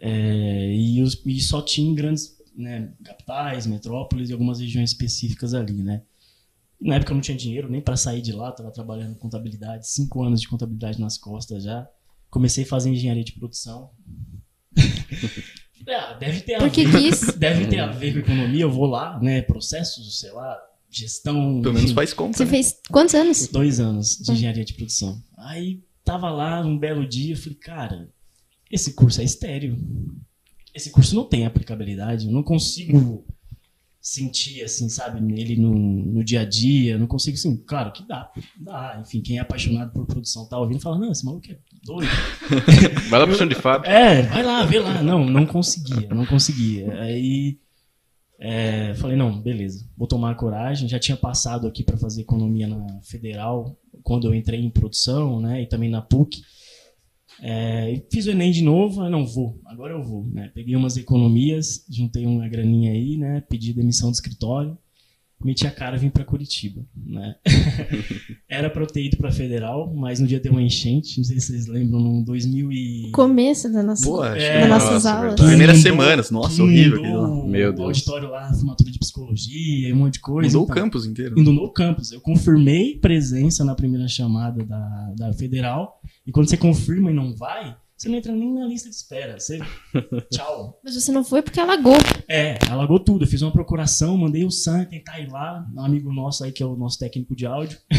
é, 0.00 0.74
e, 0.76 1.02
os- 1.02 1.20
e 1.26 1.40
só 1.40 1.60
tinha 1.60 1.90
em 1.90 1.94
grandes 1.94 2.36
né, 2.56 2.92
capitais, 3.04 3.66
metrópoles 3.66 4.28
e 4.30 4.32
algumas 4.32 4.60
regiões 4.60 4.90
específicas 4.90 5.54
ali, 5.54 5.82
né? 5.82 6.02
Na 6.80 6.94
época 6.96 7.10
eu 7.12 7.14
não 7.16 7.20
tinha 7.20 7.36
dinheiro 7.36 7.68
nem 7.68 7.80
para 7.80 7.96
sair 7.96 8.20
de 8.22 8.30
lá, 8.32 8.50
estava 8.50 8.70
trabalhando 8.70 9.16
contabilidade, 9.16 9.88
cinco 9.88 10.22
anos 10.22 10.40
de 10.40 10.46
contabilidade 10.48 11.00
nas 11.00 11.18
costas 11.18 11.64
já. 11.64 11.88
Comecei 12.30 12.64
a 12.64 12.66
fazer 12.66 12.90
engenharia 12.90 13.24
de 13.24 13.32
produção. 13.32 13.90
ah, 15.88 16.14
deve 16.14 16.40
ter 16.42 16.54
a 16.54 16.58
ver 16.58 16.70
quis. 16.70 17.20
deve 17.36 17.66
ter 17.66 17.80
a 17.80 17.86
ver 17.86 18.12
com 18.12 18.18
economia, 18.20 18.62
eu 18.62 18.70
vou 18.70 18.86
lá, 18.86 19.18
né? 19.20 19.42
Processos, 19.42 20.20
sei 20.20 20.30
lá, 20.32 20.58
gestão. 20.90 21.60
Pelo 21.62 21.74
menos 21.74 21.92
faz 21.92 22.12
conta. 22.12 22.36
Você 22.36 22.44
né? 22.44 22.50
fez 22.50 22.76
quantos 22.90 23.14
anos? 23.14 23.48
Dois 23.48 23.80
anos 23.80 24.18
de 24.18 24.32
engenharia 24.32 24.64
de 24.64 24.74
produção. 24.74 25.22
Aí 25.36 25.82
tava 26.04 26.30
lá 26.30 26.60
um 26.60 26.78
belo 26.78 27.06
dia, 27.06 27.34
eu 27.34 27.38
falei, 27.38 27.58
cara, 27.58 28.08
esse 28.70 28.92
curso 28.92 29.20
é 29.20 29.24
estéreo. 29.24 29.78
Esse 30.74 30.90
curso 30.90 31.14
não 31.14 31.24
tem 31.24 31.46
aplicabilidade, 31.46 32.26
eu 32.26 32.32
não 32.32 32.42
consigo 32.42 33.26
sentir, 34.08 34.64
assim, 34.64 34.88
sabe, 34.88 35.20
nele 35.20 35.54
no, 35.54 35.74
no 35.74 36.24
dia 36.24 36.40
a 36.40 36.44
dia, 36.44 36.96
não 36.96 37.06
consigo, 37.06 37.36
assim, 37.36 37.54
claro 37.66 37.92
que 37.92 38.06
dá, 38.08 38.30
dá, 38.56 38.98
enfim, 39.02 39.20
quem 39.20 39.36
é 39.36 39.40
apaixonado 39.40 39.92
por 39.92 40.06
produção 40.06 40.48
tá 40.48 40.58
ouvindo 40.58 40.78
e 40.78 40.82
fala, 40.82 40.98
não, 40.98 41.12
esse 41.12 41.26
maluco 41.26 41.46
é 41.50 41.58
doido. 41.84 42.10
Vai 43.10 43.20
lá 43.20 43.26
pro 43.26 43.36
chão 43.36 43.46
de 43.46 43.54
fábrica. 43.54 43.92
É, 43.94 44.22
vai 44.22 44.42
lá, 44.42 44.64
vê 44.64 44.78
lá. 44.78 45.02
Não, 45.02 45.26
não 45.26 45.44
conseguia, 45.44 46.08
não 46.08 46.24
conseguia. 46.24 46.90
Aí 47.00 47.58
é, 48.38 48.94
falei, 48.94 49.14
não, 49.14 49.38
beleza, 49.42 49.86
vou 49.94 50.08
tomar 50.08 50.34
coragem. 50.36 50.88
Já 50.88 50.98
tinha 50.98 51.16
passado 51.16 51.66
aqui 51.66 51.84
para 51.84 51.98
fazer 51.98 52.22
economia 52.22 52.66
na 52.66 53.00
Federal, 53.02 53.78
quando 54.02 54.26
eu 54.26 54.34
entrei 54.34 54.60
em 54.60 54.70
produção, 54.70 55.38
né, 55.38 55.62
e 55.62 55.66
também 55.66 55.90
na 55.90 56.00
PUC. 56.00 56.40
É, 57.40 58.02
fiz 58.10 58.26
o 58.26 58.30
Enem 58.30 58.50
de 58.50 58.62
novo, 58.62 59.02
aí 59.02 59.10
não 59.10 59.24
vou, 59.24 59.60
agora 59.66 59.94
eu 59.94 60.02
vou, 60.02 60.26
né? 60.26 60.50
Peguei 60.54 60.74
umas 60.74 60.96
economias, 60.96 61.84
juntei 61.88 62.26
uma 62.26 62.48
graninha 62.48 62.92
aí, 62.92 63.16
né? 63.16 63.40
Pedi 63.48 63.72
demissão 63.72 64.10
do 64.10 64.14
escritório, 64.14 64.76
meti 65.44 65.66
a 65.66 65.70
cara 65.70 65.96
e 65.96 66.00
vim 66.00 66.10
para 66.10 66.24
Curitiba, 66.24 66.84
né? 66.96 67.36
Era 68.48 68.68
para 68.68 68.82
eu 68.82 68.86
ter 68.86 69.04
ido 69.04 69.16
para 69.16 69.30
Federal, 69.30 69.92
mas 69.94 70.18
no 70.20 70.26
dia 70.26 70.40
deu 70.40 70.52
uma 70.52 70.62
enchente, 70.62 71.18
não 71.18 71.24
sei 71.24 71.38
se 71.38 71.46
vocês 71.48 71.66
lembram, 71.66 72.00
no 72.00 72.24
2000 72.24 72.72
e 72.72 73.10
Começo 73.12 73.72
da 73.72 73.82
nossa, 73.82 74.04
Boa, 74.04 74.36
É, 74.36 74.60
das 74.60 74.68
nossas 74.68 75.04
nossa, 75.04 75.12
aulas. 75.12 75.40
Primeiras 75.40 75.78
semanas, 75.78 76.30
nossa, 76.30 76.62
horrível 76.62 76.98
aquilo. 76.98 77.46
Meu 77.46 77.70
O 77.70 77.72
Deus. 77.72 77.86
auditório 77.86 78.30
lá, 78.30 78.52
formatura 78.52 78.90
de 78.90 78.98
psicologia 78.98 79.88
e 79.88 79.92
um 79.92 79.96
monte 79.96 80.14
de 80.14 80.20
coisa. 80.20 80.48
Mudou 80.48 80.62
o 80.62 80.64
então. 80.64 80.84
campus 80.84 81.06
inteiro. 81.06 81.38
Indo 81.38 81.52
no 81.52 81.72
campus. 81.72 82.12
Eu 82.12 82.20
confirmei 82.20 82.98
presença 82.98 83.64
na 83.64 83.74
primeira 83.74 84.08
chamada 84.08 84.64
da, 84.64 85.12
da 85.16 85.32
federal. 85.32 86.00
E 86.26 86.32
quando 86.32 86.48
você 86.48 86.56
confirma 86.56 87.10
e 87.10 87.14
não 87.14 87.34
vai, 87.34 87.76
você 87.98 88.08
não 88.08 88.16
entra 88.16 88.32
nem 88.32 88.54
na 88.54 88.64
lista 88.64 88.88
de 88.88 88.94
espera. 88.94 89.40
Você. 89.40 89.58
Tchau. 90.32 90.80
Mas 90.84 90.94
você 90.94 91.10
não 91.10 91.24
foi 91.24 91.42
porque 91.42 91.58
alagou. 91.58 91.96
É, 92.28 92.56
alagou 92.70 93.00
tudo. 93.00 93.24
Eu 93.24 93.28
fiz 93.28 93.42
uma 93.42 93.50
procuração, 93.50 94.16
mandei 94.16 94.44
o 94.44 94.50
Sam 94.52 94.84
tentar 94.84 95.18
ir 95.18 95.28
lá. 95.28 95.68
Um 95.74 95.80
amigo 95.80 96.12
nosso 96.12 96.44
aí, 96.44 96.52
que 96.52 96.62
é 96.62 96.66
o 96.66 96.76
nosso 96.76 96.98
técnico 96.98 97.34
de 97.34 97.44
áudio. 97.44 97.78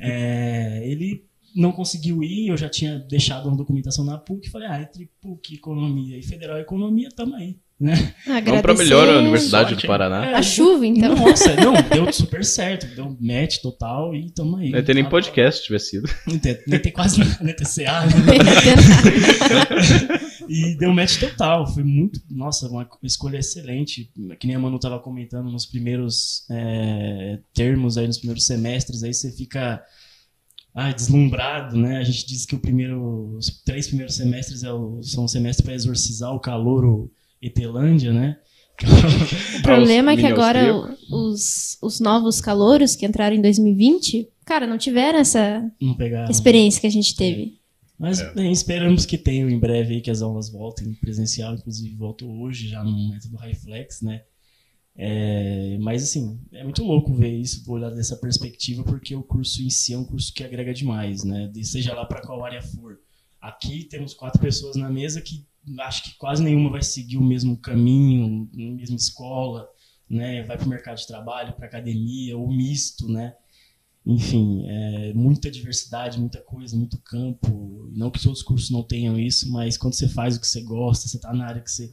É, 0.00 0.82
ele 0.88 1.26
não 1.56 1.72
conseguiu 1.72 2.22
ir, 2.22 2.48
eu 2.48 2.56
já 2.56 2.68
tinha 2.68 2.98
deixado 2.98 3.48
uma 3.48 3.56
documentação 3.56 4.04
na 4.04 4.16
PUC. 4.16 4.48
Falei, 4.50 4.68
ah, 4.68 4.80
entre 4.80 5.10
PUC, 5.20 5.54
Economia 5.54 6.16
e 6.16 6.22
Federal 6.22 6.58
Economia, 6.58 7.08
tamo 7.10 7.34
aí. 7.34 7.58
Né? 7.80 8.12
Vamos 8.44 8.60
pra 8.60 8.74
melhor 8.74 9.02
Agradecer 9.02 9.20
Universidade 9.20 9.70
Sorte, 9.70 9.82
do? 9.82 9.86
Paraná. 9.86 10.26
É, 10.26 10.34
A 10.34 10.42
chuva, 10.42 10.84
então. 10.84 11.14
Nossa, 11.14 11.54
não, 11.54 11.74
deu 11.74 12.12
super 12.12 12.44
certo. 12.44 12.92
Deu 12.96 13.16
match 13.20 13.58
total 13.58 14.12
e 14.16 14.28
tamo 14.30 14.56
aí. 14.56 14.70
Não 14.70 14.78
ia 14.78 14.84
ter 14.84 14.94
nem 14.94 15.08
podcast 15.08 15.60
se 15.60 15.66
tivesse 15.66 15.90
sido. 15.90 16.10
Não 16.26 16.40
tem, 16.40 16.58
não 16.66 16.78
tem 16.80 16.90
quase 16.90 17.20
nada, 17.20 17.38
né? 17.40 17.52
TCA. 17.52 18.02
e 20.48 20.76
deu 20.76 20.92
match 20.92 21.20
total. 21.20 21.72
Foi 21.72 21.84
muito. 21.84 22.20
Nossa, 22.28 22.66
uma 22.66 22.88
escolha 23.04 23.38
excelente. 23.38 24.10
Que 24.40 24.48
nem 24.48 24.56
a 24.56 24.58
Manu 24.58 24.80
tava 24.80 24.98
comentando 24.98 25.48
nos 25.48 25.64
primeiros 25.64 26.44
é, 26.50 27.38
termos 27.54 27.96
aí, 27.96 28.08
nos 28.08 28.18
primeiros 28.18 28.44
semestres, 28.44 29.04
aí 29.04 29.14
você 29.14 29.30
fica. 29.30 29.80
Ah, 30.74 30.92
deslumbrado, 30.92 31.76
né? 31.76 31.96
A 31.96 32.04
gente 32.04 32.26
diz 32.26 32.44
que 32.44 32.54
o 32.54 32.58
primeiro, 32.58 33.36
os 33.36 33.62
três 33.64 33.86
primeiros 33.86 34.16
semestres 34.16 34.62
é 34.62 34.72
o, 34.72 35.02
são 35.02 35.24
um 35.24 35.28
semestre 35.28 35.64
para 35.64 35.74
exorcizar 35.74 36.32
o 36.32 36.38
calor 36.38 36.84
o 36.84 37.10
Etelândia, 37.42 38.12
né? 38.12 38.38
O 39.58 39.62
problema 39.62 40.12
é 40.12 40.16
que 40.16 40.26
agora 40.26 40.96
os, 41.10 41.76
os 41.82 41.98
novos 42.00 42.40
calouros 42.40 42.94
que 42.94 43.04
entraram 43.04 43.34
em 43.36 43.42
2020, 43.42 44.28
cara, 44.44 44.66
não 44.66 44.78
tiveram 44.78 45.18
essa 45.18 45.60
Não 45.80 45.96
experiência 46.30 46.80
que 46.80 46.86
a 46.86 46.90
gente 46.90 47.16
teve. 47.16 47.58
Mas 47.98 48.20
É. 48.20 48.32
bem, 48.32 48.52
esperamos 48.52 49.04
que 49.04 49.18
tenham 49.18 49.50
em 49.50 49.58
breve 49.58 49.94
aí 49.94 50.00
que 50.00 50.10
as 50.10 50.22
aulas 50.22 50.48
voltem 50.50 50.94
presencial, 50.94 51.54
inclusive 51.54 51.96
voltou 51.96 52.30
hoje 52.40 52.68
já 52.68 52.84
no 52.84 53.08
método 53.10 53.36
Highflex, 53.36 54.02
né? 54.02 54.22
É, 54.96 55.76
mas 55.80 56.02
assim, 56.02 56.40
é 56.52 56.64
muito 56.64 56.82
louco 56.82 57.12
ver 57.14 57.32
isso, 57.36 57.62
olhar 57.70 57.90
dessa 57.90 58.16
perspectiva, 58.16 58.82
porque 58.82 59.14
o 59.14 59.22
curso 59.22 59.62
em 59.62 59.70
si 59.70 59.92
é 59.94 59.98
um 59.98 60.04
curso 60.04 60.32
que 60.32 60.42
agrega 60.42 60.72
demais, 60.74 61.22
né? 61.24 61.48
De- 61.52 61.64
seja 61.64 61.94
lá 61.94 62.04
para 62.04 62.20
qual 62.20 62.44
área 62.44 62.62
for. 62.62 62.98
Aqui 63.40 63.84
temos 63.84 64.12
quatro 64.14 64.40
pessoas 64.40 64.74
na 64.76 64.90
mesa 64.90 65.20
que 65.20 65.46
acho 65.80 66.02
que 66.04 66.16
quase 66.16 66.42
nenhuma 66.42 66.70
vai 66.70 66.82
seguir 66.82 67.16
o 67.16 67.24
mesmo 67.24 67.56
caminho, 67.56 68.48
a 68.54 68.56
mesma 68.56 68.96
escola, 68.96 69.68
né? 70.08 70.42
Vai 70.42 70.56
para 70.56 70.66
o 70.66 70.68
mercado 70.68 70.96
de 70.98 71.06
trabalho, 71.06 71.52
para 71.52 71.66
academia, 71.66 72.36
ou 72.36 72.48
misto, 72.48 73.08
né? 73.08 73.34
Enfim, 74.06 74.64
é, 74.66 75.12
muita 75.12 75.50
diversidade, 75.50 76.18
muita 76.18 76.40
coisa, 76.40 76.76
muito 76.76 76.96
campo. 76.98 77.90
Não 77.92 78.10
que 78.10 78.18
os 78.18 78.26
outros 78.26 78.42
cursos 78.42 78.70
não 78.70 78.82
tenham 78.82 79.18
isso, 79.18 79.50
mas 79.52 79.76
quando 79.76 79.94
você 79.94 80.08
faz 80.08 80.36
o 80.36 80.40
que 80.40 80.46
você 80.46 80.62
gosta, 80.62 81.06
você 81.06 81.16
está 81.16 81.32
na 81.32 81.46
área 81.46 81.60
que 81.60 81.70
você. 81.70 81.92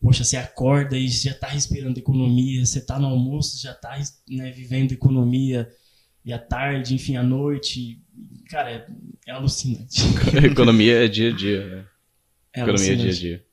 Poxa, 0.00 0.24
você 0.24 0.36
acorda 0.36 0.96
e 0.96 1.06
já 1.06 1.30
está 1.30 1.46
respirando 1.46 1.98
economia, 1.98 2.64
você 2.64 2.78
está 2.78 2.98
no 2.98 3.06
almoço, 3.06 3.62
já 3.62 3.72
está 3.72 3.96
né, 4.28 4.50
vivendo 4.50 4.92
economia, 4.92 5.68
e 6.24 6.32
à 6.32 6.38
tarde, 6.38 6.94
enfim, 6.94 7.16
à 7.16 7.22
noite. 7.22 8.00
Cara, 8.48 8.70
é, 8.70 8.86
é 9.26 9.32
alucinante. 9.32 10.02
Economia 10.44 11.04
é 11.04 11.08
dia 11.08 11.32
a 11.32 11.36
dia. 11.36 11.66
né? 11.66 11.84
É 12.54 12.60
Economia 12.60 12.92
é 12.92 12.96
dia 12.96 13.10
a 13.10 13.14
dia. 13.14 13.44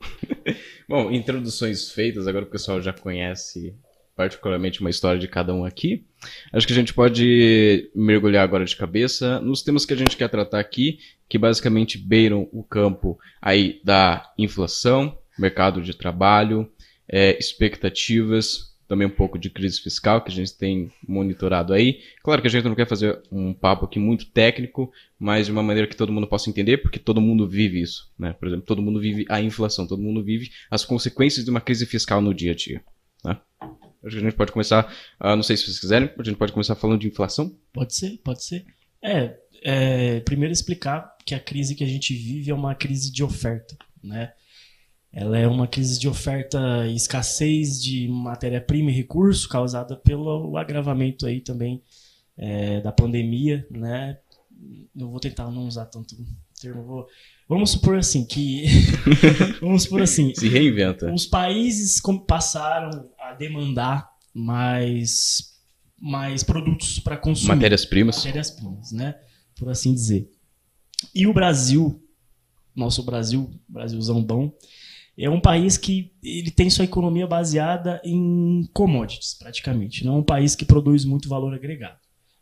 Bom, 0.88 1.10
introduções 1.10 1.90
feitas, 1.90 2.26
agora 2.26 2.44
o 2.44 2.48
pessoal 2.48 2.80
já 2.80 2.92
conhece 2.92 3.74
particularmente 4.14 4.80
uma 4.80 4.88
história 4.88 5.20
de 5.20 5.28
cada 5.28 5.52
um 5.52 5.64
aqui. 5.64 6.06
Acho 6.52 6.66
que 6.66 6.72
a 6.72 6.76
gente 6.76 6.94
pode 6.94 7.90
mergulhar 7.94 8.42
agora 8.42 8.64
de 8.64 8.74
cabeça 8.74 9.38
nos 9.40 9.62
temas 9.62 9.84
que 9.84 9.92
a 9.92 9.96
gente 9.96 10.16
quer 10.16 10.28
tratar 10.28 10.58
aqui, 10.58 10.98
que 11.28 11.36
basicamente 11.36 11.98
beiram 11.98 12.48
o 12.50 12.64
campo 12.64 13.18
aí 13.42 13.78
da 13.84 14.32
inflação, 14.38 15.18
mercado 15.38 15.82
de 15.82 15.94
trabalho, 15.94 16.70
é, 17.06 17.38
expectativas, 17.38 18.74
também 18.88 19.06
um 19.06 19.10
pouco 19.10 19.38
de 19.38 19.50
crise 19.50 19.80
fiscal 19.80 20.22
que 20.22 20.30
a 20.30 20.34
gente 20.34 20.56
tem 20.56 20.90
monitorado 21.06 21.72
aí. 21.72 22.00
Claro 22.22 22.40
que 22.40 22.48
a 22.48 22.50
gente 22.50 22.64
não 22.64 22.74
quer 22.74 22.86
fazer 22.86 23.20
um 23.30 23.52
papo 23.52 23.84
aqui 23.84 23.98
muito 23.98 24.26
técnico, 24.26 24.92
mas 25.18 25.46
de 25.46 25.52
uma 25.52 25.62
maneira 25.62 25.88
que 25.88 25.96
todo 25.96 26.12
mundo 26.12 26.26
possa 26.26 26.48
entender, 26.48 26.78
porque 26.78 26.98
todo 26.98 27.20
mundo 27.20 27.48
vive 27.48 27.80
isso, 27.80 28.10
né? 28.18 28.32
Por 28.32 28.48
exemplo, 28.48 28.64
todo 28.64 28.82
mundo 28.82 29.00
vive 29.00 29.26
a 29.28 29.40
inflação, 29.40 29.86
todo 29.86 30.02
mundo 30.02 30.22
vive 30.22 30.50
as 30.70 30.84
consequências 30.84 31.44
de 31.44 31.50
uma 31.50 31.60
crise 31.60 31.86
fiscal 31.86 32.20
no 32.20 32.32
dia 32.32 32.52
a 32.52 32.54
dia. 32.54 32.82
Né? 33.24 33.38
Acho 34.04 34.16
que 34.16 34.22
a 34.22 34.24
gente 34.24 34.36
pode 34.36 34.52
começar, 34.52 34.92
ah, 35.18 35.34
não 35.34 35.42
sei 35.42 35.56
se 35.56 35.64
vocês 35.64 35.80
quiserem, 35.80 36.10
a 36.16 36.22
gente 36.22 36.36
pode 36.36 36.52
começar 36.52 36.76
falando 36.76 37.00
de 37.00 37.08
inflação. 37.08 37.56
Pode 37.72 37.94
ser, 37.94 38.18
pode 38.22 38.44
ser. 38.44 38.64
É, 39.02 39.36
é, 39.62 40.20
primeiro 40.20 40.52
explicar 40.52 41.16
que 41.24 41.34
a 41.34 41.40
crise 41.40 41.74
que 41.74 41.82
a 41.82 41.88
gente 41.88 42.14
vive 42.14 42.50
é 42.50 42.54
uma 42.54 42.74
crise 42.74 43.12
de 43.12 43.24
oferta, 43.24 43.76
né? 44.02 44.32
Ela 45.16 45.38
é 45.38 45.48
uma 45.48 45.66
crise 45.66 45.98
de 45.98 46.06
oferta 46.06 46.86
e 46.86 46.94
escassez 46.94 47.82
de 47.82 48.06
matéria-prima 48.06 48.90
e 48.90 48.94
recurso 48.94 49.48
causada 49.48 49.96
pelo 49.96 50.58
agravamento 50.58 51.24
aí 51.24 51.40
também 51.40 51.82
é, 52.36 52.82
da 52.82 52.92
pandemia, 52.92 53.66
né? 53.70 54.18
Eu 54.94 55.08
vou 55.08 55.18
tentar 55.18 55.50
não 55.50 55.66
usar 55.66 55.86
tanto 55.86 56.14
termo. 56.60 56.82
Vou... 56.82 57.06
Vamos 57.48 57.70
supor 57.70 57.96
assim 57.96 58.26
que 58.26 58.66
vamos 59.58 59.84
supor 59.84 60.02
assim, 60.02 60.34
Se 60.34 60.50
reinventa. 60.50 61.10
os 61.10 61.24
países 61.24 61.98
passaram 62.28 63.08
a 63.18 63.32
demandar 63.32 64.10
mais 64.34 65.56
mais 65.98 66.42
produtos 66.42 66.98
para 66.98 67.16
consumir 67.16 67.54
Matérias-primas. 67.54 68.18
matérias-primas, 68.18 68.92
né? 68.92 69.18
Por 69.54 69.70
assim 69.70 69.94
dizer. 69.94 70.30
E 71.14 71.26
o 71.26 71.32
Brasil, 71.32 72.02
nosso 72.74 73.02
Brasil, 73.02 73.50
Brasilzão 73.66 74.22
bom, 74.22 74.52
é 75.18 75.30
um 75.30 75.40
país 75.40 75.78
que 75.78 76.12
ele 76.22 76.50
tem 76.50 76.68
sua 76.68 76.84
economia 76.84 77.26
baseada 77.26 78.00
em 78.04 78.68
commodities, 78.72 79.34
praticamente. 79.34 80.04
Não 80.04 80.16
é 80.16 80.18
um 80.18 80.22
país 80.22 80.54
que 80.54 80.64
produz 80.64 81.04
muito 81.04 81.28
valor 81.28 81.54
agregado, 81.54 81.98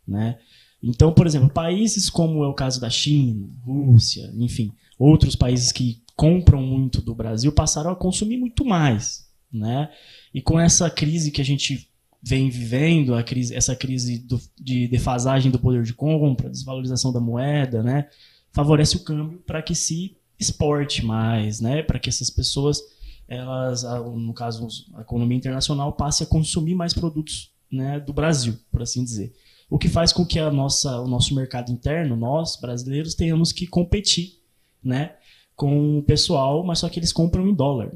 né? 0.06 0.38
Então, 0.82 1.12
por 1.12 1.26
exemplo, 1.26 1.48
países 1.48 2.10
como 2.10 2.44
é 2.44 2.48
o 2.48 2.54
caso 2.54 2.80
da 2.80 2.90
China, 2.90 3.48
Rússia, 3.62 4.30
enfim, 4.36 4.72
outros 4.98 5.34
países 5.34 5.72
que 5.72 6.02
compram 6.16 6.60
muito 6.60 7.00
do 7.00 7.14
Brasil 7.14 7.52
passaram 7.52 7.90
a 7.90 7.96
consumir 7.96 8.36
muito 8.36 8.64
mais, 8.64 9.28
né? 9.52 9.90
E 10.32 10.42
com 10.42 10.58
essa 10.58 10.90
crise 10.90 11.30
que 11.30 11.40
a 11.40 11.44
gente 11.44 11.88
vem 12.22 12.48
vivendo, 12.50 13.14
a 13.14 13.22
crise, 13.22 13.54
essa 13.54 13.76
crise 13.76 14.18
do, 14.18 14.40
de 14.58 14.88
defasagem 14.88 15.50
do 15.50 15.58
poder 15.58 15.82
de 15.82 15.92
compra, 15.92 16.50
desvalorização 16.50 17.12
da 17.12 17.20
moeda, 17.20 17.82
né? 17.82 18.08
Favorece 18.50 18.96
o 18.96 19.04
câmbio 19.04 19.42
para 19.46 19.62
que 19.62 19.74
se 19.74 20.16
exporte 20.44 21.04
mais, 21.04 21.60
né? 21.60 21.82
Para 21.82 21.98
que 21.98 22.08
essas 22.08 22.30
pessoas, 22.30 22.80
elas, 23.26 23.82
no 23.82 24.32
caso 24.32 24.68
a 24.94 25.00
economia 25.00 25.36
internacional, 25.36 25.92
passe 25.92 26.22
a 26.22 26.26
consumir 26.26 26.74
mais 26.74 26.92
produtos, 26.92 27.52
né, 27.70 27.98
do 27.98 28.12
Brasil, 28.12 28.56
por 28.70 28.82
assim 28.82 29.02
dizer. 29.02 29.32
O 29.68 29.78
que 29.78 29.88
faz 29.88 30.12
com 30.12 30.24
que 30.24 30.38
a 30.38 30.50
nossa, 30.50 31.00
o 31.00 31.08
nosso 31.08 31.34
mercado 31.34 31.72
interno, 31.72 32.14
nós 32.14 32.56
brasileiros, 32.60 33.14
tenhamos 33.14 33.50
que 33.50 33.66
competir, 33.66 34.34
né, 34.82 35.16
com 35.56 35.98
o 35.98 36.02
pessoal, 36.02 36.64
mas 36.64 36.78
só 36.78 36.88
que 36.88 36.98
eles 36.98 37.12
compram 37.12 37.48
em 37.48 37.54
dólar, 37.54 37.92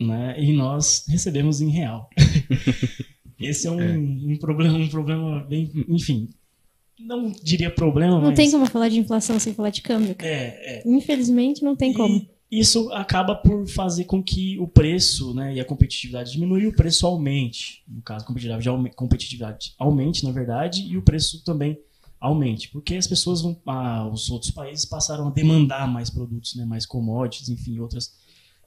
né? 0.00 0.40
E 0.40 0.52
nós 0.52 1.04
recebemos 1.08 1.60
em 1.60 1.68
real. 1.68 2.08
Esse 3.38 3.66
é 3.66 3.70
um, 3.70 3.80
é. 3.80 3.96
um, 3.96 4.36
problema, 4.38 4.78
um 4.78 4.88
problema 4.88 5.44
bem, 5.44 5.70
enfim, 5.88 6.28
não 7.04 7.32
diria 7.42 7.70
problema, 7.70 8.14
não 8.14 8.28
mas... 8.28 8.36
tem 8.36 8.50
como 8.50 8.66
falar 8.66 8.88
de 8.88 8.98
inflação 8.98 9.38
sem 9.38 9.54
falar 9.54 9.70
de 9.70 9.82
câmbio. 9.82 10.16
É, 10.18 10.78
é. 10.78 10.82
Infelizmente 10.86 11.62
não 11.62 11.76
tem 11.76 11.92
e 11.92 11.94
como. 11.94 12.26
Isso 12.50 12.90
acaba 12.92 13.36
por 13.36 13.66
fazer 13.68 14.04
com 14.04 14.20
que 14.20 14.58
o 14.58 14.66
preço, 14.66 15.32
né, 15.34 15.54
e 15.54 15.60
a 15.60 15.64
competitividade 15.64 16.32
diminua 16.32 16.60
e 16.60 16.66
o 16.66 16.74
preço 16.74 17.06
aumente. 17.06 17.84
No 17.86 18.02
caso, 18.02 18.24
a 18.24 18.26
competitividade, 18.26 18.94
competitividade 18.96 19.74
aumente, 19.78 20.24
na 20.24 20.32
verdade, 20.32 20.82
e 20.82 20.96
o 20.96 21.02
preço 21.02 21.44
também 21.44 21.78
aumente, 22.20 22.68
porque 22.68 22.96
as 22.96 23.06
pessoas 23.06 23.40
vão, 23.40 23.56
ah, 23.66 24.08
os 24.12 24.28
outros 24.30 24.50
países 24.50 24.84
passaram 24.84 25.28
a 25.28 25.30
demandar 25.30 25.86
mais 25.88 26.10
produtos, 26.10 26.56
né, 26.56 26.64
mais 26.64 26.84
commodities, 26.84 27.48
enfim, 27.48 27.78
outras 27.78 28.12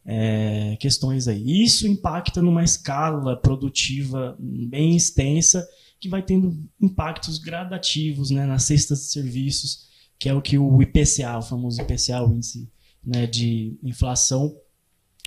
é, 0.06 0.76
questões 0.80 1.28
aí. 1.28 1.64
Isso 1.64 1.86
impacta 1.86 2.42
numa 2.42 2.64
escala 2.64 3.36
produtiva 3.36 4.36
bem 4.40 4.96
extensa, 4.96 5.68
que 6.04 6.10
vai 6.10 6.22
tendo 6.22 6.62
impactos 6.82 7.38
gradativos 7.38 8.30
né, 8.30 8.46
nas 8.46 8.64
cestas 8.64 9.00
de 9.00 9.06
serviços, 9.06 9.88
que 10.20 10.28
é 10.28 10.34
o 10.34 10.42
que 10.42 10.58
o 10.58 10.82
IPCA, 10.82 11.38
o 11.38 11.42
famoso 11.42 11.82
IPCA, 11.82 12.22
o 12.22 12.34
índice 12.34 12.70
né, 13.02 13.26
de 13.26 13.78
inflação, 13.82 14.54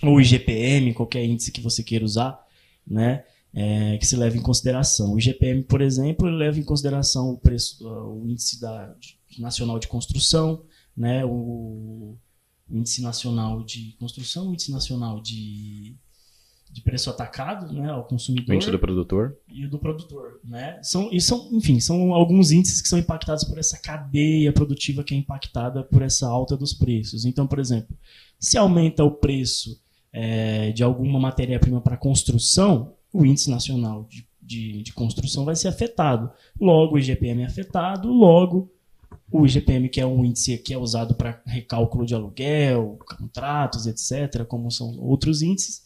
ou 0.03 0.21
IGPM, 0.21 0.93
qualquer 0.93 1.25
índice 1.25 1.51
que 1.51 1.63
você 1.63 1.83
queira 1.83 2.05
usar, 2.05 2.39
né, 2.87 3.25
é, 3.55 3.97
que 3.97 4.07
se 4.07 4.17
leva 4.17 4.37
em 4.37 4.43
consideração. 4.43 5.15
O 5.15 5.19
IGPM, 5.19 5.63
por 5.63 5.81
exemplo, 5.81 6.29
leva 6.29 6.59
em 6.59 6.63
consideração 6.63 7.31
o 7.31 7.39
preço, 7.39 7.83
o 7.89 8.29
índice 8.29 8.61
da, 8.61 8.95
nacional 9.39 9.79
de 9.79 9.89
construção, 9.89 10.63
né, 10.95 11.25
o 11.25 12.19
índice 12.69 13.01
nacional 13.01 13.65
de 13.65 13.97
construção, 13.99 14.51
o 14.51 14.53
índice 14.53 14.71
nacional 14.71 15.23
de, 15.23 15.97
de 16.71 16.83
preço 16.83 17.09
atacado, 17.09 17.73
né, 17.73 17.91
ao 17.91 18.05
consumidor. 18.05 18.55
Índice 18.55 18.71
do 18.71 18.79
produtor. 18.79 19.37
E 19.49 19.65
o 19.65 19.71
do 19.71 19.79
produtor, 19.79 20.41
né? 20.45 20.79
São, 20.83 21.09
e 21.13 21.21
são, 21.21 21.49
enfim, 21.53 21.81
são 21.81 22.13
alguns 22.13 22.53
índices 22.53 22.83
que 22.83 22.89
são 22.89 22.99
impactados 22.99 23.45
por 23.45 23.59
essa 23.59 23.79
cadeia 23.79 24.53
produtiva 24.53 25.03
que 25.03 25.15
é 25.15 25.17
impactada 25.17 25.83
por 25.83 26.03
essa 26.03 26.29
alta 26.29 26.57
dos 26.57 26.75
preços. 26.75 27.25
Então, 27.25 27.47
por 27.47 27.59
exemplo, 27.59 27.97
se 28.39 28.59
aumenta 28.59 29.05
o 29.05 29.11
preço 29.11 29.81
é, 30.13 30.73
de 30.73 30.83
alguma 30.83 31.19
matéria-prima 31.19 31.81
para 31.81 31.97
construção, 31.97 32.95
o 33.13 33.25
índice 33.25 33.51
nacional 33.51 34.07
de, 34.09 34.27
de, 34.43 34.83
de 34.83 34.93
construção 34.93 35.45
vai 35.45 35.57
ser 35.57 35.69
afetado. 35.69 36.31
Logo, 36.61 36.97
o 36.97 36.99
IGPM 36.99 37.43
é 37.43 37.47
afetado, 37.47 38.09
logo 38.09 38.71
o 39.31 39.45
IGPM, 39.45 39.89
que 39.89 40.01
é 40.01 40.07
um 40.07 40.25
índice 40.25 40.57
que 40.59 40.73
é 40.73 40.79
usado 40.79 41.15
para 41.15 41.41
recálculo 41.45 42.07
de 42.07 42.15
aluguel, 42.15 42.99
contratos, 43.19 43.87
etc., 43.87 44.45
como 44.45 44.71
são 44.71 44.99
outros 45.01 45.43
índices, 45.43 45.83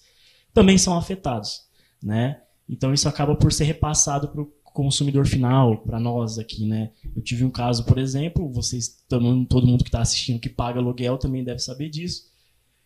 também 0.52 0.78
são 0.78 0.96
afetados, 0.96 1.62
né? 2.02 2.40
Então 2.68 2.94
isso 2.94 3.08
acaba 3.08 3.34
por 3.34 3.52
ser 3.52 3.64
repassado 3.64 4.28
para 4.28 4.42
o 4.42 4.52
consumidor 4.72 5.26
final, 5.26 5.78
para 5.78 5.98
nós 5.98 6.38
aqui, 6.38 6.64
né? 6.66 6.90
Eu 7.14 7.22
tive 7.22 7.44
um 7.44 7.50
caso, 7.50 7.84
por 7.84 7.98
exemplo, 7.98 8.50
vocês, 8.52 9.04
todo 9.08 9.66
mundo 9.66 9.82
que 9.82 9.88
está 9.88 10.00
assistindo 10.00 10.40
que 10.40 10.48
paga 10.48 10.78
aluguel 10.78 11.18
também 11.18 11.42
deve 11.42 11.58
saber 11.58 11.88
disso. 11.88 12.30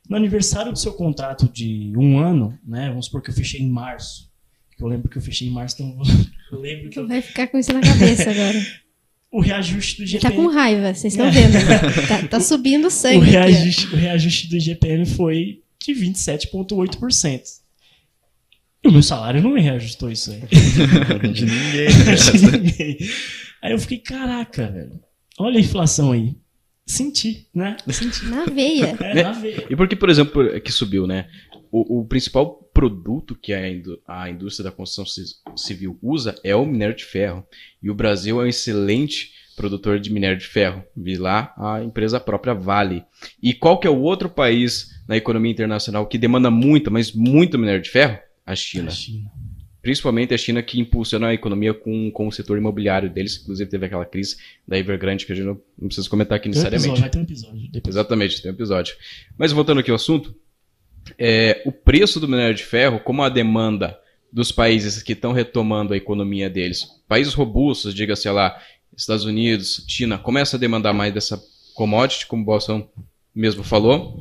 No 0.08 0.16
aniversário 0.16 0.72
do 0.72 0.78
seu 0.78 0.92
contrato 0.94 1.48
de 1.48 1.92
um 1.96 2.18
ano, 2.18 2.58
né? 2.66 2.88
Vamos 2.88 3.06
supor 3.06 3.22
que 3.22 3.30
eu 3.30 3.34
fechei 3.34 3.60
em 3.60 3.70
março. 3.70 4.30
Eu 4.78 4.86
lembro 4.86 5.08
que 5.08 5.16
eu 5.16 5.22
fechei 5.22 5.48
em 5.48 5.50
março, 5.50 5.76
então 5.80 6.02
eu 6.52 6.58
lembro 6.60 6.90
que 6.90 6.98
eu... 6.98 7.06
Vai 7.06 7.22
ficar 7.22 7.46
com 7.46 7.58
isso 7.58 7.72
na 7.72 7.80
cabeça 7.80 8.30
agora. 8.30 8.58
o 9.30 9.40
reajuste 9.40 10.02
do 10.02 10.06
GPM. 10.06 10.34
Tá 10.34 10.42
com 10.42 10.48
raiva, 10.48 10.94
vocês 10.94 11.12
estão 11.12 11.30
vendo. 11.30 11.52
Né? 11.52 12.06
tá, 12.08 12.28
tá, 12.28 12.40
subindo 12.40 12.88
sangue. 12.90 13.18
O 13.18 13.20
reajuste, 13.20 13.86
o 13.94 13.96
reajuste 13.96 14.48
do 14.48 14.60
GPM 14.60 15.06
foi 15.06 15.63
de 15.84 15.92
27,8%. 15.92 17.64
E 18.82 18.88
o 18.88 18.92
meu 18.92 19.02
salário 19.02 19.42
não 19.42 19.50
me 19.50 19.60
reajustou 19.60 20.10
isso 20.10 20.30
aí. 20.30 20.40
de 21.32 21.46
ninguém. 21.46 21.88
de 22.32 22.58
ninguém. 22.58 22.98
Aí 23.62 23.72
eu 23.72 23.78
fiquei, 23.78 23.98
caraca, 23.98 24.70
velho. 24.70 25.00
Olha 25.38 25.58
a 25.58 25.60
inflação 25.60 26.12
aí. 26.12 26.36
Senti, 26.86 27.48
né? 27.54 27.78
Senti. 27.90 28.26
Na 28.26 28.44
veia. 28.44 28.96
É, 29.00 29.22
na 29.22 29.32
veia. 29.32 29.66
E 29.70 29.74
por 29.74 29.88
que, 29.88 29.96
por 29.96 30.10
exemplo, 30.10 30.60
que 30.60 30.70
subiu, 30.70 31.06
né? 31.06 31.28
O, 31.72 32.00
o 32.00 32.04
principal 32.04 32.62
produto 32.74 33.34
que 33.34 33.54
a, 33.54 33.70
indú 33.70 33.98
a 34.06 34.28
indústria 34.28 34.64
da 34.64 34.76
construção 34.76 35.26
civil 35.56 35.98
usa 36.02 36.34
é 36.44 36.54
o 36.54 36.66
minério 36.66 36.94
de 36.94 37.04
ferro. 37.04 37.46
E 37.82 37.90
o 37.90 37.94
Brasil 37.94 38.40
é 38.40 38.44
um 38.44 38.48
excelente 38.48 39.32
produtor 39.56 39.98
de 39.98 40.12
minério 40.12 40.36
de 40.36 40.46
ferro. 40.46 40.84
Vi 40.94 41.16
lá 41.16 41.54
a 41.56 41.82
empresa 41.82 42.20
própria 42.20 42.52
Vale. 42.52 43.04
E 43.42 43.54
qual 43.54 43.78
que 43.78 43.86
é 43.86 43.90
o 43.90 44.00
outro 44.00 44.28
país 44.28 44.90
na 45.06 45.16
economia 45.16 45.52
internacional 45.52 46.06
que 46.06 46.18
demanda 46.18 46.50
muito, 46.50 46.90
mas 46.90 47.12
muito 47.12 47.58
minério 47.58 47.82
de 47.82 47.90
ferro? 47.90 48.18
A 48.44 48.54
China. 48.54 48.88
A 48.88 48.94
China. 48.94 49.30
Principalmente 49.82 50.32
a 50.32 50.38
China 50.38 50.62
que 50.62 50.80
impulsiona 50.80 51.28
a 51.28 51.34
economia 51.34 51.74
com, 51.74 52.10
com 52.10 52.26
o 52.26 52.32
setor 52.32 52.56
imobiliário 52.56 53.10
deles. 53.10 53.40
Inclusive 53.42 53.68
teve 53.68 53.84
aquela 53.84 54.06
crise 54.06 54.36
da 54.66 54.78
Evergrande 54.78 55.26
que 55.26 55.32
a 55.32 55.34
gente 55.34 55.44
não, 55.44 55.60
não 55.78 55.88
precisa 55.88 56.08
comentar 56.08 56.36
aqui 56.36 56.44
tem 56.44 56.50
necessariamente. 56.50 56.88
Episódio, 56.88 57.02
vai 57.02 57.10
ter 57.10 57.18
um 57.18 57.22
episódio. 57.22 57.70
Depois. 57.70 57.94
Exatamente, 57.94 58.42
tem 58.42 58.50
um 58.50 58.54
episódio. 58.54 58.96
Mas 59.36 59.52
voltando 59.52 59.80
aqui 59.80 59.90
ao 59.90 59.96
assunto, 59.96 60.34
é, 61.18 61.62
o 61.66 61.72
preço 61.72 62.18
do 62.18 62.26
minério 62.26 62.54
de 62.54 62.64
ferro, 62.64 62.98
como 63.00 63.22
a 63.22 63.28
demanda 63.28 63.98
dos 64.32 64.50
países 64.50 65.02
que 65.02 65.12
estão 65.12 65.32
retomando 65.32 65.92
a 65.92 65.96
economia 65.96 66.48
deles, 66.48 66.88
países 67.06 67.34
robustos, 67.34 67.94
diga-se 67.94 68.28
lá, 68.30 68.58
Estados 68.96 69.24
Unidos, 69.24 69.84
China, 69.86 70.18
começa 70.18 70.56
a 70.56 70.60
demandar 70.60 70.92
mais 70.92 71.12
dessa 71.12 71.40
commodity, 71.74 72.26
como 72.26 72.42
o 72.42 72.46
Bolsonaro 72.46 72.88
mesmo 73.34 73.62
falou. 73.62 74.18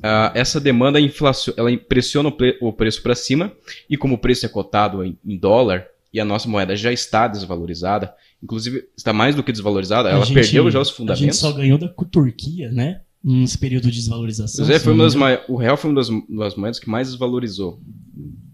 Uh, 0.00 0.32
essa 0.34 0.58
demanda 0.58 0.98
inflaciona, 0.98 1.60
ela 1.60 1.76
pressiona 1.76 2.30
o, 2.30 2.32
pre 2.32 2.56
o 2.60 2.72
preço 2.72 3.02
para 3.02 3.14
cima, 3.14 3.52
e 3.88 3.96
como 3.96 4.14
o 4.14 4.18
preço 4.18 4.46
é 4.46 4.48
cotado 4.48 5.04
em, 5.04 5.18
em, 5.24 5.36
dólar 5.36 5.86
e 6.12 6.18
a 6.18 6.24
nossa 6.24 6.48
moeda 6.48 6.74
já 6.74 6.90
está 6.90 7.28
desvalorizada, 7.28 8.14
inclusive 8.42 8.88
está 8.96 9.12
mais 9.12 9.34
do 9.34 9.42
que 9.42 9.52
desvalorizada, 9.52 10.08
ela 10.08 10.24
gente, 10.24 10.34
perdeu 10.34 10.70
já 10.70 10.80
os 10.80 10.88
fundamentos. 10.88 11.22
A 11.22 11.24
gente 11.24 11.36
só 11.36 11.52
ganhou 11.52 11.76
da 11.76 11.88
Turquia, 11.88 12.70
né? 12.72 13.02
nesse 13.22 13.58
período 13.58 13.90
de 13.90 13.98
desvalorização. 13.98 14.64
Pois 14.64 14.74
é, 14.74 14.82
foi 14.82 14.94
uma 14.94 15.04
das 15.04 15.14
o 15.46 15.56
real 15.56 15.76
foi 15.76 15.90
uma 15.90 16.00
das, 16.00 16.08
das 16.28 16.54
moedas 16.54 16.78
que 16.78 16.88
mais 16.88 17.08
desvalorizou. 17.08 17.78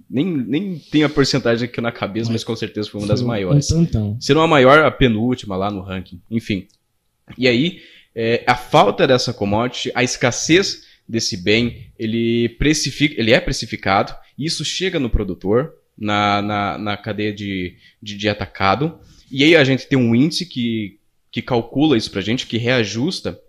Nem, 0.09 0.25
nem 0.25 0.79
tenho 0.79 1.07
a 1.07 1.09
porcentagem 1.09 1.69
aqui 1.69 1.81
na 1.81 1.93
cabeça, 1.93 2.27
mas, 2.27 2.41
mas 2.41 2.45
com 2.45 2.57
certeza 2.57 2.91
foi 2.91 3.01
uma 3.01 3.07
das 3.07 3.23
maiores. 3.23 3.71
Um 3.71 3.85
tantão. 3.85 4.17
Se 4.21 4.33
não 4.35 4.43
a 4.43 4.47
maior, 4.49 4.85
a 4.85 4.91
penúltima 4.91 5.57
lá 5.57 5.71
no 5.71 5.83
ranking. 5.83 6.21
Enfim. 6.31 6.67
E 7.37 7.47
aí, 7.47 7.81
é, 8.15 8.43
a 8.47 8.55
falta 8.55 9.07
dessa 9.07 9.33
commodity, 9.33 9.91
a 9.95 10.03
escassez 10.03 10.86
desse 11.09 11.37
bem, 11.37 11.91
ele, 11.99 12.49
precifica, 12.51 13.21
ele 13.21 13.33
é 13.33 13.41
precificado, 13.41 14.15
isso 14.39 14.65
chega 14.65 14.99
no 14.99 15.11
produtor, 15.11 15.75
na, 15.97 16.43
na, 16.43 16.79
na 16.79 16.97
cadeia 16.97 17.33
de, 17.33 17.77
de, 18.03 18.17
de 18.17 18.29
atacado, 18.29 18.99
e 19.31 19.43
aí 19.45 19.57
a 19.57 19.65
gente 19.65 19.87
tem 19.87 19.99
um 19.99 20.15
índice 20.15 20.47
que, 20.47 20.99
que 21.31 21.41
calcula 21.41 21.97
isso 21.97 22.11
pra 22.11 22.21
gente, 22.21 22.47
que 22.47 22.59
reajusta 22.59 23.41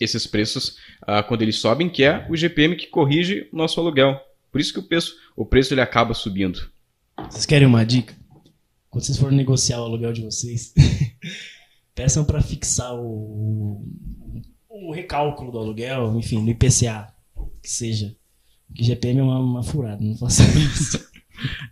esses 0.00 0.26
preços 0.26 0.76
uh, 1.02 1.22
quando 1.26 1.42
eles 1.42 1.56
sobem, 1.56 1.88
que 1.88 2.04
é 2.04 2.26
o 2.28 2.36
GPM 2.36 2.76
que 2.76 2.86
corrige 2.86 3.48
o 3.52 3.56
nosso 3.56 3.80
aluguel. 3.80 4.20
Por 4.50 4.60
isso 4.60 4.72
que 4.72 4.78
o 4.78 4.82
preço, 4.82 5.14
o 5.36 5.46
preço 5.46 5.72
ele 5.72 5.80
acaba 5.80 6.14
subindo. 6.14 6.70
Vocês 7.30 7.46
querem 7.46 7.66
uma 7.66 7.84
dica? 7.84 8.14
Quando 8.90 9.04
vocês 9.04 9.18
forem 9.18 9.36
negociar 9.36 9.80
o 9.80 9.84
aluguel 9.84 10.12
de 10.12 10.22
vocês, 10.22 10.74
peçam 11.94 12.24
para 12.24 12.42
fixar 12.42 12.94
o, 12.94 13.82
o 14.72 14.92
recálculo 14.92 15.52
do 15.52 15.58
aluguel, 15.58 16.16
enfim, 16.16 16.40
no 16.42 16.50
IPCA, 16.50 17.12
que 17.62 17.70
seja. 17.70 18.16
Que 18.74 18.82
GPM 18.82 19.20
é 19.20 19.22
uma, 19.22 19.38
uma 19.38 19.62
furada, 19.62 20.02
não 20.02 20.16
faça 20.16 20.42
isso. 20.58 21.10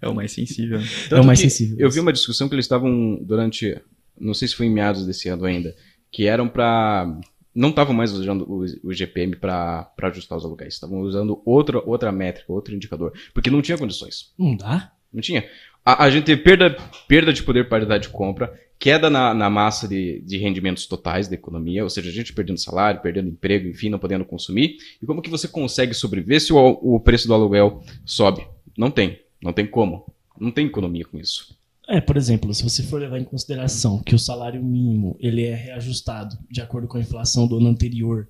É 0.02 0.08
o 0.08 0.14
mais 0.14 0.32
sensível. 0.32 0.80
Tanto 1.08 1.16
é 1.16 1.20
o 1.20 1.24
mais 1.24 1.38
sensível. 1.40 1.76
Eu 1.78 1.90
vi 1.90 2.00
uma 2.00 2.12
discussão 2.12 2.48
que 2.48 2.54
eles 2.54 2.66
estavam 2.66 3.18
durante, 3.22 3.80
não 4.18 4.34
sei 4.34 4.48
se 4.48 4.54
foi 4.54 4.66
em 4.66 4.70
meados 4.70 5.06
desse 5.06 5.28
ano 5.28 5.44
ainda, 5.44 5.74
que 6.10 6.26
eram 6.26 6.48
para 6.48 7.18
não 7.54 7.70
estavam 7.70 7.92
mais 7.92 8.12
usando 8.12 8.42
o, 8.48 8.64
o 8.88 8.92
GPM 8.92 9.34
para 9.34 9.90
ajustar 10.02 10.38
os 10.38 10.44
aluguéis. 10.44 10.74
Estavam 10.74 11.00
usando 11.00 11.42
outra, 11.44 11.78
outra 11.78 12.12
métrica, 12.12 12.52
outro 12.52 12.74
indicador. 12.74 13.12
Porque 13.34 13.50
não 13.50 13.60
tinha 13.60 13.76
condições. 13.76 14.32
Não 14.38 14.56
dá? 14.56 14.92
Não 15.12 15.20
tinha. 15.20 15.48
A, 15.84 16.04
a 16.04 16.10
gente 16.10 16.24
teve 16.24 16.42
perda, 16.42 16.76
perda 17.08 17.32
de 17.32 17.42
poder 17.42 17.68
paridade 17.68 18.04
de 18.04 18.10
compra, 18.10 18.56
queda 18.80 19.10
na, 19.10 19.34
na 19.34 19.50
massa 19.50 19.86
de, 19.86 20.22
de 20.22 20.38
rendimentos 20.38 20.86
totais 20.86 21.28
da 21.28 21.34
economia, 21.34 21.84
ou 21.84 21.90
seja, 21.90 22.08
a 22.08 22.12
gente 22.12 22.32
perdendo 22.32 22.58
salário, 22.58 23.02
perdendo 23.02 23.28
emprego, 23.28 23.68
enfim, 23.68 23.90
não 23.90 23.98
podendo 23.98 24.24
consumir. 24.24 24.78
E 25.00 25.04
como 25.04 25.20
que 25.20 25.28
você 25.28 25.46
consegue 25.46 25.92
sobreviver 25.92 26.40
se 26.40 26.50
o, 26.50 26.56
o 26.56 26.98
preço 26.98 27.28
do 27.28 27.34
aluguel 27.34 27.82
sobe? 28.06 28.48
Não 28.76 28.90
tem, 28.90 29.20
não 29.42 29.52
tem 29.52 29.66
como. 29.66 30.10
Não 30.40 30.50
tem 30.50 30.66
economia 30.66 31.04
com 31.04 31.18
isso. 31.18 31.54
É, 31.86 32.00
por 32.00 32.16
exemplo, 32.16 32.54
se 32.54 32.62
você 32.62 32.82
for 32.82 32.98
levar 32.98 33.18
em 33.18 33.24
consideração 33.24 34.02
que 34.02 34.14
o 34.14 34.18
salário 34.18 34.62
mínimo 34.64 35.14
ele 35.20 35.44
é 35.44 35.54
reajustado 35.54 36.38
de 36.50 36.62
acordo 36.62 36.88
com 36.88 36.96
a 36.96 37.00
inflação 37.00 37.46
do 37.46 37.58
ano 37.58 37.68
anterior, 37.68 38.26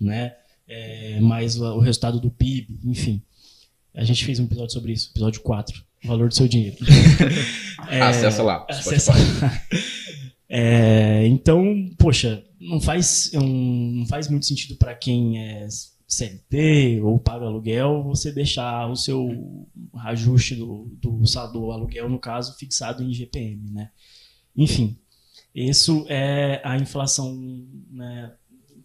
né? 0.00 0.34
É, 0.66 1.20
mais 1.20 1.60
o 1.60 1.78
resultado 1.78 2.18
do 2.18 2.30
PIB, 2.30 2.80
enfim. 2.84 3.22
A 3.94 4.02
gente 4.02 4.24
fez 4.24 4.40
um 4.40 4.44
episódio 4.44 4.72
sobre 4.72 4.92
isso, 4.92 5.10
episódio 5.12 5.42
4, 5.42 5.84
o 6.04 6.08
valor 6.08 6.28
do 6.28 6.34
seu 6.34 6.48
dinheiro. 6.48 6.76
é, 7.88 8.00
acessa 8.00 8.42
lá. 8.42 8.66
Acessa 8.68 9.12
lá. 9.12 9.18
É, 10.54 11.26
então, 11.28 11.64
poxa, 11.98 12.44
não 12.60 12.78
faz, 12.78 13.30
um, 13.34 13.92
não 14.00 14.06
faz 14.06 14.28
muito 14.28 14.44
sentido 14.44 14.76
para 14.76 14.94
quem 14.94 15.38
é 15.42 15.66
CLT 16.06 17.00
ou 17.02 17.18
paga 17.18 17.46
aluguel 17.46 18.02
você 18.02 18.30
deixar 18.30 18.86
o 18.90 18.94
seu 18.94 19.66
ajuste 20.04 20.54
do, 20.56 20.94
do, 21.00 21.22
do 21.52 21.72
aluguel, 21.72 22.10
no 22.10 22.18
caso, 22.18 22.54
fixado 22.58 23.02
em 23.02 23.14
GPM, 23.14 23.70
né? 23.70 23.90
Enfim, 24.54 24.98
isso 25.54 26.04
é 26.08 26.60
a 26.62 26.76
inflação 26.76 27.34
né, 27.90 28.32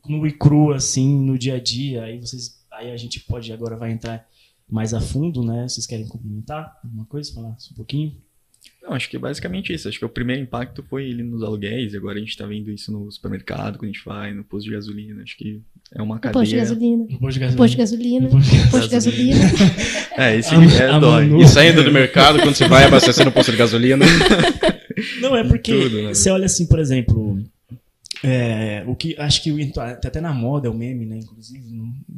no 0.08 0.26
e 0.26 0.32
cru, 0.32 0.72
assim, 0.72 1.20
no 1.20 1.38
dia 1.38 1.56
a 1.56 1.60
dia. 1.60 2.04
Aí, 2.04 2.18
vocês, 2.18 2.66
aí 2.72 2.92
a 2.92 2.98
gente 2.98 3.20
pode 3.22 3.52
agora 3.52 3.76
vai 3.76 3.92
entrar 3.92 4.26
mais 4.70 4.94
a 4.94 5.02
fundo, 5.02 5.44
né? 5.44 5.68
Vocês 5.68 5.86
querem 5.86 6.08
complementar 6.08 6.78
alguma 6.84 7.06
coisa? 7.06 7.34
Falar 7.34 7.50
um 7.50 7.76
pouquinho? 7.76 8.14
Não, 8.82 8.94
acho 8.94 9.10
que 9.10 9.16
é 9.16 9.20
basicamente 9.20 9.74
isso. 9.74 9.88
Acho 9.88 10.00
que 10.00 10.06
o 10.06 10.10
primeiro 10.10 10.42
impacto 10.42 10.84
foi 10.90 11.10
ele 11.10 11.24
nos 11.24 11.44
aluguéis, 11.44 11.94
e 11.94 11.98
agora 11.98 12.18
a 12.18 12.20
gente 12.20 12.30
está 12.30 12.46
vendo 12.46 12.72
isso 12.72 12.92
no 12.92 13.12
supermercado, 13.12 13.78
quando 13.78 13.90
a 13.90 13.94
gente 13.94 14.06
vai, 14.06 14.34
no 14.34 14.44
posto 14.44 14.66
de 14.66 14.72
gasolina. 14.72 15.24
Acho 15.24 15.38
que 15.38 15.62
é 15.94 16.02
uma 16.02 16.20
cadeia. 16.20 16.34
Posto 16.34 16.52
de 16.52 16.58
gasolina. 16.58 17.06
No 17.10 17.20
posto 17.20 17.34
de 17.34 17.40
gasolina. 17.40 17.58
Posto 17.58 17.72
de 17.72 17.78
gasolina. 17.78 18.30
Posto 18.72 18.88
de 18.88 18.94
gasolina. 18.94 19.40
é, 20.18 20.38
esse 20.38 20.56
é 20.56 21.00
dói. 21.00 21.42
E 21.42 21.48
saindo 21.48 21.84
do 21.84 21.92
mercado, 21.92 22.40
quando 22.40 22.56
você 22.56 22.68
vai 22.68 22.86
abastecer 22.86 23.26
no 23.26 23.32
posto 23.32 23.52
de 23.52 23.58
gasolina. 23.58 24.06
Não, 25.22 25.36
é 25.36 25.44
porque 25.44 25.72
Tudo, 25.72 26.02
né? 26.02 26.14
você 26.14 26.30
olha 26.32 26.46
assim, 26.46 26.66
por 26.66 26.80
exemplo, 26.80 27.40
é, 28.24 28.84
o 28.88 28.96
que 28.96 29.16
acho 29.20 29.44
que 29.44 29.72
tá 29.72 29.92
até 29.92 30.20
na 30.20 30.34
moda 30.34 30.68
é 30.68 30.72
o 30.72 30.74
meme, 30.74 31.06
né? 31.06 31.20
Inclusive, 31.20 31.64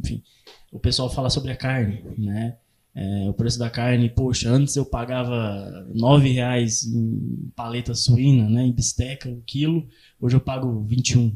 enfim, 0.02 0.24
o 0.72 0.80
pessoal 0.80 1.10
fala 1.10 1.30
sobre 1.30 1.52
a 1.52 1.56
carne, 1.56 2.04
né? 2.18 2.58
É, 2.96 3.30
o 3.30 3.34
preço 3.34 3.58
da 3.58 3.70
carne, 3.70 4.10
poxa, 4.10 4.50
antes 4.50 4.76
eu 4.76 4.86
pagava 4.86 5.88
nove 5.94 6.30
reais 6.32 6.84
em 6.84 7.52
paleta 7.56 7.94
suína, 7.94 8.50
né? 8.50 8.64
Em 8.64 8.72
bisteca, 8.72 9.30
o 9.30 9.42
quilo. 9.46 9.88
Hoje 10.20 10.36
eu 10.36 10.42
pago 10.42 10.84
21, 10.84 11.34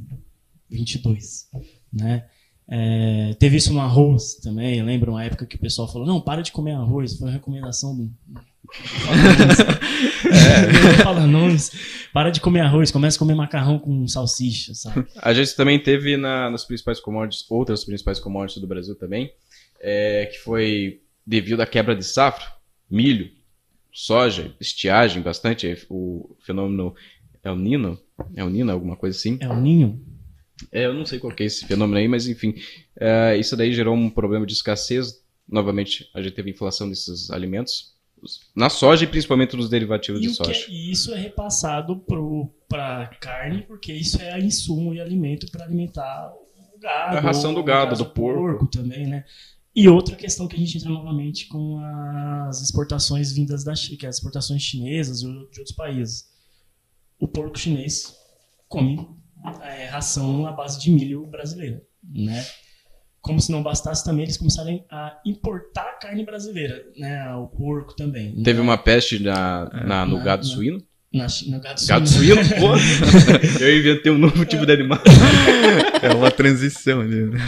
22, 0.70 1.50
né? 1.92 2.26
É, 2.68 3.36
teve 3.40 3.58
isso 3.58 3.74
no 3.74 3.80
arroz 3.80 4.36
também. 4.36 4.80
Eu 4.80 4.86
lembro 4.86 5.12
uma 5.12 5.24
época 5.24 5.46
que 5.46 5.56
o 5.56 5.60
pessoal 5.60 5.88
falou: 5.92 6.08
não, 6.08 6.20
para 6.20 6.42
de 6.42 6.52
comer 6.52 6.72
arroz. 6.72 7.18
Foi 7.18 7.28
uma 7.28 7.34
recomendação 7.34 7.96
do. 7.96 8.12
É. 10.26 11.04
Fala 11.04 11.26
nomes. 11.28 11.72
Para 12.12 12.30
de 12.30 12.40
comer 12.40 12.62
arroz, 12.62 12.92
começa 12.92 13.18
a 13.18 13.20
comer 13.20 13.36
macarrão 13.36 13.80
com 13.80 14.08
salsicha, 14.08 14.74
sabe? 14.76 15.08
A 15.18 15.34
gente 15.34 15.56
também 15.56 15.80
teve 15.80 16.16
na, 16.18 16.50
nas 16.50 16.64
principais 16.64 17.00
commodities, 17.00 17.46
outras 17.50 17.84
principais 17.84 18.20
commodities 18.20 18.62
do 18.62 18.68
Brasil 18.68 18.96
também, 18.96 19.32
é, 19.80 20.28
que 20.28 20.38
foi 20.40 21.02
devido 21.26 21.62
à 21.62 21.66
quebra 21.66 21.96
de 21.96 22.04
safra, 22.04 22.46
milho, 22.90 23.32
soja, 23.92 24.54
estiagem, 24.60 25.22
bastante, 25.22 25.86
o 25.90 26.36
fenômeno 26.46 26.96
é 27.44 27.52
o 27.52 27.56
Nino, 27.56 28.00
é 28.36 28.44
o 28.44 28.50
Nino, 28.50 28.72
alguma 28.72 28.96
coisa 28.96 29.18
assim. 29.18 29.38
É 29.42 29.48
o 29.48 29.60
Ninho? 29.60 30.02
É, 30.72 30.86
eu 30.86 30.94
não 30.94 31.06
sei 31.06 31.20
qual 31.20 31.34
que 31.34 31.44
é 31.44 31.46
esse 31.46 31.66
fenômeno 31.66 31.98
aí, 31.98 32.08
mas 32.08 32.28
enfim, 32.28 32.56
é, 33.00 33.36
isso 33.38 33.58
daí 33.58 33.74
gerou 33.74 33.96
um 33.96 34.10
problema 34.10 34.46
de 34.46 34.54
escassez. 34.54 35.22
Novamente, 35.48 36.10
a 36.14 36.22
gente 36.22 36.34
teve 36.34 36.52
inflação 36.52 36.88
desses 36.88 37.30
alimentos, 37.30 37.93
na 38.56 38.70
soja 38.70 39.04
e 39.04 39.08
principalmente 39.08 39.56
nos 39.56 39.70
derivativos 39.70 40.22
e 40.22 40.28
de 40.28 40.34
soja. 40.34 40.52
É, 40.52 40.70
e 40.70 40.92
isso 40.92 41.14
é 41.14 41.20
repassado 41.20 42.04
para 42.68 43.08
carne, 43.20 43.62
porque 43.64 43.94
isso 43.94 44.22
é 44.22 44.40
insumo 44.40 44.94
e 44.94 45.02
alimento 45.02 45.50
para 45.52 45.66
alimentar 45.66 46.32
o 46.74 46.80
gado. 46.80 47.18
A 47.18 47.20
ração 47.20 47.54
do 47.54 47.64
gado, 47.64 47.96
do 47.96 48.06
porco. 48.06 48.42
porco 48.42 48.68
também, 48.68 49.08
né? 49.08 49.26
E 49.76 49.88
outra 49.88 50.16
questão 50.16 50.48
que 50.48 50.56
a 50.56 50.60
gente 50.60 50.78
entra 50.78 50.90
novamente 50.90 51.48
com 51.48 51.80
as 52.48 52.62
exportações 52.62 53.32
vindas 53.32 53.64
da 53.64 53.74
China, 53.74 53.98
que 53.98 54.06
é 54.06 54.10
as 54.10 54.18
exportações 54.18 54.62
chinesas 54.62 55.24
ou 55.24 55.32
de 55.50 55.60
outros 55.60 55.76
países. 55.76 56.32
O 57.20 57.28
porco 57.28 57.58
chinês 57.58 58.16
come 58.68 59.08
é, 59.62 59.86
ração 59.86 60.46
à 60.46 60.52
base 60.52 60.80
de 60.80 60.92
milho 60.92 61.26
brasileira, 61.26 61.84
né? 62.04 62.46
Como 63.24 63.40
se 63.40 63.54
não 63.54 63.64
bastasse 63.64 64.04
também, 64.04 64.24
eles 64.24 64.36
começarem 64.36 64.84
a 64.92 65.18
importar 65.26 65.98
carne 65.98 66.26
brasileira, 66.26 66.84
né? 66.98 67.34
O 67.36 67.48
porco 67.48 67.96
também. 67.96 68.36
Teve 68.44 68.60
né? 68.60 68.62
uma 68.62 68.78
peste 68.78 69.18
na, 69.18 69.70
na 69.86 70.06
no 70.06 70.18
na, 70.18 70.24
gado 70.26 70.46
na, 70.46 70.54
suíno? 70.54 70.84
Na, 71.14 71.28
no 71.48 71.62
gado, 71.62 71.88
gado 71.88 72.10
suíno? 72.10 72.42
Pô, 72.60 72.76
eu 73.64 73.80
inventei 73.80 74.12
um 74.12 74.18
novo 74.18 74.46
tipo 74.46 74.66
de 74.66 74.74
animal. 74.74 75.00
É 76.02 76.14
uma 76.14 76.30
transição 76.30 77.00
ali. 77.00 77.28
Né? 77.28 77.40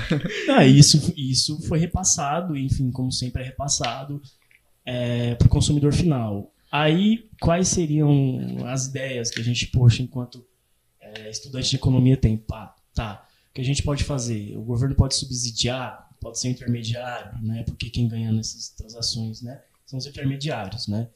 Ah, 0.47 0.65
isso, 0.65 1.13
isso 1.17 1.61
foi 1.67 1.77
repassado, 1.77 2.55
enfim, 2.55 2.89
como 2.89 3.11
sempre 3.11 3.41
é 3.43 3.45
repassado 3.45 4.21
é, 4.85 5.35
para 5.35 5.47
o 5.47 5.49
consumidor 5.49 5.91
final. 5.91 6.53
Aí, 6.71 7.27
quais 7.41 7.67
seriam 7.67 8.65
as 8.65 8.85
ideias 8.85 9.29
que 9.29 9.41
a 9.41 9.43
gente, 9.43 9.67
poxa, 9.67 10.01
enquanto 10.01 10.41
é, 11.01 11.29
estudante 11.29 11.71
de 11.71 11.75
economia 11.75 12.15
tem? 12.15 12.37
Pá, 12.37 12.73
tá. 12.93 13.24
Que 13.55 13.61
a 13.61 13.63
gente 13.63 13.81
pode 13.81 14.03
fazer? 14.03 14.57
O 14.57 14.61
governo 14.61 14.93
pode 14.93 15.15
subsidiar, 15.15 16.09
pode 16.19 16.37
ser 16.37 16.49
intermediário, 16.49 17.41
né? 17.41 17.63
Porque 17.63 17.89
quem 17.89 18.05
ganha 18.05 18.29
nessas 18.29 18.67
transações, 18.67 19.41
né? 19.41 19.61
São 19.85 19.97
os 19.97 20.05
intermediários, 20.05 20.89
né? 20.89 21.07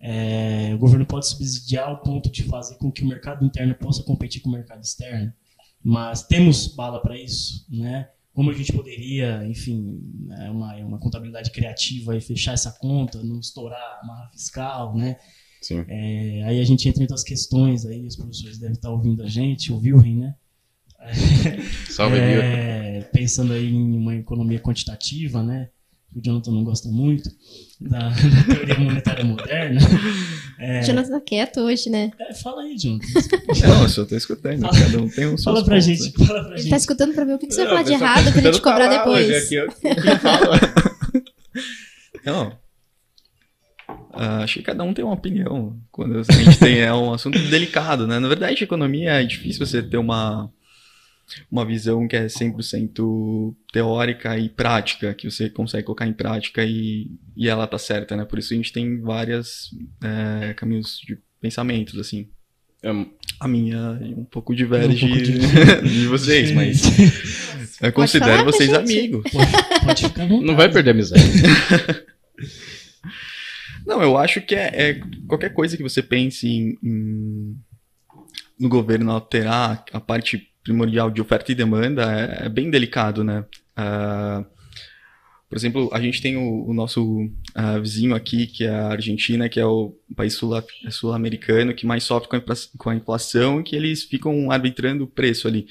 É, 0.00 0.72
o 0.74 0.78
governo 0.78 1.06
pode 1.06 1.28
subsidiar 1.28 1.88
ao 1.88 2.02
ponto 2.02 2.28
de 2.28 2.42
fazer 2.42 2.74
com 2.74 2.90
que 2.90 3.04
o 3.04 3.06
mercado 3.06 3.44
interno 3.44 3.72
possa 3.76 4.02
competir 4.02 4.42
com 4.42 4.48
o 4.48 4.52
mercado 4.52 4.82
externo, 4.82 5.32
mas 5.80 6.24
temos 6.24 6.66
bala 6.66 7.00
para 7.00 7.16
isso, 7.16 7.64
né? 7.70 8.10
Como 8.34 8.50
a 8.50 8.52
gente 8.52 8.72
poderia, 8.72 9.46
enfim, 9.46 10.00
é 10.40 10.50
uma, 10.50 10.74
uma 10.78 10.98
contabilidade 10.98 11.52
criativa 11.52 12.16
e 12.16 12.20
fechar 12.20 12.52
essa 12.52 12.72
conta, 12.72 13.22
não 13.22 13.38
estourar 13.38 14.00
a 14.02 14.04
marra 14.04 14.28
fiscal, 14.32 14.92
né? 14.96 15.18
Sim. 15.62 15.84
É, 15.86 16.42
aí 16.42 16.60
a 16.60 16.64
gente 16.64 16.88
entra 16.88 17.00
em 17.00 17.04
outras 17.04 17.22
questões, 17.22 17.86
aí 17.86 18.04
os 18.04 18.16
professores 18.16 18.58
devem 18.58 18.74
estar 18.74 18.90
ouvindo 18.90 19.22
a 19.22 19.28
gente, 19.28 19.72
o 19.72 19.78
Wilhelm, 19.78 20.18
né? 20.18 20.34
Salve, 21.90 22.18
é, 22.18 23.06
Pensando 23.12 23.52
aí 23.52 23.68
em 23.68 23.96
uma 23.96 24.14
economia 24.14 24.58
quantitativa, 24.58 25.42
né? 25.42 25.68
o 26.16 26.22
Jonathan 26.22 26.50
não 26.50 26.64
gosta 26.64 26.88
muito, 26.88 27.30
da, 27.78 28.08
da 28.08 28.54
teoria 28.54 28.78
monetária 28.78 29.22
moderna. 29.22 29.78
É... 30.58 30.82
Jonathan 30.82 31.10
tá 31.10 31.20
quieto 31.20 31.60
hoje, 31.60 31.90
né? 31.90 32.10
É, 32.18 32.32
fala 32.32 32.62
aí, 32.62 32.74
Jonathan. 32.78 33.06
Não, 33.60 33.82
eu 33.82 33.88
só 33.90 34.06
tô 34.06 34.16
escutando, 34.16 34.62
fala, 34.62 34.78
cada 34.78 34.98
um 34.98 35.10
tem 35.10 35.26
um 35.26 35.36
Fala 35.36 35.62
pra 35.62 35.74
pontos, 35.74 35.84
gente, 35.84 36.10
fala 36.26 36.44
pra 36.44 36.52
Ele 36.52 36.62
gente. 36.62 36.70
tá 36.70 36.76
escutando 36.78 37.14
pra 37.14 37.26
ver 37.26 37.34
o 37.34 37.38
que, 37.38 37.46
que 37.46 37.52
você 37.54 37.64
vai 37.64 37.68
falar 37.68 37.82
de 37.82 37.92
errado 37.92 38.32
pra 38.32 38.40
gente 38.40 38.62
cobrar 38.62 38.88
depois. 38.88 39.28
Hoje, 39.28 39.58
aqui. 39.58 39.66
Não. 42.24 42.48
Uh, 43.88 44.42
acho 44.42 44.54
que 44.54 44.62
cada 44.62 44.82
um 44.82 44.94
tem 44.94 45.04
uma 45.04 45.12
opinião. 45.12 45.78
Quando 45.92 46.18
a 46.18 46.22
gente 46.32 46.58
tem 46.58 46.80
é 46.80 46.94
um 46.94 47.12
assunto 47.12 47.38
delicado, 47.38 48.06
né? 48.06 48.18
Na 48.18 48.28
verdade, 48.28 48.64
economia 48.64 49.20
é 49.20 49.24
difícil 49.24 49.66
você 49.66 49.82
ter 49.82 49.98
uma 49.98 50.50
uma 51.50 51.64
visão 51.64 52.06
que 52.06 52.16
é 52.16 52.26
100% 52.26 53.54
teórica 53.72 54.38
e 54.38 54.48
prática, 54.48 55.14
que 55.14 55.30
você 55.30 55.50
consegue 55.50 55.84
colocar 55.84 56.06
em 56.06 56.12
prática 56.12 56.64
e, 56.64 57.10
e 57.36 57.48
ela 57.48 57.66
tá 57.66 57.78
certa, 57.78 58.16
né? 58.16 58.24
Por 58.24 58.38
isso 58.38 58.52
a 58.52 58.56
gente 58.56 58.72
tem 58.72 59.00
vários 59.00 59.70
é, 60.02 60.54
caminhos 60.54 61.00
de 61.04 61.18
pensamentos, 61.40 61.98
assim. 61.98 62.28
Um, 62.84 63.10
a 63.40 63.48
minha 63.48 63.98
um 64.16 64.24
pouco 64.24 64.54
diverge 64.54 65.04
um 65.04 65.08
pouco 65.08 65.22
de, 65.22 65.38
de 65.88 66.06
vocês, 66.06 66.52
mas 66.52 66.82
eu 67.82 67.92
considero 67.92 68.44
vocês 68.44 68.72
amigos. 68.72 69.30
Pode, 69.30 69.52
pode 69.84 70.08
ficar 70.08 70.26
Não 70.26 70.54
vai 70.54 70.70
perder 70.70 70.90
a 70.90 70.92
amizade. 70.92 71.22
Não, 73.86 74.02
eu 74.02 74.16
acho 74.16 74.40
que 74.40 74.54
é, 74.54 74.70
é 74.74 75.00
qualquer 75.28 75.50
coisa 75.50 75.76
que 75.76 75.82
você 75.82 76.02
pense 76.02 76.48
em, 76.48 76.76
em, 76.82 77.56
no 78.58 78.68
governo 78.68 79.12
alterar 79.12 79.84
a 79.92 80.00
parte 80.00 80.48
primordial 80.66 81.10
de 81.10 81.20
oferta 81.20 81.52
e 81.52 81.54
demanda 81.54 82.02
é, 82.12 82.46
é 82.46 82.48
bem 82.48 82.68
delicado, 82.68 83.22
né? 83.22 83.44
Uh, 83.78 84.44
por 85.48 85.56
exemplo, 85.56 85.88
a 85.92 86.00
gente 86.00 86.20
tem 86.20 86.36
o, 86.36 86.68
o 86.68 86.74
nosso 86.74 87.22
uh, 87.22 87.80
vizinho 87.80 88.16
aqui, 88.16 88.48
que 88.48 88.64
é 88.64 88.70
a 88.70 88.88
Argentina, 88.88 89.48
que 89.48 89.60
é 89.60 89.64
o 89.64 89.94
país 90.16 90.36
sul-americano 90.90 91.72
que 91.72 91.86
mais 91.86 92.02
sofre 92.02 92.28
com 92.28 92.36
a, 92.36 92.42
com 92.76 92.90
a 92.90 92.96
inflação 92.96 93.62
que 93.62 93.76
eles 93.76 94.02
ficam 94.02 94.50
arbitrando 94.50 95.04
o 95.04 95.06
preço 95.06 95.46
ali. 95.46 95.66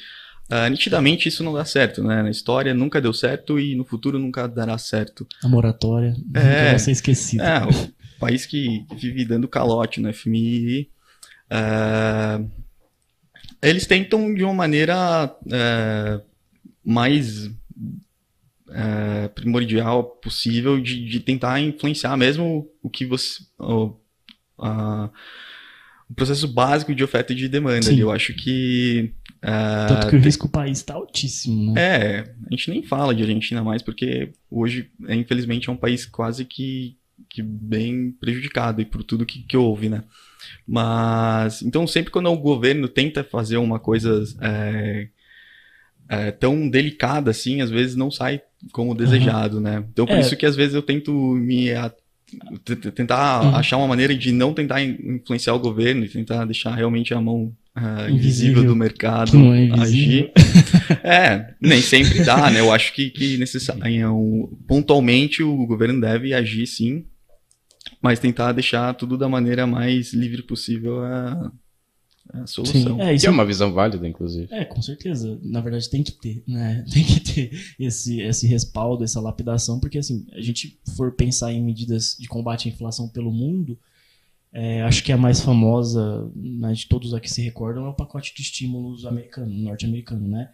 Uh, 0.50 0.70
nitidamente 0.70 1.28
isso 1.28 1.44
não 1.44 1.54
dá 1.54 1.66
certo, 1.66 2.02
né? 2.04 2.24
Na 2.24 2.30
história 2.30 2.74
nunca 2.74 3.02
deu 3.02 3.12
certo 3.12 3.60
e 3.60 3.76
no 3.76 3.84
futuro 3.84 4.18
nunca 4.18 4.48
dará 4.48 4.78
certo. 4.78 5.28
A 5.44 5.48
moratória 5.50 6.16
é, 6.34 6.70
vai 6.70 6.80
ser 6.80 6.92
esquecida. 6.92 7.44
É, 7.44 7.66
o 7.66 8.20
país 8.20 8.46
que 8.46 8.86
vive 8.96 9.26
dando 9.26 9.48
calote 9.48 10.00
no 10.00 10.14
FMI. 10.14 10.90
Uh, 11.52 12.65
eles 13.62 13.86
tentam 13.86 14.34
de 14.34 14.44
uma 14.44 14.54
maneira 14.54 15.36
é, 15.52 16.22
mais 16.84 17.50
é, 18.70 19.28
primordial 19.30 20.04
possível 20.04 20.80
de, 20.80 21.06
de, 21.06 21.20
tentar 21.20 21.60
influenciar 21.60 22.16
mesmo 22.18 22.70
o 22.82 22.90
que 22.90 23.06
você. 23.06 23.44
O, 23.60 23.96
a, 24.60 25.10
o 26.10 26.14
processo 26.14 26.48
básico 26.48 26.94
de 26.94 27.04
oferta 27.04 27.34
e 27.34 27.36
de 27.36 27.50
demanda. 27.50 27.92
Eu 27.92 28.12
acho 28.12 28.34
que. 28.34 29.14
Uh, 29.38 29.88
Tanto 29.88 30.10
que 30.10 30.16
o 30.16 30.20
risco 30.20 30.48
do 30.48 30.52
país 30.52 30.80
está 30.80 30.94
altíssimo, 30.94 31.74
né? 31.74 31.82
É, 31.82 32.20
a 32.20 32.56
gente 32.56 32.70
nem 32.70 32.84
fala 32.84 33.14
de 33.14 33.22
Argentina 33.22 33.64
mais, 33.64 33.82
porque 33.82 34.32
hoje, 34.50 34.90
é, 35.08 35.16
infelizmente, 35.16 35.70
é 35.70 35.72
um 35.72 35.78
país 35.78 36.06
quase 36.06 36.46
que, 36.46 36.98
que 37.30 37.42
bem 37.42 38.12
prejudicado 38.12 38.82
e 38.82 38.86
por 38.86 39.04
tudo 39.04 39.26
que, 39.26 39.44
que 39.44 39.58
houve, 39.58 39.90
né? 39.90 40.04
Mas, 40.68 41.62
então, 41.62 41.86
sempre 41.86 42.12
quando 42.12 42.32
o 42.32 42.38
governo 42.38 42.88
tenta 42.88 43.24
fazer 43.24 43.58
uma 43.58 43.80
coisa 43.80 44.24
é, 44.42 45.08
é, 46.10 46.32
tão 46.32 46.68
delicada 46.68 47.30
assim, 47.32 47.62
às 47.62 47.70
vezes 47.70 47.96
não 47.96 48.10
sai 48.10 48.42
como 48.72 48.96
desejado, 48.96 49.58
uhum. 49.58 49.64
né? 49.64 49.84
Então, 49.92 50.06
por 50.06 50.16
é. 50.16 50.20
isso 50.22 50.36
que 50.36 50.46
às 50.46 50.56
vezes 50.56 50.74
eu 50.74 50.82
tento 50.82 51.12
me 51.14 51.70
tentar 52.96 53.44
uhum. 53.44 53.56
achar 53.56 53.78
uma 53.78 53.88
maneira 53.88 54.16
de 54.16 54.32
não 54.32 54.54
tentar 54.54 54.82
influenciar 54.82 55.54
o 55.54 55.60
governo 55.60 56.04
e 56.04 56.10
tentar 56.10 56.44
deixar 56.46 56.74
realmente 56.74 57.14
a 57.14 57.22
mão 57.22 57.54
uh, 57.78 58.10
invisível 58.10 58.64
do 58.64 58.76
mercado 58.76 59.38
é 59.54 59.70
agir. 59.80 60.32
é, 61.04 61.54
nem 61.62 61.82
sempre 61.82 62.24
dá, 62.24 62.50
né? 62.50 62.60
Eu 62.60 62.74
acho 62.74 62.94
que, 62.94 63.12
que 63.12 63.38
necessário, 63.38 64.50
pontualmente 64.68 65.44
o 65.44 65.66
governo 65.68 66.02
deve 66.02 66.34
agir 66.34 66.66
sim, 66.66 67.06
mas 68.02 68.20
tentar 68.20 68.52
deixar 68.52 68.94
tudo 68.94 69.18
da 69.18 69.30
maneira 69.30 69.66
mais 69.66 70.14
livre 70.14 70.42
possível 70.42 71.06
é, 71.06 71.52
é 72.34 72.38
a 72.40 72.48
solução. 72.48 72.98
Sim, 72.98 73.02
é, 73.02 73.14
isso 73.14 73.24
que 73.24 73.28
é 73.28 73.32
uma 73.32 73.46
visão 73.46 73.72
válida, 73.72 74.08
inclusive. 74.08 74.48
É, 74.52 74.66
com 74.66 74.82
certeza. 74.82 75.40
Na 75.44 75.62
verdade, 75.62 75.90
tem 75.90 76.04
que 76.04 76.12
ter, 76.12 76.44
né? 76.48 76.84
Tem 76.92 77.04
que 77.04 77.20
ter 77.20 77.52
esse, 77.80 78.22
esse 78.22 78.48
respaldo, 78.48 79.04
essa 79.04 79.22
lapidação, 79.22 79.80
porque 79.80 79.98
assim, 79.98 80.26
a 80.34 80.42
gente 80.42 80.80
for 80.96 81.12
pensar 81.12 81.52
em 81.52 81.64
medidas 81.64 82.16
de 82.20 82.28
combate 82.28 82.68
à 82.68 82.72
inflação 82.72 83.08
pelo 83.08 83.32
mundo, 83.32 83.78
é, 84.52 84.82
acho 84.84 85.04
que 85.04 85.12
a 85.12 85.18
mais 85.18 85.42
famosa 85.42 86.32
né, 86.34 86.72
de 86.72 86.88
todos 86.88 87.14
aqui 87.14 87.30
se 87.30 87.42
recordam 87.42 87.86
é 87.86 87.90
o 87.90 87.94
pacote 87.94 88.34
de 88.34 88.42
estímulos 88.42 89.06
americano, 89.06 89.54
norte-americano, 89.54 90.28
né? 90.28 90.50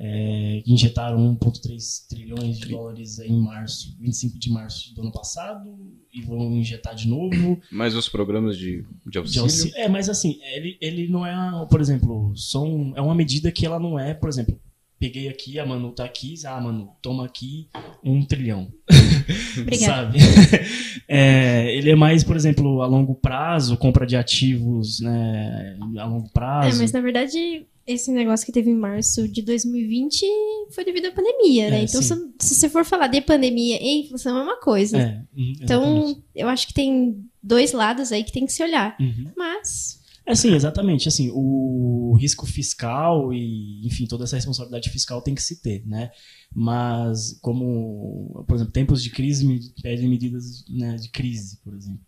É, 0.00 0.62
injetaram 0.64 1.36
1,3 1.36 2.06
trilhões 2.08 2.58
de 2.58 2.68
dólares 2.68 3.18
em 3.18 3.36
março, 3.36 3.96
25 3.98 4.38
de 4.38 4.48
março 4.48 4.94
do 4.94 5.02
ano 5.02 5.10
passado, 5.10 5.76
e 6.14 6.22
vão 6.22 6.52
injetar 6.56 6.94
de 6.94 7.08
novo. 7.08 7.60
Mas 7.70 7.96
os 7.96 8.08
programas 8.08 8.56
de, 8.56 8.84
de 9.04 9.18
auxílio? 9.18 9.28
De 9.32 9.38
auxílio 9.40 9.76
é, 9.76 9.88
mas 9.88 10.08
assim, 10.08 10.38
ele, 10.54 10.78
ele 10.80 11.08
não 11.08 11.26
é, 11.26 11.66
por 11.66 11.80
exemplo, 11.80 12.32
são, 12.36 12.92
é 12.94 13.02
uma 13.02 13.14
medida 13.14 13.50
que 13.50 13.66
ela 13.66 13.80
não 13.80 13.98
é, 13.98 14.14
por 14.14 14.28
exemplo, 14.28 14.60
peguei 14.98 15.28
aqui, 15.28 15.58
a 15.58 15.66
Manu 15.66 15.92
tá 15.92 16.04
aqui, 16.04 16.34
ah, 16.44 16.60
Manu, 16.60 16.90
toma 17.00 17.24
aqui 17.24 17.68
um 18.02 18.24
trilhão. 18.24 18.68
Obrigada. 19.60 20.18
Sabe? 20.18 20.18
É, 21.10 21.74
ele 21.74 21.90
é 21.90 21.94
mais, 21.96 22.22
por 22.22 22.36
exemplo, 22.36 22.82
a 22.82 22.86
longo 22.86 23.14
prazo, 23.14 23.78
compra 23.78 24.06
de 24.06 24.14
ativos, 24.14 25.00
né, 25.00 25.74
a 25.98 26.04
longo 26.04 26.28
prazo. 26.28 26.76
É, 26.76 26.82
mas 26.82 26.92
na 26.92 27.00
verdade, 27.00 27.66
esse 27.88 28.12
negócio 28.12 28.44
que 28.44 28.52
teve 28.52 28.70
em 28.70 28.76
março 28.76 29.26
de 29.26 29.40
2020 29.40 30.26
foi 30.70 30.84
devido 30.84 31.06
à 31.06 31.12
pandemia, 31.12 31.70
né? 31.70 31.80
É, 31.80 31.84
então, 31.84 32.02
se, 32.02 32.14
se, 32.38 32.54
você 32.54 32.68
for 32.68 32.84
falar 32.84 33.06
de 33.06 33.20
pandemia 33.22 33.78
e 33.82 34.04
inflação, 34.04 34.36
é 34.36 34.42
uma 34.42 34.60
coisa. 34.60 34.98
É, 34.98 35.24
uhum, 35.34 35.52
então, 35.60 36.22
eu 36.34 36.48
acho 36.48 36.66
que 36.66 36.74
tem 36.74 37.24
dois 37.42 37.72
lados 37.72 38.12
aí 38.12 38.22
que 38.22 38.32
tem 38.32 38.44
que 38.44 38.52
se 38.52 38.62
olhar. 38.62 38.94
Uhum. 39.00 39.32
Mas 39.34 39.98
é 40.28 40.34
sim, 40.34 40.54
exatamente. 40.54 41.08
Assim, 41.08 41.30
o 41.32 42.14
risco 42.20 42.44
fiscal 42.44 43.32
e, 43.32 43.86
enfim, 43.86 44.06
toda 44.06 44.24
essa 44.24 44.36
responsabilidade 44.36 44.90
fiscal 44.90 45.22
tem 45.22 45.34
que 45.34 45.42
se 45.42 45.62
ter, 45.62 45.82
né? 45.86 46.10
Mas, 46.54 47.38
como, 47.40 48.44
por 48.46 48.56
exemplo, 48.56 48.70
tempos 48.70 49.02
de 49.02 49.08
crise 49.08 49.72
pedem 49.82 50.06
medidas 50.06 50.66
né, 50.68 50.96
de 50.96 51.08
crise, 51.08 51.56
por 51.64 51.72
exemplo. 51.72 52.04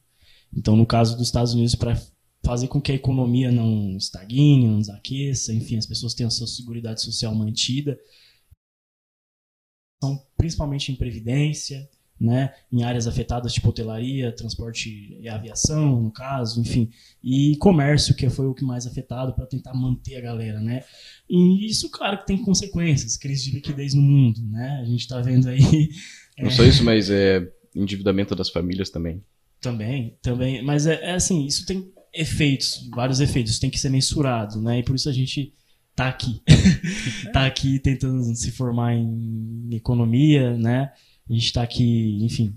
Então, 0.55 0.77
no 0.77 0.85
caso 0.85 1.17
dos 1.17 1.29
Estados 1.29 1.55
Unidos, 1.55 1.75
para 1.75 1.99
fazer 2.43 2.69
com 2.69 2.81
que 2.81 2.93
a 2.93 2.95
economia 2.95 3.53
não 3.53 3.97
estagne, 3.97 4.67
não 4.67 4.81
desaqueça, 4.81 5.53
enfim, 5.53 5.77
as 5.77 5.87
pessoas 5.87 6.15
tenham 6.15 6.29
a 6.29 6.31
sua 6.31 6.47
seguridade 6.47 7.03
social 7.03 7.35
mantida, 7.35 7.99
são 10.03 10.21
principalmente 10.37 10.91
em 10.91 10.97
previdência, 10.97 11.89
né, 12.19 12.53
em 12.71 12.83
áreas 12.83 13.07
afetadas 13.07 13.53
tipo 13.53 13.71
hotelaria, 13.71 14.35
transporte 14.35 15.17
e 15.19 15.27
aviação, 15.29 16.03
no 16.03 16.11
caso, 16.11 16.61
enfim, 16.61 16.91
e 17.25 17.57
comércio, 17.57 18.15
que 18.15 18.29
foi 18.29 18.47
o 18.47 18.55
que 18.55 18.63
mais 18.63 18.87
afetado 18.87 19.33
para 19.33 19.47
tentar 19.47 19.73
manter 19.73 20.17
a 20.17 20.21
galera, 20.21 20.61
né? 20.61 20.85
E 21.29 21.67
isso, 21.67 21.91
claro, 21.91 22.19
que 22.19 22.27
tem 22.27 22.43
consequências, 22.43 23.17
crise 23.17 23.45
de 23.45 23.53
liquidez 23.53 23.95
no 23.95 24.03
mundo, 24.03 24.43
né? 24.43 24.81
A 24.83 24.85
gente 24.85 25.01
está 25.01 25.19
vendo 25.23 25.49
aí. 25.49 25.91
Não 26.39 26.49
é... 26.49 26.51
só 26.51 26.63
isso, 26.63 26.85
mas 26.85 27.09
é 27.09 27.51
endividamento 27.75 28.35
das 28.35 28.51
famílias 28.51 28.91
também. 28.91 29.25
Também, 29.59 30.19
também, 30.21 30.63
mas 30.63 30.87
é, 30.87 30.95
é 31.03 31.13
assim, 31.13 31.47
isso 31.47 31.65
tem 31.65 31.91
efeitos, 32.13 32.89
vários 32.95 33.21
efeitos, 33.21 33.59
tem 33.59 33.71
que 33.71 33.79
ser 33.79 33.91
mensurado, 33.91 34.61
né? 34.61 34.79
E 34.79 34.83
por 34.83 34.97
isso 34.97 35.09
a 35.09 35.13
gente 35.13 35.53
tá 35.95 36.09
aqui, 36.09 36.43
tá 37.33 37.47
aqui 37.47 37.79
tentando 37.79 38.35
se 38.35 38.51
formar 38.51 38.95
em 38.95 39.69
economia, 39.73 40.57
né? 40.57 40.93
A 41.29 41.33
gente 41.33 41.47
está 41.47 41.63
aqui, 41.63 42.19
enfim. 42.23 42.55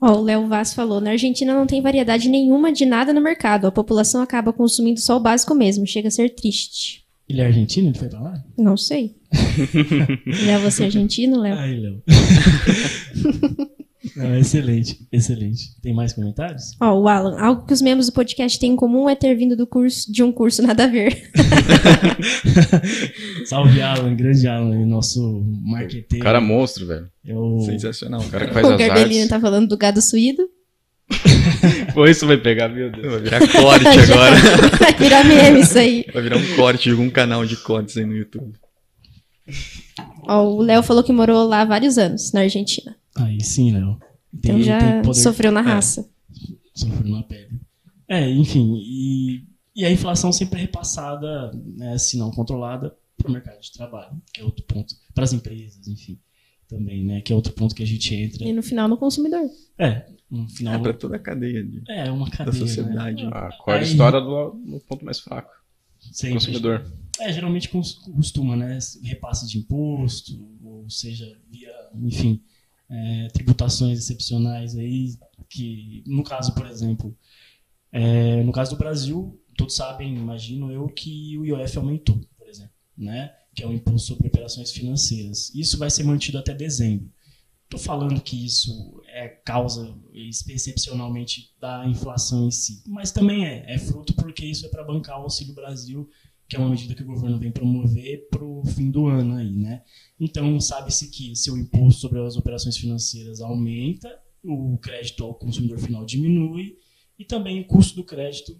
Ó, 0.00 0.18
o 0.18 0.22
Léo 0.22 0.46
Vaz 0.46 0.72
falou: 0.74 1.00
na 1.00 1.10
Argentina 1.10 1.54
não 1.54 1.66
tem 1.66 1.82
variedade 1.82 2.28
nenhuma 2.28 2.72
de 2.72 2.86
nada 2.86 3.12
no 3.12 3.20
mercado. 3.20 3.66
A 3.66 3.72
população 3.72 4.22
acaba 4.22 4.52
consumindo 4.52 5.00
só 5.00 5.16
o 5.16 5.20
básico 5.20 5.54
mesmo. 5.54 5.86
Chega 5.86 6.08
a 6.08 6.10
ser 6.10 6.30
triste. 6.34 7.04
Ele 7.28 7.42
é 7.42 7.46
argentino? 7.46 7.88
Ele 7.88 7.98
foi 7.98 8.08
pra 8.08 8.20
lá? 8.20 8.44
Não 8.56 8.76
sei. 8.76 9.16
Léo, 10.46 10.60
você 10.60 10.84
é 10.84 10.86
argentino, 10.86 11.38
Léo? 11.40 11.54
Ai, 11.58 11.74
Léo. 11.74 12.02
Ah, 14.20 14.38
excelente, 14.38 15.06
excelente. 15.12 15.80
Tem 15.80 15.94
mais 15.94 16.12
comentários? 16.12 16.72
Ó, 16.80 16.92
oh, 16.92 17.02
o 17.02 17.08
Alan, 17.08 17.38
algo 17.38 17.64
que 17.64 17.72
os 17.72 17.80
membros 17.80 18.06
do 18.06 18.12
podcast 18.12 18.58
têm 18.58 18.72
em 18.72 18.76
comum 18.76 19.08
é 19.08 19.14
ter 19.14 19.34
vindo 19.36 19.56
do 19.56 19.66
curso 19.66 20.12
de 20.12 20.22
um 20.22 20.32
curso 20.32 20.60
nada 20.60 20.84
a 20.84 20.86
ver. 20.88 21.30
Salve, 23.46 23.80
Alan, 23.80 24.14
grande 24.16 24.48
Alan, 24.48 24.84
nosso 24.86 25.42
marqueteiro. 25.62 26.24
Cara 26.24 26.40
monstro, 26.40 26.86
velho. 26.86 27.08
Eu... 27.24 27.60
Sensacional. 27.64 28.20
O 28.20 28.28
cara 28.28 28.48
que 28.48 28.54
faz 28.54 28.66
o 28.66 28.72
as 28.72 28.80
artes. 28.80 29.28
tá 29.28 29.40
falando 29.40 29.68
do 29.68 29.76
gado 29.76 30.02
suído. 30.02 30.48
Pô, 31.94 32.06
isso 32.06 32.26
vai 32.26 32.36
pegar, 32.36 32.68
meu 32.68 32.90
Deus. 32.90 33.06
Vai 33.06 33.20
virar 33.20 33.52
corte 33.52 33.86
agora. 33.86 34.36
vai 34.78 34.94
virar 34.94 35.24
meme 35.24 35.60
isso 35.60 35.78
aí. 35.78 36.04
Vai 36.12 36.22
virar 36.22 36.36
um 36.36 36.56
corte 36.56 36.84
de 36.84 36.90
algum 36.90 37.08
canal 37.08 37.46
de 37.46 37.56
cortes 37.56 37.96
aí 37.96 38.04
no 38.04 38.16
YouTube. 38.16 38.52
Ó, 40.26 40.44
o 40.44 40.60
Léo 40.60 40.82
falou 40.82 41.02
que 41.02 41.12
morou 41.12 41.46
lá 41.46 41.64
vários 41.64 41.96
anos, 41.96 42.32
na 42.32 42.40
Argentina. 42.40 42.94
Aí 43.16 43.42
sim, 43.42 43.72
Léo. 43.72 43.98
Então 44.38 44.62
já 44.62 45.02
poder... 45.02 45.20
sofreu 45.20 45.52
na 45.52 45.60
é, 45.60 45.64
raça. 45.64 46.08
É, 46.30 46.54
sofreu 46.72 47.10
na 47.10 47.22
pele. 47.22 47.60
É, 48.08 48.30
enfim, 48.30 48.80
e, 48.82 49.44
e 49.76 49.84
a 49.84 49.90
inflação 49.90 50.32
sempre 50.32 50.58
é 50.58 50.62
repassada, 50.62 51.52
né, 51.76 51.98
se 51.98 52.16
não 52.16 52.30
controlada, 52.30 52.96
para 53.16 53.28
o 53.28 53.32
mercado 53.32 53.60
de 53.60 53.72
trabalho, 53.72 54.22
que 54.32 54.40
é 54.40 54.44
outro 54.44 54.64
ponto, 54.64 54.94
para 55.12 55.24
as 55.24 55.32
empresas, 55.32 55.86
enfim, 55.86 56.18
também, 56.68 57.04
né, 57.04 57.20
que 57.20 57.32
é 57.32 57.36
outro 57.36 57.52
ponto 57.52 57.74
que 57.74 57.82
a 57.82 57.86
gente 57.86 58.14
entra. 58.14 58.44
E 58.44 58.52
no 58.52 58.62
final 58.62 58.88
no 58.88 58.96
consumidor. 58.96 59.50
É, 59.76 60.06
no 60.30 60.48
final. 60.48 60.74
É 60.74 60.78
para 60.78 60.94
toda 60.94 61.16
a 61.16 61.18
cadeia 61.18 61.62
de, 61.62 61.82
é, 61.88 62.10
uma 62.10 62.30
cadeia, 62.30 62.46
da 62.46 62.52
né? 62.52 62.58
sociedade. 62.58 63.24
Né? 63.24 63.30
Ah, 63.32 63.50
qual 63.62 63.76
é 63.76 63.80
a 63.80 63.82
história 63.82 64.20
do, 64.20 64.50
do 64.52 64.80
ponto 64.80 65.04
mais 65.04 65.18
fraco? 65.18 65.50
Sempre. 65.98 66.34
Consumidor. 66.34 66.90
É, 67.20 67.32
geralmente 67.32 67.68
costuma, 67.68 68.56
né, 68.56 68.78
repasse 69.02 69.46
de 69.48 69.58
imposto, 69.58 70.32
ou 70.62 70.88
seja, 70.88 71.26
via, 71.50 71.72
enfim, 71.94 72.40
é, 72.90 73.28
tributações 73.32 73.98
excepcionais 73.98 74.76
aí, 74.76 75.16
que 75.48 76.02
no 76.06 76.22
caso, 76.22 76.54
por 76.54 76.66
exemplo, 76.66 77.16
é, 77.92 78.42
no 78.42 78.52
caso 78.52 78.72
do 78.72 78.78
Brasil, 78.78 79.40
todos 79.56 79.74
sabem, 79.74 80.14
imagino 80.14 80.70
eu, 80.70 80.86
que 80.88 81.36
o 81.38 81.44
IOF 81.44 81.78
aumentou, 81.78 82.20
por 82.36 82.48
exemplo, 82.48 82.72
né? 82.96 83.34
que 83.54 83.62
é 83.62 83.66
o 83.66 83.72
imposto 83.72 84.08
sobre 84.08 84.28
operações 84.28 84.70
financeiras. 84.70 85.52
Isso 85.54 85.78
vai 85.78 85.90
ser 85.90 86.04
mantido 86.04 86.38
até 86.38 86.54
dezembro. 86.54 87.10
Estou 87.64 87.80
falando 87.80 88.20
que 88.20 88.46
isso 88.46 89.02
é 89.08 89.28
causa 89.28 89.94
excepcionalmente 90.14 91.54
da 91.60 91.86
inflação 91.86 92.46
em 92.46 92.50
si, 92.50 92.82
mas 92.86 93.12
também 93.12 93.44
é, 93.44 93.74
é 93.74 93.78
fruto 93.78 94.14
porque 94.14 94.46
isso 94.46 94.64
é 94.64 94.68
para 94.70 94.84
bancar 94.84 95.18
o 95.18 95.24
Auxílio 95.24 95.54
Brasil 95.54 96.08
que 96.48 96.56
é 96.56 96.58
uma 96.58 96.70
medida 96.70 96.94
que 96.94 97.02
o 97.02 97.06
governo 97.06 97.38
vem 97.38 97.52
promover 97.52 98.26
para 98.30 98.42
o 98.42 98.64
fim 98.64 98.90
do 98.90 99.06
ano 99.06 99.34
aí, 99.34 99.54
né? 99.54 99.82
Então 100.18 100.58
sabe-se 100.58 101.10
que 101.10 101.36
se 101.36 101.50
o 101.50 101.58
imposto 101.58 102.00
sobre 102.00 102.20
as 102.20 102.36
operações 102.36 102.76
financeiras 102.78 103.40
aumenta, 103.42 104.08
o 104.42 104.78
crédito 104.78 105.24
ao 105.24 105.34
consumidor 105.34 105.78
final 105.78 106.06
diminui 106.06 106.78
e 107.18 107.24
também 107.24 107.60
o 107.60 107.66
custo 107.66 107.96
do 107.96 108.04
crédito 108.04 108.58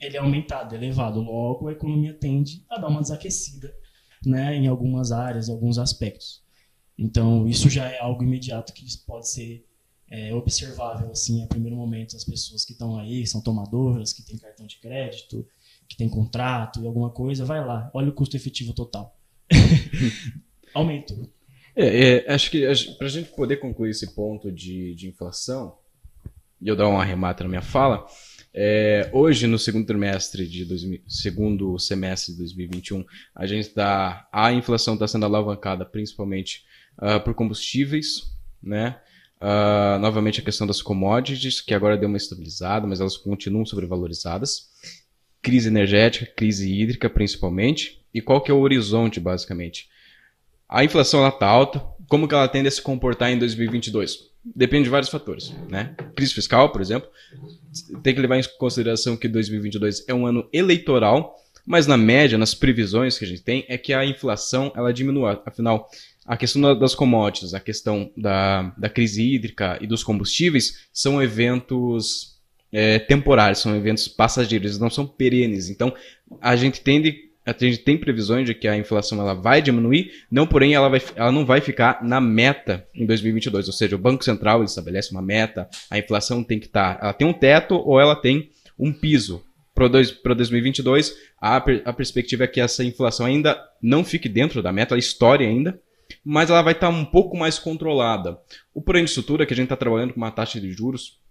ele 0.00 0.16
é 0.16 0.20
aumentado, 0.20 0.74
é 0.74 0.78
elevado. 0.78 1.20
Logo 1.20 1.68
a 1.68 1.72
economia 1.72 2.14
tende 2.14 2.64
a 2.70 2.78
dar 2.78 2.88
uma 2.88 3.02
desaquecida, 3.02 3.74
né? 4.24 4.56
Em 4.56 4.66
algumas 4.66 5.12
áreas, 5.12 5.48
em 5.48 5.52
alguns 5.52 5.76
aspectos. 5.76 6.42
Então 6.96 7.46
isso 7.46 7.68
já 7.68 7.86
é 7.86 8.00
algo 8.00 8.22
imediato 8.22 8.72
que 8.72 8.86
pode 9.06 9.28
ser 9.28 9.66
é, 10.08 10.32
observável 10.32 11.10
assim 11.10 11.42
a 11.42 11.46
primeiro 11.46 11.76
momento 11.76 12.16
as 12.16 12.24
pessoas 12.24 12.64
que 12.64 12.72
estão 12.72 12.98
aí, 12.98 13.26
são 13.26 13.42
tomadoras, 13.42 14.14
que 14.14 14.22
têm 14.22 14.38
cartão 14.38 14.66
de 14.66 14.78
crédito 14.78 15.46
que 15.88 15.96
tem 15.96 16.08
contrato 16.08 16.80
e 16.80 16.86
alguma 16.86 17.10
coisa, 17.10 17.44
vai 17.44 17.64
lá, 17.64 17.90
olha 17.94 18.08
o 18.08 18.12
custo 18.12 18.36
efetivo 18.36 18.72
total. 18.72 19.16
Aumentou. 20.74 21.28
É, 21.74 22.24
é, 22.26 22.32
acho 22.32 22.50
que 22.50 22.66
para 22.96 23.06
a 23.06 23.10
gente 23.10 23.30
poder 23.30 23.58
concluir 23.58 23.90
esse 23.90 24.14
ponto 24.14 24.50
de, 24.50 24.94
de 24.94 25.08
inflação, 25.08 25.76
e 26.60 26.68
eu 26.68 26.76
dar 26.76 26.88
um 26.88 26.98
arremate 26.98 27.42
na 27.42 27.48
minha 27.48 27.62
fala, 27.62 28.06
é, 28.58 29.10
hoje, 29.12 29.46
no 29.46 29.58
segundo 29.58 29.86
trimestre 29.86 30.48
de 30.48 30.64
2000, 30.64 31.02
segundo 31.06 31.78
semestre 31.78 32.32
de 32.32 32.38
2021, 32.38 33.04
a 33.34 33.46
gente 33.46 33.68
está. 33.68 34.26
A 34.32 34.50
inflação 34.50 34.94
está 34.94 35.06
sendo 35.06 35.26
alavancada 35.26 35.84
principalmente 35.84 36.64
uh, 36.96 37.22
por 37.22 37.34
combustíveis, 37.34 38.32
né? 38.62 38.98
Uh, 39.38 39.98
novamente 40.00 40.40
a 40.40 40.42
questão 40.42 40.66
das 40.66 40.80
commodities, 40.80 41.60
que 41.60 41.74
agora 41.74 41.98
deu 41.98 42.08
uma 42.08 42.16
estabilizada, 42.16 42.86
mas 42.86 42.98
elas 42.98 43.18
continuam 43.18 43.66
sobrevalorizadas. 43.66 44.70
Crise 45.46 45.68
energética, 45.68 46.26
crise 46.26 46.68
hídrica 46.68 47.08
principalmente. 47.08 48.02
E 48.12 48.20
qual 48.20 48.40
que 48.40 48.50
é 48.50 48.54
o 48.54 48.58
horizonte, 48.58 49.20
basicamente? 49.20 49.88
A 50.68 50.82
inflação 50.82 51.24
está 51.28 51.46
alta. 51.46 51.80
Como 52.08 52.26
que 52.26 52.34
ela 52.34 52.48
tende 52.48 52.66
a 52.66 52.70
se 52.72 52.82
comportar 52.82 53.30
em 53.30 53.38
2022? 53.38 54.24
Depende 54.44 54.84
de 54.84 54.90
vários 54.90 55.08
fatores, 55.08 55.54
né? 55.68 55.94
Crise 56.16 56.34
fiscal, 56.34 56.72
por 56.72 56.80
exemplo. 56.80 57.08
Tem 58.02 58.12
que 58.12 58.20
levar 58.20 58.40
em 58.40 58.42
consideração 58.58 59.16
que 59.16 59.28
2022 59.28 60.08
é 60.08 60.12
um 60.12 60.26
ano 60.26 60.48
eleitoral, 60.52 61.36
mas 61.64 61.86
na 61.86 61.96
média, 61.96 62.36
nas 62.36 62.52
previsões 62.52 63.16
que 63.16 63.24
a 63.24 63.28
gente 63.28 63.42
tem, 63.42 63.64
é 63.68 63.78
que 63.78 63.94
a 63.94 64.04
inflação 64.04 64.72
ela 64.74 64.92
diminua. 64.92 65.40
Afinal, 65.46 65.88
a 66.24 66.36
questão 66.36 66.76
das 66.76 66.92
commodities, 66.92 67.54
a 67.54 67.60
questão 67.60 68.10
da, 68.16 68.74
da 68.76 68.90
crise 68.90 69.22
hídrica 69.22 69.78
e 69.80 69.86
dos 69.86 70.02
combustíveis 70.02 70.88
são 70.92 71.22
eventos 71.22 72.35
é, 72.78 72.98
temporários, 72.98 73.60
são 73.60 73.74
eventos 73.74 74.06
passageiros, 74.06 74.66
eles 74.66 74.78
não 74.78 74.90
são 74.90 75.06
perenes. 75.06 75.70
Então, 75.70 75.94
a 76.42 76.54
gente 76.54 76.82
tende 76.82 77.24
a 77.46 77.54
gente 77.56 77.78
tem 77.78 77.96
previsões 77.96 78.44
de 78.44 78.52
que 78.54 78.66
a 78.66 78.76
inflação 78.76 79.20
ela 79.20 79.32
vai 79.32 79.62
diminuir, 79.62 80.10
não 80.28 80.48
porém 80.48 80.74
ela, 80.74 80.88
vai, 80.88 81.00
ela 81.14 81.30
não 81.30 81.46
vai 81.46 81.60
ficar 81.60 82.02
na 82.02 82.20
meta 82.20 82.84
em 82.92 83.06
2022, 83.06 83.68
ou 83.68 83.72
seja, 83.72 83.94
o 83.94 83.98
Banco 84.00 84.24
Central 84.24 84.64
estabelece 84.64 85.12
uma 85.12 85.22
meta, 85.22 85.68
a 85.88 85.96
inflação 85.96 86.42
tem 86.42 86.58
que 86.58 86.66
estar, 86.66 86.96
tá, 86.96 87.04
ela 87.04 87.12
tem 87.12 87.24
um 87.24 87.32
teto 87.32 87.76
ou 87.76 88.00
ela 88.00 88.16
tem 88.16 88.50
um 88.76 88.92
piso. 88.92 89.44
Para 89.72 90.34
2022, 90.34 91.14
a, 91.40 91.56
a 91.56 91.92
perspectiva 91.92 92.44
é 92.44 92.48
que 92.48 92.60
essa 92.60 92.82
inflação 92.82 93.24
ainda 93.24 93.56
não 93.80 94.02
fique 94.02 94.28
dentro 94.28 94.60
da 94.60 94.72
meta, 94.72 94.94
ela 94.94 94.98
estoure 94.98 95.46
ainda, 95.46 95.80
mas 96.24 96.50
ela 96.50 96.62
vai 96.62 96.72
estar 96.72 96.90
tá 96.90 96.92
um 96.92 97.04
pouco 97.04 97.36
mais 97.36 97.60
controlada. 97.60 98.36
O 98.74 98.82
porém 98.82 99.04
de 99.04 99.10
estrutura 99.10 99.44
é 99.44 99.46
que 99.46 99.54
a 99.54 99.56
gente 99.56 99.66
está 99.66 99.76
trabalhando 99.76 100.12
com 100.12 100.20
uma 100.20 100.32
taxa 100.32 100.60
de 100.60 100.72
juros 100.72 101.24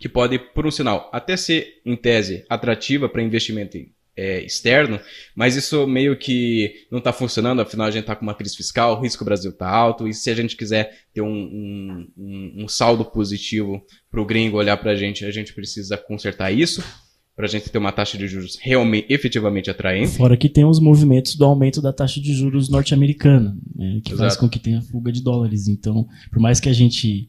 que 0.00 0.08
pode, 0.08 0.38
por 0.38 0.66
um 0.66 0.70
sinal, 0.70 1.10
até 1.12 1.36
ser, 1.36 1.80
em 1.84 1.96
tese, 1.96 2.44
atrativa 2.48 3.08
para 3.08 3.22
investimento 3.22 3.78
é, 4.16 4.42
externo, 4.42 4.98
mas 5.34 5.56
isso 5.56 5.86
meio 5.86 6.16
que 6.16 6.86
não 6.90 6.98
está 6.98 7.12
funcionando, 7.12 7.60
afinal 7.60 7.86
a 7.86 7.90
gente 7.90 8.02
está 8.02 8.16
com 8.16 8.22
uma 8.22 8.34
crise 8.34 8.56
fiscal, 8.56 8.96
o 8.96 9.02
risco 9.02 9.22
do 9.22 9.26
Brasil 9.26 9.50
está 9.50 9.68
alto, 9.68 10.08
e 10.08 10.14
se 10.14 10.30
a 10.30 10.34
gente 10.34 10.56
quiser 10.56 10.90
ter 11.12 11.20
um, 11.20 11.28
um, 11.28 12.08
um, 12.16 12.64
um 12.64 12.68
saldo 12.68 13.04
positivo 13.04 13.82
para 14.10 14.20
o 14.20 14.24
gringo 14.24 14.56
olhar 14.56 14.76
para 14.78 14.92
a 14.92 14.96
gente, 14.96 15.24
a 15.24 15.30
gente 15.30 15.52
precisa 15.52 15.98
consertar 15.98 16.50
isso, 16.50 16.82
para 17.34 17.44
a 17.44 17.48
gente 17.48 17.68
ter 17.68 17.76
uma 17.76 17.92
taxa 17.92 18.16
de 18.16 18.26
juros 18.26 18.56
realmente, 18.58 19.12
efetivamente 19.12 19.70
atraente. 19.70 20.16
Fora 20.16 20.38
que 20.38 20.48
tem 20.48 20.64
os 20.64 20.80
movimentos 20.80 21.36
do 21.36 21.44
aumento 21.44 21.82
da 21.82 21.92
taxa 21.92 22.18
de 22.18 22.32
juros 22.32 22.70
norte-americana, 22.70 23.54
né, 23.74 24.00
que 24.02 24.12
Exato. 24.12 24.30
faz 24.30 24.36
com 24.38 24.48
que 24.48 24.58
tenha 24.58 24.80
fuga 24.80 25.12
de 25.12 25.22
dólares. 25.22 25.68
Então, 25.68 26.06
por 26.32 26.40
mais 26.40 26.58
que 26.58 26.70
a 26.70 26.72
gente 26.72 27.28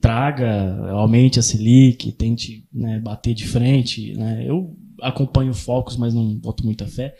traga, 0.00 0.90
aumente 0.90 1.38
a 1.38 1.42
Selic, 1.42 2.12
tente 2.12 2.66
né, 2.72 2.98
bater 3.00 3.34
de 3.34 3.46
frente, 3.46 4.14
né, 4.14 4.44
eu 4.46 4.76
acompanho 5.00 5.54
Focus, 5.54 5.96
mas 5.96 6.14
não 6.14 6.36
boto 6.36 6.64
muita 6.64 6.86
fé. 6.86 7.14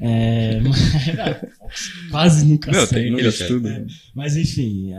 É, 0.00 0.60
quase 2.10 2.46
nunca 2.46 2.70
não, 2.70 2.86
sei. 2.86 3.14
Tem 3.14 3.26
estudo. 3.26 3.68
É, 3.68 3.84
mas 4.14 4.36
enfim, 4.36 4.92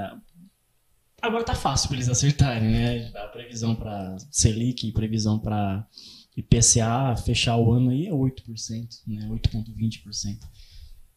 agora 1.22 1.44
tá 1.44 1.56
fácil 1.56 1.88
para 1.88 1.98
eles 1.98 2.10
acertarem, 2.10 2.70
né? 2.70 3.12
A 3.16 3.28
previsão 3.28 3.76
para 3.76 4.18
Selic, 4.30 4.92
previsão 4.92 5.40
para 5.40 5.88
IPCA 6.36 7.16
fechar 7.26 7.56
o 7.58 7.72
ano 7.72 7.92
aí 7.92 8.08
é 8.08 8.12
8%, 8.12 8.88
né? 9.08 9.28
8,20%. 9.30 10.38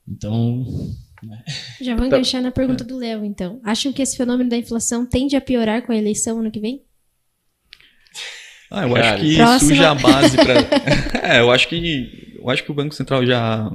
Então. 0.09 0.65
Né? 1.23 1.43
Já 1.81 1.95
vou 1.95 2.07
enganchar 2.07 2.43
na 2.43 2.51
pergunta 2.51 2.83
do 2.83 2.97
Léo, 2.97 3.25
então. 3.25 3.61
Acham 3.63 3.93
que 3.93 4.03
esse 4.03 4.17
fenômeno 4.17 4.51
da 4.51 4.57
inflação 4.57 5.07
tende 5.07 5.37
a 5.37 5.41
piorar 5.41 5.83
com 5.83 5.93
a 5.93 5.97
eleição 5.97 6.41
ano 6.41 6.51
que 6.51 6.61
vem? 6.61 6.83
Ah, 8.71 8.87
eu 8.87 8.95
Cara, 8.95 9.15
acho 9.15 9.23
que 9.23 9.37
próxima... 9.37 9.69
suja 9.69 9.91
a 9.91 9.95
base 9.95 10.37
para. 10.37 11.21
é, 11.35 11.41
eu 11.41 11.51
acho 11.51 11.69
que 11.69 12.39
eu 12.39 12.51
acho 12.51 12.65
que 12.65 12.71
o 12.71 12.75
Banco 12.75 12.95
Central 12.95 13.25
já 13.25 13.71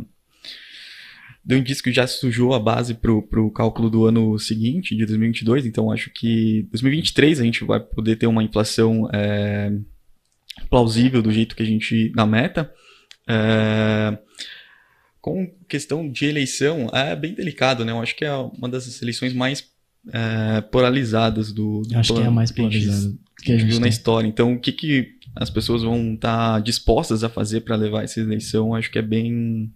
deu 1.46 1.58
um 1.58 1.62
indício 1.62 1.84
que 1.84 1.94
já 1.94 2.06
sujou 2.06 2.54
a 2.54 2.60
base 2.60 2.96
pro, 2.96 3.22
pro 3.22 3.50
cálculo 3.52 3.90
do 3.90 4.06
ano 4.06 4.38
seguinte, 4.38 4.96
de 4.96 5.06
2022. 5.06 5.66
Então 5.66 5.92
acho 5.92 6.12
que 6.14 6.68
2023 6.72 7.40
a 7.40 7.44
gente 7.44 7.64
vai 7.64 7.80
poder 7.80 8.18
ter 8.18 8.28
uma 8.28 8.44
inflação 8.44 9.08
é, 9.14 9.72
plausível 10.70 11.22
do 11.22 11.32
jeito 11.32 11.56
que 11.56 11.64
a 11.64 11.66
gente 11.66 12.12
na 12.16 12.26
meta. 12.26 12.70
É, 13.30 14.18
questão 15.68 16.10
de 16.10 16.26
eleição 16.26 16.90
é 16.94 17.16
bem 17.16 17.34
delicado, 17.34 17.84
né? 17.84 17.92
Eu 17.92 18.02
acho 18.02 18.16
que 18.16 18.26
é 18.26 18.34
uma 18.34 18.70
das 18.70 19.02
eleições 19.02 19.34
mais 19.34 19.64
é, 20.12 20.62
polarizadas 20.62 21.52
do, 21.52 21.82
do 21.82 21.98
acho 21.98 22.14
que 22.14 22.22
é 22.22 22.26
a 22.26 22.32
mais 22.32 22.52
polarizada 22.52 23.14
que 23.44 23.52
a 23.52 23.58
gente 23.58 23.70
viu 23.70 23.80
na 23.80 23.88
história. 23.88 24.28
Então, 24.28 24.54
o 24.54 24.60
que, 24.60 24.72
que 24.72 25.08
as 25.36 25.50
pessoas 25.50 25.84
vão 25.84 26.14
estar 26.14 26.54
tá 26.54 26.60
dispostas 26.60 27.24
a 27.24 27.30
fazer 27.30 27.62
para 27.62 27.76
levar 27.76 28.04
essa 28.04 28.20
eleição, 28.20 28.74
acho 28.74 28.92
que 28.92 29.00
é 29.00 29.02
bem, 29.02 29.72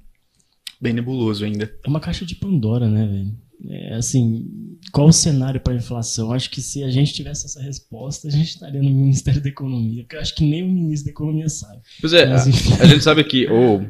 bem 0.79 0.93
nebuloso 0.93 1.45
ainda. 1.45 1.71
É 1.85 1.89
uma 1.89 1.99
caixa 1.99 2.25
de 2.25 2.35
Pandora, 2.35 2.89
né, 2.89 3.07
velho? 3.07 3.35
É, 3.69 3.93
assim, 3.93 4.77
qual 4.91 5.07
o 5.07 5.13
cenário 5.13 5.61
para 5.61 5.73
a 5.73 5.75
inflação? 5.75 6.31
Acho 6.31 6.49
que 6.49 6.59
se 6.59 6.83
a 6.83 6.89
gente 6.89 7.13
tivesse 7.13 7.45
essa 7.45 7.61
resposta, 7.61 8.27
a 8.27 8.31
gente 8.31 8.49
estaria 8.49 8.81
no 8.81 8.89
Ministério 8.89 9.39
da 9.39 9.49
Economia, 9.49 10.01
porque 10.01 10.15
eu 10.15 10.21
acho 10.21 10.33
que 10.33 10.43
nem 10.43 10.63
o 10.63 10.67
ministro 10.67 11.05
da 11.05 11.11
Economia 11.11 11.47
sabe. 11.47 11.79
Pois 11.99 12.11
é, 12.11 12.25
Mas, 12.25 12.47
a, 12.47 12.83
a, 12.83 12.87
gente 12.87 13.03
sabe 13.03 13.23
que, 13.23 13.47
ou 13.47 13.85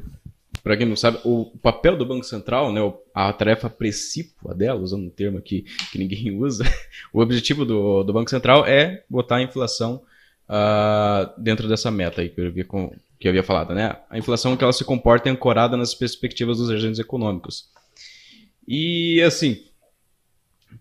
para 0.63 0.77
quem 0.77 0.85
não 0.85 0.95
sabe, 0.95 1.19
o 1.23 1.45
papel 1.61 1.97
do 1.97 2.05
Banco 2.05 2.23
Central, 2.23 2.71
né, 2.71 2.81
a 3.13 3.31
tarefa 3.33 3.69
precípua 3.69 4.53
dela, 4.53 4.79
usando 4.79 5.05
um 5.05 5.09
termo 5.09 5.37
aqui 5.37 5.65
que 5.91 5.97
ninguém 5.97 6.31
usa, 6.39 6.63
o 7.13 7.21
objetivo 7.21 7.65
do, 7.65 8.03
do 8.03 8.13
Banco 8.13 8.29
Central 8.29 8.65
é 8.65 9.03
botar 9.09 9.37
a 9.37 9.41
inflação 9.41 10.03
uh, 10.47 11.41
dentro 11.41 11.67
dessa 11.67 11.89
meta 11.89 12.21
aí 12.21 12.29
que 12.29 12.39
eu 12.39 12.47
havia, 12.47 12.65
com, 12.65 12.93
que 13.19 13.27
eu 13.27 13.31
havia 13.31 13.43
falado. 13.43 13.73
Né? 13.73 13.95
A 14.09 14.17
inflação 14.17 14.55
que 14.55 14.63
ela 14.63 14.73
se 14.73 14.83
comporta 14.83 15.29
é 15.29 15.31
ancorada 15.31 15.77
nas 15.77 15.95
perspectivas 15.95 16.57
dos 16.57 16.69
agentes 16.69 16.99
econômicos. 16.99 17.69
E 18.67 19.21
assim, 19.21 19.63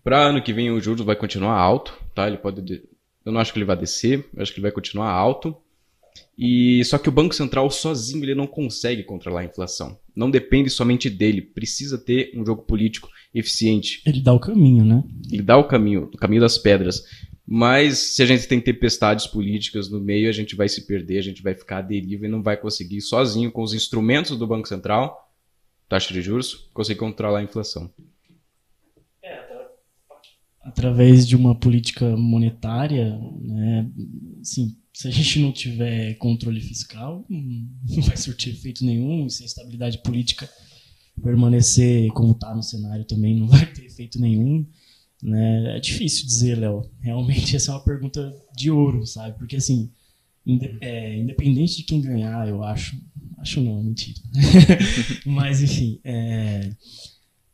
para 0.03 0.19
ano 0.19 0.41
que 0.41 0.53
vem 0.53 0.71
o 0.71 0.79
juros 0.79 1.05
vai 1.05 1.15
continuar 1.15 1.57
alto, 1.57 1.93
tá? 2.13 2.27
Ele 2.27 2.37
pode, 2.37 2.83
eu 3.25 3.31
não 3.31 3.41
acho 3.41 3.51
que 3.51 3.59
ele 3.59 3.65
vai 3.65 3.75
descer, 3.75 4.27
eu 4.33 4.41
acho 4.41 4.51
que 4.51 4.59
ele 4.59 4.63
vai 4.63 4.71
continuar 4.71 5.09
alto. 5.09 5.55
E 6.37 6.83
só 6.85 6.97
que 6.97 7.09
o 7.09 7.11
Banco 7.11 7.35
Central 7.35 7.69
sozinho 7.69 8.23
ele 8.23 8.33
não 8.33 8.47
consegue 8.47 9.03
controlar 9.03 9.41
a 9.41 9.45
inflação. 9.45 9.97
Não 10.15 10.31
depende 10.31 10.69
somente 10.69 11.09
dele, 11.09 11.41
precisa 11.41 11.97
ter 11.97 12.31
um 12.35 12.45
jogo 12.45 12.63
político 12.63 13.09
eficiente. 13.33 14.01
Ele 14.05 14.21
dá 14.21 14.33
o 14.33 14.39
caminho, 14.39 14.83
né? 14.83 15.03
Ele 15.31 15.43
dá 15.43 15.57
o 15.57 15.67
caminho, 15.67 16.09
o 16.13 16.17
caminho 16.17 16.41
das 16.41 16.57
pedras. 16.57 17.03
Mas 17.45 17.97
se 17.97 18.23
a 18.23 18.25
gente 18.25 18.47
tem 18.47 18.61
tempestades 18.61 19.27
políticas 19.27 19.89
no 19.89 19.99
meio, 19.99 20.29
a 20.29 20.31
gente 20.31 20.55
vai 20.55 20.69
se 20.69 20.87
perder, 20.87 21.19
a 21.19 21.23
gente 21.23 21.43
vai 21.43 21.53
ficar 21.53 21.79
à 21.79 21.81
deriva 21.81 22.25
e 22.25 22.29
não 22.29 22.41
vai 22.41 22.55
conseguir 22.55 23.01
sozinho 23.01 23.51
com 23.51 23.61
os 23.61 23.73
instrumentos 23.73 24.37
do 24.37 24.47
Banco 24.47 24.67
Central, 24.67 25.29
taxa 25.89 26.13
de 26.13 26.21
juros, 26.21 26.69
conseguir 26.73 26.99
controlar 26.99 27.39
a 27.39 27.43
inflação. 27.43 27.91
É, 29.21 29.37
através 30.61 31.27
de 31.27 31.35
uma 31.35 31.53
política 31.53 32.15
monetária, 32.15 33.19
né, 33.41 33.89
assim, 34.39 34.77
se 35.01 35.07
a 35.07 35.11
gente 35.11 35.39
não 35.39 35.51
tiver 35.51 36.13
controle 36.15 36.61
fiscal, 36.61 37.25
não 37.27 38.03
vai 38.03 38.15
surtir 38.15 38.53
efeito 38.53 38.85
nenhum, 38.85 39.25
e 39.25 39.31
se 39.31 39.41
a 39.41 39.47
estabilidade 39.47 39.97
política 40.03 40.47
permanecer 41.23 42.07
como 42.09 42.33
está 42.33 42.53
no 42.53 42.61
cenário 42.61 43.03
também 43.05 43.35
não 43.35 43.47
vai 43.47 43.65
ter 43.65 43.83
efeito 43.83 44.21
nenhum. 44.21 44.63
Né? 45.23 45.77
É 45.77 45.79
difícil 45.79 46.27
dizer, 46.27 46.59
Léo. 46.59 46.87
Realmente 46.99 47.55
essa 47.55 47.71
é 47.71 47.73
uma 47.73 47.83
pergunta 47.83 48.31
de 48.55 48.69
ouro, 48.69 49.03
sabe? 49.07 49.35
Porque 49.39 49.55
assim, 49.55 49.91
é, 50.81 51.17
independente 51.17 51.77
de 51.77 51.83
quem 51.83 51.99
ganhar, 51.99 52.47
eu 52.47 52.63
acho. 52.63 52.95
Acho 53.39 53.59
não, 53.59 53.81
mentira. 53.81 54.19
Mas 55.25 55.63
enfim, 55.63 55.99
é, 56.03 56.75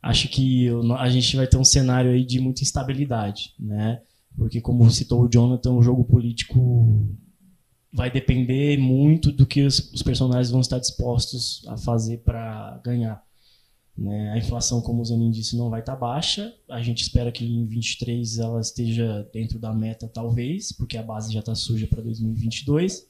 acho 0.02 0.28
que 0.28 0.68
a 0.98 1.08
gente 1.08 1.34
vai 1.34 1.46
ter 1.46 1.56
um 1.56 1.64
cenário 1.64 2.10
aí 2.10 2.26
de 2.26 2.40
muita 2.40 2.62
instabilidade, 2.62 3.54
né? 3.58 4.02
Porque 4.36 4.60
como 4.60 4.90
citou 4.90 5.22
o 5.22 5.28
Jonathan, 5.30 5.72
o 5.72 5.82
jogo 5.82 6.04
político 6.04 7.08
vai 7.92 8.10
depender 8.10 8.78
muito 8.78 9.32
do 9.32 9.46
que 9.46 9.62
os, 9.62 9.92
os 9.92 10.02
personagens 10.02 10.50
vão 10.50 10.60
estar 10.60 10.78
dispostos 10.78 11.62
a 11.66 11.76
fazer 11.76 12.18
para 12.18 12.80
ganhar. 12.84 13.22
Né? 13.96 14.30
A 14.30 14.38
inflação, 14.38 14.80
como 14.80 15.02
o 15.02 15.04
Zanin 15.04 15.30
disse, 15.30 15.56
não 15.56 15.70
vai 15.70 15.80
estar 15.80 15.94
tá 15.94 15.98
baixa. 15.98 16.54
A 16.68 16.80
gente 16.80 17.02
espera 17.02 17.32
que 17.32 17.44
em 17.44 17.66
23 17.66 18.38
ela 18.38 18.60
esteja 18.60 19.28
dentro 19.32 19.58
da 19.58 19.72
meta, 19.74 20.06
talvez, 20.06 20.70
porque 20.70 20.96
a 20.96 21.02
base 21.02 21.32
já 21.32 21.40
está 21.40 21.54
suja 21.54 21.86
para 21.86 22.02
2022. 22.02 23.08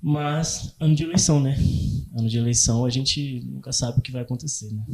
Mas 0.00 0.74
ano 0.80 0.94
de 0.94 1.02
eleição, 1.02 1.40
né? 1.40 1.56
Ano 2.16 2.28
de 2.28 2.38
eleição 2.38 2.84
a 2.84 2.90
gente 2.90 3.40
nunca 3.44 3.72
sabe 3.72 3.98
o 3.98 4.02
que 4.02 4.12
vai 4.12 4.22
acontecer, 4.22 4.72
né? 4.72 4.84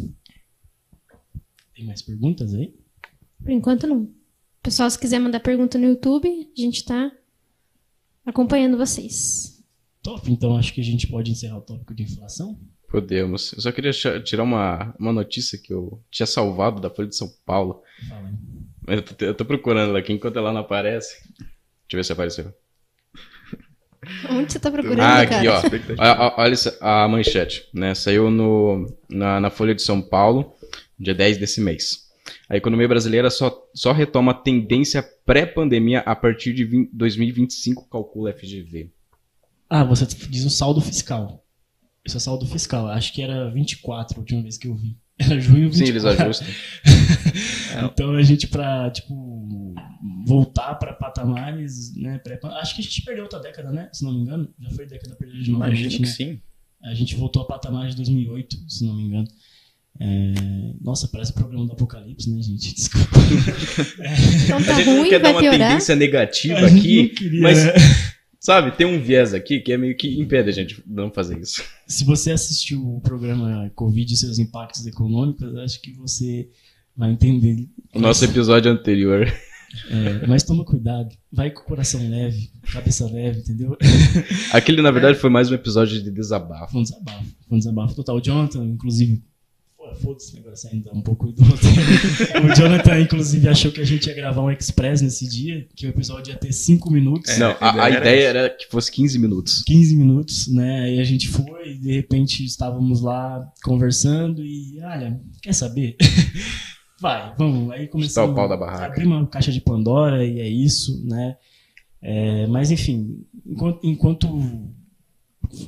Tem 1.75 1.85
mais 1.85 2.03
perguntas 2.03 2.55
aí? 2.55 2.75
Por 3.41 3.51
enquanto 3.51 3.87
não. 3.87 4.09
Pessoal, 4.63 4.91
se 4.91 4.99
quiser 4.99 5.19
mandar 5.19 5.41
pergunta 5.41 5.79
no 5.79 5.87
YouTube, 5.87 6.29
a 6.29 6.61
gente 6.61 6.85
tá 6.85 7.11
acompanhando 8.27 8.77
vocês. 8.77 9.63
Top, 10.03 10.31
então 10.31 10.57
acho 10.57 10.73
que 10.75 10.81
a 10.81 10.85
gente 10.85 11.07
pode 11.07 11.31
encerrar 11.31 11.59
o 11.59 11.63
tópico 11.63 11.95
de 11.95 12.03
inflação. 12.03 12.59
Podemos. 12.89 13.53
Eu 13.53 13.61
só 13.63 13.73
queria 13.73 13.93
tirar 14.23 14.43
uma, 14.43 14.95
uma 14.99 15.13
notícia 15.13 15.57
que 15.59 15.73
eu 15.73 16.03
tinha 16.11 16.27
salvado 16.27 16.81
da 16.81 16.91
Folha 16.91 17.09
de 17.09 17.17
São 17.17 17.29
Paulo. 17.47 17.83
Fala 18.09 18.33
eu 18.89 19.01
tô, 19.03 19.25
eu 19.25 19.35
tô 19.35 19.45
procurando 19.45 19.91
ela 19.91 19.99
aqui 20.01 20.13
enquanto 20.13 20.37
ela 20.39 20.53
não 20.53 20.61
aparece. 20.61 21.15
Deixa 21.39 21.47
eu 21.93 21.97
ver 21.99 22.05
se 22.05 22.13
apareceu. 22.13 22.53
Onde 24.31 24.53
você 24.53 24.59
tá 24.59 24.71
procurando, 24.71 25.01
Ah, 25.01 25.25
cara? 25.25 25.37
aqui, 25.39 25.49
ó. 25.49 26.35
Olha, 26.37 26.57
a 26.81 27.07
manchete, 27.07 27.69
né? 27.73 27.95
Saiu 27.95 28.29
no, 28.31 28.93
na, 29.09 29.39
na 29.39 29.49
Folha 29.51 29.75
de 29.75 29.83
São 29.83 30.03
Paulo, 30.03 30.55
dia 30.99 31.15
10 31.15 31.39
desse 31.39 31.61
mês. 31.61 32.11
A 32.49 32.57
economia 32.57 32.89
brasileira 32.89 33.31
só, 33.31 33.57
só 33.75 33.93
retoma 33.93 34.33
a 34.33 34.35
tendência 34.35 35.03
pré-pandemia 35.25 36.01
a 36.01 36.15
partir 36.15 36.53
de 36.53 36.65
20 36.65 36.91
2025, 36.93 37.89
calcula 37.89 38.33
FGV. 38.33 38.91
Ah, 39.69 39.85
você 39.85 40.07
diz 40.29 40.45
o 40.45 40.51
saldo 40.51 40.81
fiscal. 40.81 41.45
Isso 42.05 42.17
é 42.17 42.21
saldo 42.21 42.47
fiscal. 42.47 42.89
Acho 42.89 43.13
que 43.13 43.23
era 43.23 43.51
24 43.51 44.17
a 44.17 44.21
última 44.21 44.43
vez 44.43 44.59
que 44.59 44.69
eu 44.69 44.75
vi. 44.75 44.97
Era 45.19 45.39
junho 45.39 45.71
24. 45.71 45.77
Sim, 45.79 45.85
eles 45.85 46.05
ajustam. 46.05 46.49
Então 47.85 48.15
a 48.15 48.23
gente 48.23 48.47
pra, 48.49 48.91
tipo, 48.91 49.75
voltar 50.27 50.75
pra 50.75 50.93
patamares, 50.93 51.95
né? 51.97 52.21
Acho 52.61 52.75
que 52.75 52.83
a 52.83 52.85
gente 52.85 53.03
perdeu 53.03 53.25
outra 53.25 53.41
década, 53.41 53.73
né? 53.73 53.89
Se 53.93 54.05
não 54.05 54.13
me 54.13 54.21
engano. 54.21 54.53
Já 54.61 54.71
foi 54.73 54.87
década 54.87 55.17
perdida 55.17 55.43
de 55.43 55.51
novo. 55.51 55.65
Imagino 55.65 55.91
né? 55.91 55.97
que 55.97 56.07
sim. 56.07 56.41
A 56.85 56.95
gente 56.95 57.15
voltou 57.15 57.43
a 57.43 57.47
patamares 57.47 57.95
de 57.95 57.97
2008, 57.97 58.57
se 58.69 58.85
não 58.85 58.95
me 58.95 59.05
engano. 59.05 59.29
É, 60.01 60.35
Nossa, 60.81 61.07
parece 61.09 61.33
programa 61.33 61.67
do 61.67 61.73
Apocalipse, 61.73 62.31
né, 62.31 62.43
gente? 62.43 62.75
Desculpa. 62.75 63.07
Então 64.45 64.59
A 64.59 64.65
tá 64.65 64.75
gente 64.75 64.87
não 64.87 64.99
ruim, 64.99 65.09
quer 65.11 65.21
dar 65.21 65.31
uma 65.31 65.41
piorar. 65.41 65.69
tendência 65.69 65.95
negativa 65.97 66.59
A 66.59 66.69
gente 66.69 66.79
aqui, 66.81 67.03
não 67.03 67.09
queria, 67.15 67.41
mas- 67.43 67.65
né? 67.65 67.73
sabe? 68.41 68.77
Tem 68.77 68.87
um 68.87 69.01
viés 69.01 69.33
aqui 69.35 69.61
que 69.61 69.73
é 69.73 69.79
meio 69.79 69.97
que 69.97 70.19
impede 70.21 70.49
a 70.49 70.53
gente 70.53 70.75
de 70.77 70.83
não 70.87 71.11
fazer 71.13 71.39
isso. 71.39 71.63
Se 71.87 72.05
você 72.05 72.33
assistiu 72.33 72.83
o 72.97 73.01
programa 73.01 73.71
Covid 73.75 74.13
e 74.13 74.17
seus 74.17 74.39
impactos 74.39 74.87
econômicos, 74.87 75.55
acho 75.57 75.81
que 75.81 75.93
você 75.93 76.49
vai 76.97 77.13
entender. 77.13 77.69
O 77.95 78.01
nosso 78.01 78.25
episódio 78.25 78.71
anterior. 78.73 79.33
É, 79.89 80.27
mas 80.27 80.43
toma 80.43 80.65
cuidado. 80.65 81.09
Vai 81.33 81.51
com 81.51 81.61
o 81.63 81.65
coração 81.65 82.01
leve, 82.11 82.51
cabeça 82.73 83.07
leve, 83.11 83.39
entendeu? 83.41 83.77
Aquele, 84.53 84.83
na 84.83 84.91
verdade, 84.91 85.17
foi 85.19 85.31
mais 85.31 85.51
um 85.51 85.55
episódio 85.55 86.03
de 86.03 86.11
desabafo. 86.11 86.73
Foi 86.73 86.81
um 86.81 86.85
desabafo. 86.85 87.25
Foi 87.49 87.57
um 87.57 87.59
desabafo 87.59 87.95
total. 87.95 88.17
O 88.17 88.21
Jonathan, 88.21 88.65
inclusive. 88.67 89.23
Foda-se 90.01 90.27
esse 90.27 90.37
negócio 90.37 90.71
ainda, 90.73 90.93
um 90.93 91.01
pouco 91.01 91.33
do 91.33 91.43
roteiro. 91.43 92.47
O 92.47 92.55
Jonathan, 92.55 93.01
inclusive, 93.01 93.49
achou 93.49 93.71
que 93.71 93.81
a 93.81 93.85
gente 93.85 94.07
ia 94.07 94.15
gravar 94.15 94.43
um 94.43 94.51
Express 94.51 95.03
nesse 95.03 95.29
dia, 95.29 95.67
que 95.75 95.87
o 95.87 95.91
episódio 95.91 96.33
ia 96.33 96.39
ter 96.39 96.53
5 96.53 96.91
minutos. 96.91 97.31
É, 97.31 97.39
não, 97.39 97.57
a 97.61 97.71
a, 97.71 97.85
a 97.85 97.91
ideia 97.91 97.97
era 97.97 97.99
ideia 98.01 98.29
era 98.29 98.51
que 98.51 98.67
fosse 98.69 98.91
15 98.93 99.19
minutos. 99.19 99.63
15 99.65 99.97
minutos, 99.97 100.49
né? 100.49 100.85
Aí 100.85 101.01
a 101.01 101.05
gente 101.05 101.29
foi 101.29 101.73
e 101.73 101.79
de 101.79 101.93
repente 101.93 102.45
estávamos 102.45 103.01
lá 103.01 103.51
conversando 103.65 104.45
e, 104.45 104.81
olha, 104.83 105.21
quer 105.41 105.53
saber? 105.53 105.97
Vai, 107.01 107.35
vamos. 107.37 107.71
Aí 107.73 107.89
começamos 107.89 108.31
o 108.31 108.35
pau 108.35 108.49
da 108.49 108.57
barraca. 108.57 108.87
abrir 108.87 109.07
uma 109.07 109.27
caixa 109.27 109.51
de 109.51 109.61
Pandora 109.61 110.25
e 110.25 110.39
é 110.41 110.49
isso, 110.49 111.05
né? 111.05 111.37
É, 112.01 112.47
mas 112.47 112.71
enfim, 112.71 113.25
enquanto, 113.45 113.81
enquanto 113.83 114.29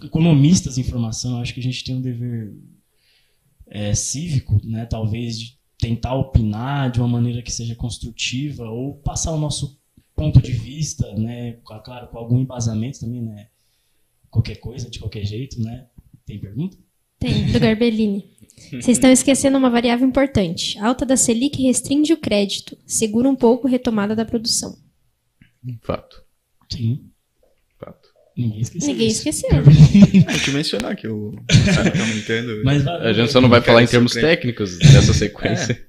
economistas 0.04 0.76
de 0.76 0.80
informação, 0.80 1.40
acho 1.40 1.52
que 1.52 1.60
a 1.60 1.62
gente 1.62 1.82
tem 1.84 1.96
um 1.96 2.00
dever 2.00 2.52
é, 3.74 3.94
cívico, 3.94 4.60
né? 4.64 4.86
Talvez 4.86 5.38
de 5.38 5.58
tentar 5.78 6.14
opinar 6.14 6.90
de 6.90 7.00
uma 7.00 7.08
maneira 7.08 7.42
que 7.42 7.50
seja 7.52 7.74
construtiva 7.74 8.64
ou 8.70 8.94
passar 8.98 9.32
o 9.32 9.38
nosso 9.38 9.78
ponto 10.14 10.40
de 10.40 10.52
vista, 10.52 11.12
né? 11.16 11.54
com- 11.64 11.78
Claro, 11.80 12.06
com 12.06 12.16
algum 12.16 12.38
embasamento 12.40 13.00
também, 13.00 13.20
né? 13.20 13.48
Qualquer 14.30 14.56
coisa, 14.56 14.88
de 14.88 14.98
qualquer 15.00 15.24
jeito, 15.26 15.60
né? 15.60 15.86
Tem 16.24 16.38
pergunta? 16.38 16.76
Tem, 17.18 17.50
do 17.52 17.58
Garbellini. 17.58 18.24
Vocês 18.70 18.88
estão 18.96 19.10
esquecendo 19.10 19.58
uma 19.58 19.68
variável 19.70 20.06
importante. 20.06 20.78
A 20.78 20.86
alta 20.88 21.04
da 21.04 21.16
Selic 21.16 21.60
restringe 21.62 22.12
o 22.12 22.16
crédito, 22.16 22.78
segura 22.86 23.28
um 23.28 23.34
pouco 23.36 23.66
a 23.66 23.70
retomada 23.70 24.14
da 24.14 24.24
produção. 24.24 24.78
Fato. 25.82 26.22
Sim. 26.70 27.10
Ninguém 28.36 28.60
esqueceu. 28.60 28.88
Ninguém 28.88 29.08
isso. 29.08 29.28
esqueceu. 29.28 29.50
Vou 29.62 30.40
te 30.40 30.50
mencionar 30.50 30.96
que 30.96 31.06
o 31.06 31.34
cara 31.74 31.90
tá 31.90 32.00
aumentando. 32.00 32.62
Mas 32.64 32.86
A 32.86 33.12
gente 33.12 33.30
só 33.30 33.40
não 33.40 33.48
vai 33.48 33.60
falar 33.60 33.82
em 33.82 33.86
termos 33.86 34.12
técnicos 34.12 34.78
dessa 34.78 35.12
sequência. 35.14 35.80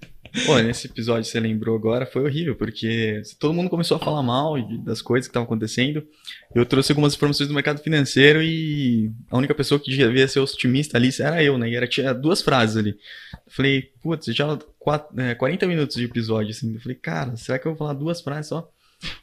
Pô, 0.46 0.60
nesse 0.60 0.88
episódio 0.88 1.24
que 1.24 1.30
você 1.30 1.40
lembrou 1.40 1.78
agora 1.78 2.06
foi 2.06 2.24
horrível, 2.24 2.56
porque 2.56 3.22
todo 3.40 3.54
mundo 3.54 3.70
começou 3.70 3.96
a 3.96 4.00
falar 4.00 4.22
mal 4.22 4.56
das 4.84 5.02
coisas 5.02 5.28
que 5.28 5.32
estavam 5.32 5.46
acontecendo. 5.46 6.06
Eu 6.54 6.66
trouxe 6.66 6.92
algumas 6.92 7.16
informações 7.16 7.48
do 7.48 7.56
mercado 7.56 7.82
financeiro 7.82 8.42
e 8.44 9.10
a 9.30 9.38
única 9.38 9.56
pessoa 9.56 9.80
que 9.80 9.90
devia 9.96 10.28
ser 10.28 10.40
otimista 10.40 10.98
ali 10.98 11.10
era 11.20 11.42
eu, 11.42 11.58
né? 11.58 11.70
E 11.70 11.76
era, 11.76 11.88
tinha 11.88 12.14
duas 12.14 12.42
frases 12.42 12.76
ali. 12.76 12.90
Eu 12.92 13.52
falei, 13.52 13.84
putz, 14.02 14.26
já 14.36 14.58
quatro, 14.78 15.20
é, 15.20 15.36
40 15.36 15.68
minutos 15.68 15.96
de 15.96 16.04
episódio, 16.04 16.52
assim. 16.52 16.74
Eu 16.74 16.82
falei, 16.82 16.98
cara, 16.98 17.38
será 17.38 17.58
que 17.58 17.66
eu 17.66 17.72
vou 17.72 17.80
falar 17.80 17.94
duas 17.94 18.20
frases 18.20 18.50
só? 18.50 18.70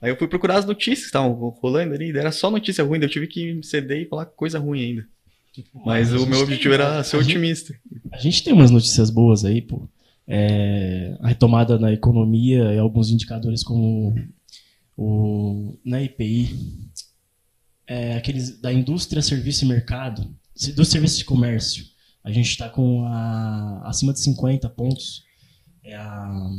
Aí 0.00 0.10
eu 0.10 0.16
fui 0.16 0.26
procurar 0.28 0.58
as 0.58 0.64
notícias 0.66 1.00
que 1.00 1.06
estavam 1.06 1.32
rolando 1.60 1.94
ali, 1.94 2.10
era 2.16 2.32
só 2.32 2.50
notícia 2.50 2.84
ruim, 2.84 2.98
daí 2.98 3.08
eu 3.08 3.12
tive 3.12 3.26
que 3.26 3.60
ceder 3.62 4.02
e 4.02 4.08
falar 4.08 4.26
coisa 4.26 4.58
ruim 4.58 4.80
ainda. 4.82 5.06
Mas 5.84 6.12
o 6.12 6.18
gente 6.18 6.28
meu 6.28 6.38
tem- 6.38 6.44
objetivo 6.44 6.74
era 6.74 7.04
ser 7.04 7.16
a 7.16 7.20
gente- 7.22 7.32
otimista. 7.32 7.74
A 8.10 8.18
gente 8.18 8.42
tem 8.42 8.52
umas 8.52 8.70
notícias 8.70 9.10
boas 9.10 9.44
aí, 9.44 9.60
pô. 9.60 9.86
É, 10.26 11.16
a 11.20 11.28
retomada 11.28 11.78
na 11.78 11.92
economia 11.92 12.72
e 12.72 12.78
alguns 12.78 13.10
indicadores 13.10 13.62
como 13.62 14.14
o 14.96 15.76
na 15.84 16.00
IPI, 16.02 16.54
é, 17.86 18.16
aqueles 18.16 18.60
da 18.60 18.72
indústria, 18.72 19.20
serviço 19.20 19.64
e 19.64 19.68
mercado, 19.68 20.34
do 20.76 20.84
serviço 20.84 21.18
de 21.18 21.24
comércio. 21.24 21.84
A 22.24 22.30
gente 22.30 22.48
está 22.50 22.68
com 22.68 23.04
a, 23.06 23.82
acima 23.88 24.12
de 24.12 24.20
50 24.20 24.68
pontos. 24.70 25.24
É 25.84 25.96
a, 25.96 26.50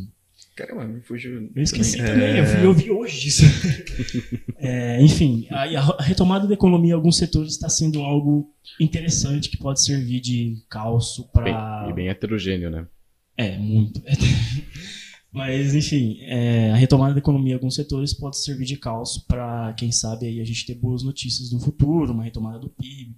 Caramba, 0.55 0.85
me 0.85 1.01
fugiu. 1.01 1.49
eu 1.55 1.63
esqueci 1.63 1.97
também. 1.97 2.13
também, 2.13 2.29
É, 2.29 2.39
eu, 2.39 2.45
vi, 2.45 2.63
eu 2.63 2.73
vi 2.73 2.91
hoje 2.91 3.27
isso. 3.27 3.43
É, 4.65 5.01
enfim, 5.01 5.45
a, 5.49 5.63
a 5.63 6.01
retomada 6.01 6.47
da 6.47 6.53
economia 6.53 6.91
em 6.91 6.95
alguns 6.95 7.17
setores 7.17 7.51
está 7.51 7.67
sendo 7.67 7.99
algo 7.99 8.49
interessante 8.79 9.49
que 9.49 9.57
pode 9.57 9.81
servir 9.81 10.21
de 10.21 10.63
calço 10.69 11.29
para 11.33 11.87
e 11.89 11.93
bem 11.93 12.07
heterogêneo, 12.07 12.69
né? 12.69 12.87
é, 13.35 13.57
muito. 13.57 14.01
Mas, 15.33 15.73
enfim, 15.73 16.19
é, 16.21 16.71
a 16.71 16.75
retomada 16.75 17.13
da 17.13 17.19
economia 17.19 17.53
em 17.53 17.55
alguns 17.55 17.75
setores 17.75 18.13
pode 18.13 18.37
servir 18.37 18.65
de 18.65 18.77
calço 18.77 19.25
para, 19.27 19.73
quem 19.73 19.91
sabe, 19.91 20.27
aí 20.27 20.39
a 20.39 20.45
gente 20.45 20.65
ter 20.65 20.75
boas 20.75 21.01
notícias 21.01 21.51
no 21.51 21.59
futuro, 21.59 22.13
uma 22.13 22.23
retomada 22.23 22.59
do 22.59 22.69
PIB. 22.69 23.15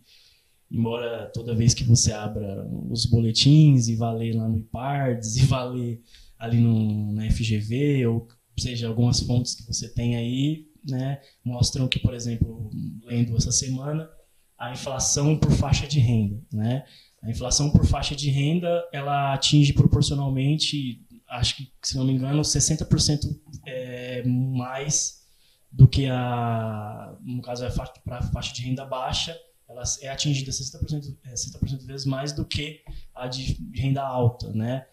Embora 0.72 1.30
toda 1.34 1.54
vez 1.54 1.74
que 1.74 1.84
você 1.84 2.12
abra 2.12 2.66
os 2.90 3.06
boletins 3.06 3.88
e 3.88 3.96
vá 3.96 4.12
ler 4.12 4.34
lá 4.34 4.48
no 4.48 4.58
IPARDS 4.58 5.36
e 5.38 5.46
vá 5.46 5.64
ler 5.66 6.02
ali 6.38 6.60
no, 6.60 7.14
na 7.14 7.30
FGV, 7.30 8.06
ou 8.08 8.28
seja, 8.58 8.88
algumas 8.88 9.20
fontes 9.20 9.56
que 9.56 9.66
você 9.66 9.90
tem 9.90 10.16
aí, 10.16 10.68
né, 10.88 11.20
mostram 11.44 11.88
que, 11.88 12.00
por 12.00 12.14
exemplo, 12.14 12.70
lendo 13.04 13.36
essa 13.36 13.52
semana, 13.52 14.10
a 14.58 14.72
inflação 14.72 15.38
por 15.38 15.52
faixa 15.52 15.88
de 15.88 16.00
renda, 16.00 16.42
né? 16.52 16.86
A 17.22 17.30
inflação 17.30 17.72
por 17.72 17.86
faixa 17.86 18.16
de 18.16 18.30
renda, 18.30 18.88
ela 18.94 19.34
atinge 19.34 19.74
proporcionalmente, 19.74 21.02
acho 21.28 21.58
que, 21.58 21.72
se 21.82 21.98
não 21.98 22.06
me 22.06 22.14
engano, 22.14 22.42
60% 22.42 23.38
é, 23.66 24.24
mais 24.24 25.26
do 25.72 25.88
que 25.88 26.08
a, 26.08 27.18
no 27.22 27.42
caso, 27.42 27.66
é 27.66 27.70
para 27.70 28.20
a 28.20 28.22
faixa 28.32 28.54
de 28.54 28.62
renda 28.62 28.86
baixa, 28.86 29.38
ela 29.68 29.84
é 30.02 30.10
atingida 30.10 30.52
60%, 30.52 31.18
é, 31.26 31.34
60% 31.34 31.86
vezes 31.86 32.06
mais 32.06 32.32
do 32.32 32.46
que 32.46 32.82
a 33.14 33.28
de 33.28 33.60
renda 33.74 34.04
alta, 34.04 34.54
né? 34.54 34.86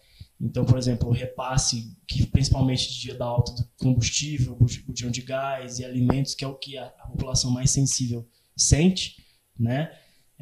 Então, 0.43 0.65
por 0.65 0.77
exemplo, 0.77 1.07
o 1.07 1.13
repasse, 1.13 1.97
que 2.07 2.25
principalmente 2.25 2.91
de 2.91 2.99
dia 2.99 3.15
da 3.15 3.25
alta 3.25 3.53
do 3.53 3.67
combustível, 3.77 4.55
botijão 4.55 5.09
de 5.09 5.21
gás 5.21 5.79
e 5.79 5.85
alimentos, 5.85 6.35
que 6.35 6.43
é 6.43 6.47
o 6.47 6.55
que 6.55 6.77
a, 6.77 6.85
a 6.85 7.07
população 7.07 7.49
mais 7.49 7.71
sensível 7.71 8.27
sente, 8.55 9.23
né? 9.57 9.89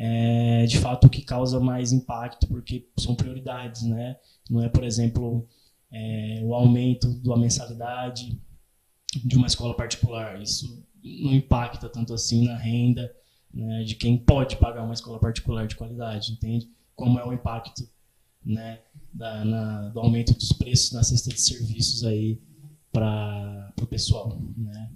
é 0.04 0.66
de 0.66 0.80
fato 0.80 1.06
o 1.06 1.10
que 1.10 1.22
causa 1.22 1.60
mais 1.60 1.92
impacto, 1.92 2.48
porque 2.48 2.90
são 2.98 3.14
prioridades, 3.14 3.84
né? 3.84 4.18
Não 4.50 4.64
é, 4.64 4.68
por 4.68 4.84
exemplo, 4.84 5.48
é, 5.92 6.42
o 6.44 6.56
aumento 6.56 7.14
da 7.22 7.38
mensalidade 7.38 8.42
de 9.24 9.36
uma 9.36 9.46
escola 9.46 9.76
particular. 9.76 10.42
Isso 10.42 10.84
não 11.04 11.34
impacta 11.34 11.88
tanto 11.88 12.16
assim 12.16 12.46
na 12.46 12.58
renda 12.58 13.14
né, 13.54 13.84
de 13.84 13.96
quem 13.96 14.18
pode 14.18 14.56
pagar 14.56 14.84
uma 14.84 14.94
escola 14.94 15.20
particular 15.20 15.68
de 15.68 15.76
qualidade, 15.76 16.32
entende? 16.32 16.68
Como 16.96 17.20
é 17.20 17.26
o 17.26 17.34
impacto 17.34 17.88
né, 18.44 18.80
da, 19.14 19.44
na, 19.46 19.90
do 19.90 20.00
aumento 20.00 20.34
dos 20.34 20.52
preços 20.54 20.92
na 20.92 21.04
cesta 21.04 21.30
de 21.30 21.40
serviços 21.42 22.04
aí 22.04 22.40
para 22.92 23.74
o 23.82 23.86
pessoal, 23.86 24.42
né? 24.58 24.92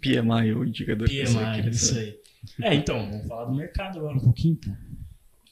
PMI, 0.00 0.54
o 0.54 0.64
indicador 0.64 1.08
que 1.08 1.26
você 1.26 1.34
PMI, 1.34 1.54
queria 1.54 1.70
isso 1.70 1.98
aí. 1.98 2.18
É, 2.62 2.74
então, 2.74 3.10
vamos 3.10 3.26
falar 3.26 3.44
do 3.46 3.54
mercado 3.54 3.98
agora 3.98 4.16
um 4.16 4.20
pouquinho. 4.20 4.56
Pô. 4.56 4.70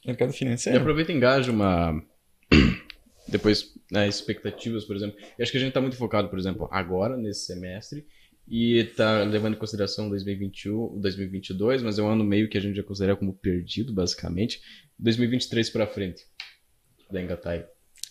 Mercado 0.06 0.30
E 0.30 0.36
financeiro. 0.36 0.78
aproveita 0.78 1.12
e 1.12 1.16
engaja 1.16 1.50
uma. 1.50 2.02
Depois, 3.28 3.72
né, 3.90 4.08
expectativas, 4.08 4.84
por 4.84 4.96
exemplo. 4.96 5.16
Eu 5.38 5.42
acho 5.42 5.52
que 5.52 5.58
a 5.58 5.60
gente 5.60 5.72
tá 5.72 5.80
muito 5.80 5.96
focado, 5.96 6.28
por 6.28 6.38
exemplo, 6.38 6.68
agora, 6.70 7.16
nesse 7.16 7.46
semestre, 7.46 8.04
e 8.48 8.84
tá 8.96 9.22
levando 9.22 9.54
em 9.54 9.58
consideração 9.58 10.08
2021, 10.08 11.00
2022, 11.00 11.82
mas 11.82 11.98
é 11.98 12.02
um 12.02 12.08
ano 12.08 12.24
meio 12.24 12.48
que 12.48 12.58
a 12.58 12.60
gente 12.60 12.76
já 12.76 12.82
considera 12.82 13.16
como 13.16 13.32
perdido, 13.32 13.92
basicamente. 13.92 14.60
2023 14.98 15.70
pra 15.70 15.86
frente. 15.86 16.24
Da 17.12 17.20
Engatai. 17.20 17.66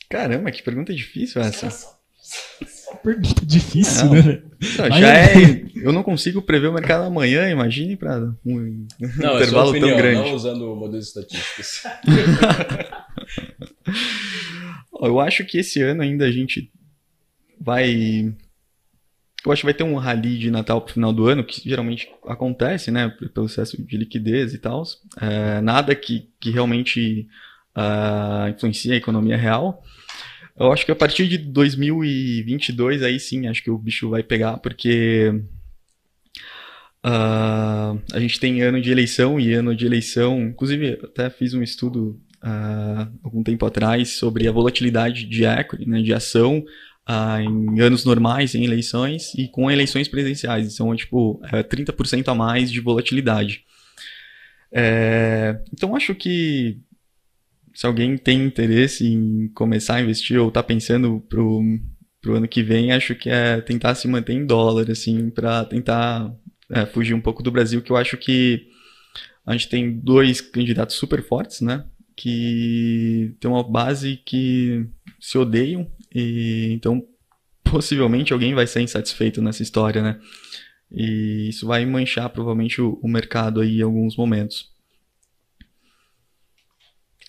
Caramba, 0.09 0.51
que 0.51 0.61
pergunta 0.61 0.93
difícil 0.93 1.41
essa. 1.41 1.69
Só 1.69 2.95
pergunta 3.03 3.45
difícil, 3.45 4.05
Não. 4.05 4.13
né? 4.13 4.41
Não, 4.77 4.89
Mas- 4.89 4.99
já 4.99 5.17
é. 5.17 5.65
Eu 5.75 5.91
não 5.91 6.03
consigo 6.03 6.41
prever 6.41 6.67
o 6.67 6.73
mercado 6.73 7.03
amanhã, 7.05 7.49
imagine 7.49 7.95
para 7.97 8.19
um 8.45 8.85
Não, 9.17 9.31
é 9.31 9.35
intervalo 9.41 9.69
opinião, 9.71 9.89
tão 9.89 9.97
grande. 9.97 10.19
não 10.29 10.35
usando 10.35 10.75
modelos 10.75 11.07
estatísticos. 11.07 11.83
Eu 15.01 15.19
acho 15.19 15.43
que 15.45 15.57
esse 15.57 15.81
ano 15.81 16.01
ainda 16.03 16.25
a 16.25 16.31
gente 16.31 16.71
vai. 17.59 18.31
Eu 19.43 19.51
acho 19.51 19.61
que 19.61 19.65
vai 19.65 19.73
ter 19.73 19.83
um 19.83 19.95
rally 19.95 20.37
de 20.37 20.51
Natal 20.51 20.79
pro 20.81 20.93
final 20.93 21.11
do 21.11 21.25
ano, 21.27 21.43
que 21.43 21.67
geralmente 21.67 22.07
acontece, 22.27 22.91
né? 22.91 23.09
Pelo 23.33 23.47
excesso 23.47 23.81
de 23.81 23.97
liquidez 23.97 24.53
e 24.53 24.59
tal. 24.59 24.83
É, 25.19 25.59
nada 25.61 25.95
que, 25.95 26.29
que 26.39 26.51
realmente 26.51 27.27
ah, 27.75 28.47
influencia 28.53 28.93
a 28.93 28.97
economia 28.97 29.37
real. 29.37 29.83
Eu 30.57 30.71
acho 30.71 30.85
que 30.85 30.91
a 30.91 30.95
partir 30.95 31.27
de 31.27 31.37
2022, 31.37 33.01
aí 33.03 33.19
sim, 33.19 33.47
acho 33.47 33.63
que 33.63 33.71
o 33.71 33.77
bicho 33.77 34.09
vai 34.09 34.21
pegar, 34.21 34.57
porque 34.57 35.33
ah, 37.03 37.95
a 38.13 38.19
gente 38.19 38.39
tem 38.39 38.61
ano 38.61 38.79
de 38.81 38.91
eleição 38.91 39.39
e 39.39 39.53
ano 39.53 39.75
de 39.75 39.85
eleição. 39.85 40.41
Inclusive, 40.41 40.99
até 41.03 41.29
fiz 41.29 41.53
um 41.53 41.63
estudo 41.63 42.19
ah, 42.41 43.07
algum 43.23 43.43
tempo 43.43 43.65
atrás 43.65 44.17
sobre 44.17 44.47
a 44.47 44.51
volatilidade 44.51 45.25
de 45.25 45.45
equity, 45.45 45.87
né, 45.89 46.01
de 46.01 46.13
ação 46.13 46.63
ah, 47.05 47.41
em 47.41 47.79
anos 47.79 48.05
normais, 48.05 48.55
em 48.55 48.63
eleições 48.63 49.33
e 49.35 49.47
com 49.47 49.69
eleições 49.71 50.07
presidenciais. 50.07 50.73
Então, 50.73 50.93
é, 50.93 50.95
tipo, 50.95 51.41
é 51.51 51.63
30% 51.63 52.27
a 52.27 52.35
mais 52.35 52.71
de 52.71 52.79
volatilidade. 52.79 53.63
É, 54.71 55.59
então, 55.73 55.95
acho 55.95 56.15
que 56.15 56.79
se 57.73 57.85
alguém 57.85 58.17
tem 58.17 58.45
interesse 58.45 59.05
em 59.07 59.47
começar 59.49 59.95
a 59.95 60.01
investir 60.01 60.39
ou 60.39 60.49
está 60.49 60.61
pensando 60.61 61.19
pro, 61.29 61.61
pro 62.21 62.35
ano 62.35 62.47
que 62.47 62.63
vem, 62.63 62.91
acho 62.91 63.15
que 63.15 63.29
é 63.29 63.61
tentar 63.61 63.95
se 63.95 64.07
manter 64.07 64.33
em 64.33 64.45
dólar, 64.45 64.89
assim, 64.91 65.29
para 65.29 65.65
tentar 65.65 66.33
é, 66.69 66.85
fugir 66.85 67.13
um 67.13 67.21
pouco 67.21 67.43
do 67.43 67.51
Brasil, 67.51 67.81
que 67.81 67.91
eu 67.91 67.97
acho 67.97 68.17
que 68.17 68.67
a 69.45 69.53
gente 69.53 69.69
tem 69.69 69.91
dois 69.99 70.41
candidatos 70.41 70.95
super 70.95 71.23
fortes, 71.23 71.61
né? 71.61 71.85
Que 72.15 73.35
tem 73.39 73.49
uma 73.49 73.63
base 73.63 74.17
que 74.17 74.85
se 75.19 75.37
odeiam 75.37 75.89
e 76.13 76.71
então 76.73 77.03
possivelmente 77.63 78.33
alguém 78.33 78.53
vai 78.53 78.67
ser 78.67 78.81
insatisfeito 78.81 79.41
nessa 79.41 79.63
história, 79.63 80.01
né? 80.01 80.19
E 80.91 81.47
isso 81.49 81.65
vai 81.65 81.85
manchar 81.85 82.29
provavelmente 82.29 82.81
o, 82.81 82.99
o 83.01 83.07
mercado 83.07 83.61
aí 83.61 83.79
em 83.79 83.81
alguns 83.81 84.17
momentos. 84.17 84.70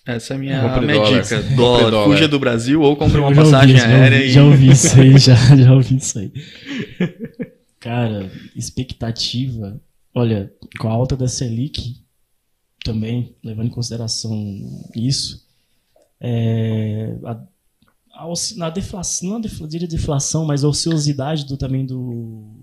Essa 0.05 0.33
é 0.33 0.35
a 0.35 0.39
minha, 0.39 0.79
minha 0.81 0.93
dólar. 0.95 1.21
dica. 1.21 1.41
Dólar, 1.55 1.91
dólar. 1.91 2.05
fuja 2.15 2.27
do 2.27 2.37
Brasil 2.39 2.81
ou 2.81 2.95
compre 2.97 3.19
uma 3.19 3.33
já 3.33 3.41
ouvi 3.41 3.51
passagem 3.51 3.77
já 3.77 3.87
aérea 3.87 4.17
ouvi, 4.17 4.27
e 4.27 4.31
Já 4.31 4.43
ouvi 4.43 4.69
isso 4.71 4.99
aí, 4.99 5.17
já, 5.17 5.35
já 5.55 5.73
ouvi 5.73 5.95
isso 5.95 6.19
aí. 6.19 6.31
Cara, 7.79 8.31
expectativa. 8.55 9.79
Olha, 10.13 10.51
com 10.79 10.87
a 10.89 10.91
alta 10.91 11.15
da 11.15 11.27
Selic, 11.27 12.01
também, 12.83 13.35
levando 13.43 13.67
em 13.67 13.71
consideração 13.71 14.35
isso, 14.95 15.47
é, 16.19 17.15
a, 17.25 17.41
a 18.13 18.33
na 18.57 18.69
deflação, 18.69 19.29
não 19.29 19.37
a 19.37 19.41
defla- 19.41 19.67
diria 19.67 19.87
deflação, 19.87 20.45
mas 20.45 20.63
a 20.63 20.67
ociosidade 20.67 21.45
do, 21.45 21.57
também 21.57 21.85
do, 21.85 22.53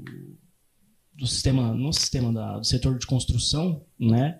do 1.14 1.26
sistema, 1.26 1.74
no 1.74 1.92
sistema 1.92 2.32
da, 2.32 2.58
do 2.58 2.64
setor 2.66 2.98
de 2.98 3.06
construção, 3.06 3.82
né? 3.98 4.38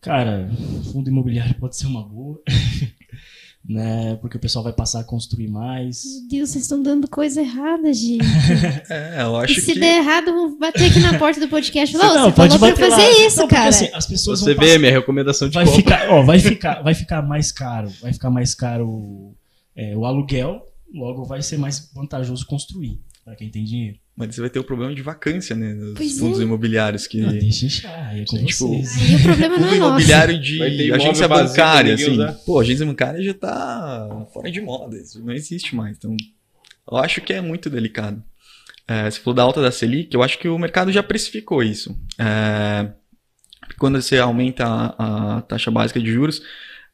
Cara, 0.00 0.48
fundo 0.92 1.10
imobiliário 1.10 1.54
pode 1.56 1.76
ser 1.76 1.86
uma 1.86 2.02
boa, 2.02 2.40
né? 3.64 4.16
Porque 4.20 4.36
o 4.38 4.40
pessoal 4.40 4.62
vai 4.64 4.72
passar 4.72 5.00
a 5.00 5.04
construir 5.04 5.48
mais. 5.48 6.02
Meu 6.04 6.28
Deus, 6.28 6.50
vocês 6.50 6.64
estão 6.64 6.82
dando 6.82 7.06
coisa 7.08 7.40
errada, 7.42 7.92
gente. 7.92 8.24
É, 8.88 9.22
eu 9.22 9.32
E 9.40 9.44
acho 9.44 9.60
se 9.60 9.74
que 9.74 9.78
der 9.80 9.98
errado, 9.98 10.32
vou 10.32 10.58
bater 10.58 10.90
aqui 10.90 10.98
na 11.00 11.18
porta 11.18 11.38
do 11.38 11.48
podcast 11.48 11.94
e 11.94 11.98
falar, 11.98 12.12
"Ô, 12.12 12.16
Não, 12.16 12.24
você 12.30 12.32
falou 12.36 12.58
pra 12.58 12.58
bater 12.70 12.88
lá. 12.88 12.96
fazer 12.96 13.26
isso, 13.26 13.36
Não, 13.36 13.42
porque, 13.44 13.54
cara. 13.56 13.68
assim, 13.68 13.88
as 13.92 14.06
pessoas 14.06 14.40
Você 14.40 14.54
vão 14.54 14.60
vê 14.64 14.66
passar- 14.68 14.78
minha 14.80 14.92
recomendação 14.92 15.48
de 15.48 15.54
vai 15.54 15.64
compra. 15.66 15.78
ficar, 15.82 16.10
ó, 16.10 16.22
vai 16.22 16.38
ficar, 16.38 16.82
vai 16.82 16.94
ficar 16.94 17.22
mais 17.22 17.52
caro, 17.52 17.90
vai 18.00 18.12
ficar 18.12 18.30
mais 18.30 18.54
caro 18.54 19.34
é, 19.76 19.94
o 19.96 20.04
aluguel, 20.06 20.66
logo 20.92 21.24
vai 21.24 21.42
ser 21.42 21.58
mais 21.58 21.90
vantajoso 21.94 22.46
construir 22.46 22.98
para 23.24 23.36
quem 23.36 23.50
tem 23.50 23.64
dinheiro. 23.64 23.98
Mas 24.20 24.34
você 24.34 24.42
vai 24.42 24.50
ter 24.50 24.58
o 24.58 24.64
problema 24.64 24.94
de 24.94 25.00
vacância, 25.00 25.56
né? 25.56 25.72
Nos 25.72 25.94
Pois 25.94 26.18
fundos 26.18 26.40
é. 26.40 26.42
imobiliários 26.42 27.06
que. 27.06 27.22
Não, 27.22 27.32
deixa 27.32 27.64
inchar, 27.64 28.14
é 28.14 28.24
com 28.26 28.44
tipo, 28.44 28.68
vocês. 28.68 28.96
Aí 29.00 29.16
o 29.16 29.22
problema 29.22 29.56
não 29.56 29.64
Fundo 29.64 29.74
é 29.74 29.78
nosso. 29.78 29.88
imobiliário 29.88 30.38
de 30.38 30.92
agência 30.92 31.26
bancária, 31.26 31.94
assim. 31.94 32.10
usar. 32.10 32.32
Pô, 32.44 32.60
agência 32.60 32.84
bancária 32.84 33.22
já 33.22 33.32
tá 33.32 34.26
fora 34.32 34.50
de 34.52 34.60
moda. 34.60 34.96
Isso 34.98 35.24
não 35.24 35.32
existe 35.32 35.74
mais. 35.74 35.96
Então, 35.96 36.14
eu 36.90 36.98
acho 36.98 37.22
que 37.22 37.32
é 37.32 37.40
muito 37.40 37.70
delicado. 37.70 38.22
É, 38.86 39.10
você 39.10 39.20
falou 39.20 39.34
da 39.34 39.42
alta 39.42 39.62
da 39.62 39.70
Selic, 39.70 40.14
eu 40.14 40.22
acho 40.22 40.38
que 40.38 40.48
o 40.48 40.58
mercado 40.58 40.92
já 40.92 41.02
precificou 41.02 41.62
isso. 41.62 41.96
É, 42.18 42.90
quando 43.78 44.02
você 44.02 44.18
aumenta 44.18 44.66
a, 44.66 45.38
a 45.38 45.42
taxa 45.42 45.70
básica 45.70 45.98
de 45.98 46.12
juros, 46.12 46.42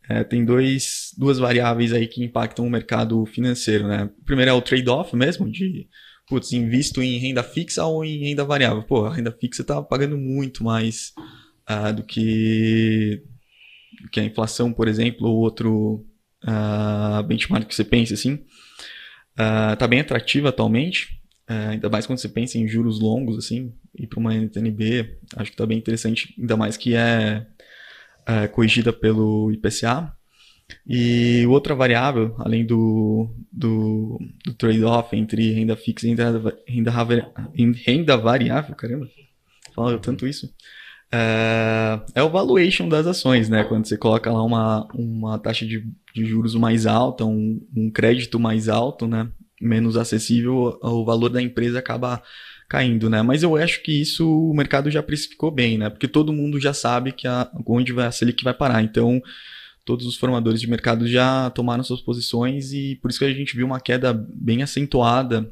é, 0.09 0.23
tem 0.23 0.45
dois, 0.45 1.13
duas 1.19 1.39
variáveis 1.39 1.93
aí 1.93 2.07
que 2.07 2.23
impactam 2.23 2.65
o 2.65 2.71
mercado 2.71 3.27
financeiro, 3.27 3.89
né? 3.89 4.11
O 4.21 4.25
primeiro 4.25 4.51
é 4.53 4.55
o 4.55 4.63
trade-off 4.63 5.17
mesmo, 5.17 5.51
de, 5.51 5.89
putz, 6.29 6.53
invisto 6.53 7.03
em 7.03 7.19
renda 7.19 7.43
fixa 7.43 7.85
ou 7.85 8.05
em 8.05 8.19
renda 8.19 8.45
variável. 8.45 8.83
Pô, 8.83 9.07
a 9.07 9.15
renda 9.15 9.33
fixa 9.33 9.65
tá 9.65 9.81
pagando 9.83 10.19
muito 10.19 10.65
mais 10.65 11.13
ah, 11.67 11.93
do 11.93 12.03
que, 12.03 13.23
que 14.13 14.21
a 14.21 14.25
inflação, 14.25 14.73
por 14.73 14.89
exemplo, 14.89 15.29
ou 15.29 15.37
outro 15.37 16.05
ah, 16.43 17.23
benchmark 17.27 17.67
que 17.67 17.75
você 17.75 17.85
pense 17.85 18.15
assim. 18.15 18.45
Ah, 19.37 19.77
tá 19.77 19.87
bem 19.87 20.01
atrativa 20.01 20.49
atualmente, 20.49 21.21
ah, 21.47 21.71
ainda 21.71 21.89
mais 21.89 22.07
quando 22.07 22.19
você 22.19 22.29
pensa 22.29 22.59
em 22.59 22.67
juros 22.67 23.01
longos, 23.01 23.39
assim, 23.39 23.73
ir 23.95 24.07
para 24.07 24.19
uma 24.19 24.35
NTNB, 24.35 25.19
acho 25.37 25.51
que 25.51 25.57
tá 25.57 25.67
bem 25.67 25.79
interessante, 25.79 26.35
ainda 26.39 26.57
mais 26.57 26.77
que 26.77 26.95
é, 26.95 27.47
é 28.27 28.49
corrigida 28.49 28.93
pelo 28.93 29.53
IPCA. 29.53 30.16
E 30.87 31.47
outra 31.47 31.75
variável, 31.75 32.35
além 32.39 32.65
do, 32.65 33.29
do, 33.53 34.21
do 34.45 34.55
trade-off 34.55 35.15
entre 35.17 35.53
renda 35.53 35.77
fixa 35.77 36.07
e 36.07 36.11
renda, 36.11 36.59
renda, 36.67 37.33
renda 37.85 38.17
variável, 38.17 38.75
caramba, 38.75 39.09
fala 39.75 39.99
tanto 39.99 40.27
isso, 40.27 40.53
é, 41.11 42.01
é 42.15 42.23
o 42.23 42.31
valuation 42.31 42.89
das 42.89 43.07
ações, 43.07 43.49
né? 43.49 43.65
Quando 43.65 43.87
você 43.87 43.97
coloca 43.97 44.31
lá 44.31 44.43
uma, 44.43 44.89
uma 44.95 45.39
taxa 45.39 45.65
de, 45.65 45.85
de 46.15 46.25
juros 46.25 46.55
mais 46.55 46.87
alta, 46.87 47.25
um, 47.25 47.61
um 47.77 47.91
crédito 47.91 48.39
mais 48.39 48.69
alto, 48.69 49.07
né? 49.07 49.29
Menos 49.61 49.97
acessível, 49.97 50.79
o 50.83 51.05
valor 51.05 51.31
da 51.31 51.41
empresa 51.41 51.79
acaba 51.79 52.23
caindo, 52.69 53.09
né? 53.09 53.23
Mas 53.23 53.43
eu 53.43 53.57
acho 53.57 53.83
que 53.83 54.01
isso 54.01 54.29
o 54.29 54.55
mercado 54.55 54.91
já 54.91 55.03
precificou 55.03 55.51
bem, 55.51 55.79
né? 55.79 55.89
Porque 55.89 56.09
todo 56.09 56.33
mundo 56.33 56.61
já 56.61 56.75
sabe 56.75 57.13
que 57.13 57.27
a, 57.27 57.51
onde 57.67 57.93
vai, 57.93 58.07
a 58.07 58.13
Selic 58.13 58.43
vai 58.43 58.55
parar. 58.55 58.83
Então, 58.83 59.23
todos 59.87 60.05
os 60.05 60.17
formadores 60.17 60.61
de 60.61 60.69
mercado 60.69 61.07
já 61.07 61.49
tomaram 61.51 61.85
suas 61.85 62.03
posições 62.03 62.73
e 62.73 62.97
por 62.97 63.09
isso 63.09 63.21
que 63.21 63.25
a 63.25 63.33
gente 63.33 63.57
viu 63.57 63.65
uma 63.65 63.81
queda 63.81 64.13
bem 64.13 64.63
acentuada 64.63 65.51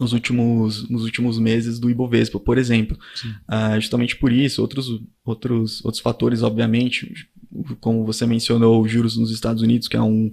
nos 0.00 0.14
últimos, 0.14 0.88
nos 0.88 1.04
últimos 1.04 1.38
meses 1.38 1.78
do 1.78 1.90
Ibovespa, 1.90 2.40
por 2.40 2.56
exemplo. 2.56 2.98
Ah, 3.46 3.78
justamente 3.78 4.16
por 4.16 4.32
isso, 4.32 4.62
outros, 4.62 4.88
outros, 5.22 5.84
outros 5.84 6.02
fatores, 6.02 6.42
obviamente, 6.42 7.28
como 7.78 8.06
você 8.06 8.26
mencionou, 8.26 8.82
os 8.82 8.90
juros 8.90 9.18
nos 9.18 9.30
Estados 9.30 9.62
Unidos, 9.62 9.86
que 9.86 9.96
é 9.96 10.02
um, 10.02 10.32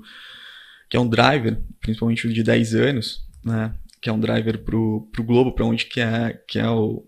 que 0.90 0.96
é 0.96 1.00
um 1.00 1.08
driver, 1.08 1.62
principalmente 1.82 2.26
o 2.26 2.34
de 2.34 2.42
10 2.42 2.74
anos, 2.74 3.28
né? 3.44 3.76
que 4.02 4.10
é 4.10 4.14
um 4.14 4.20
driver 4.20 4.64
para 4.64 4.78
o 4.78 5.24
globo, 5.24 5.52
para 5.52 5.66
onde 5.66 5.86
que 5.86 6.00
é, 6.00 6.42
que, 6.48 6.58
é 6.58 6.70
o, 6.70 7.06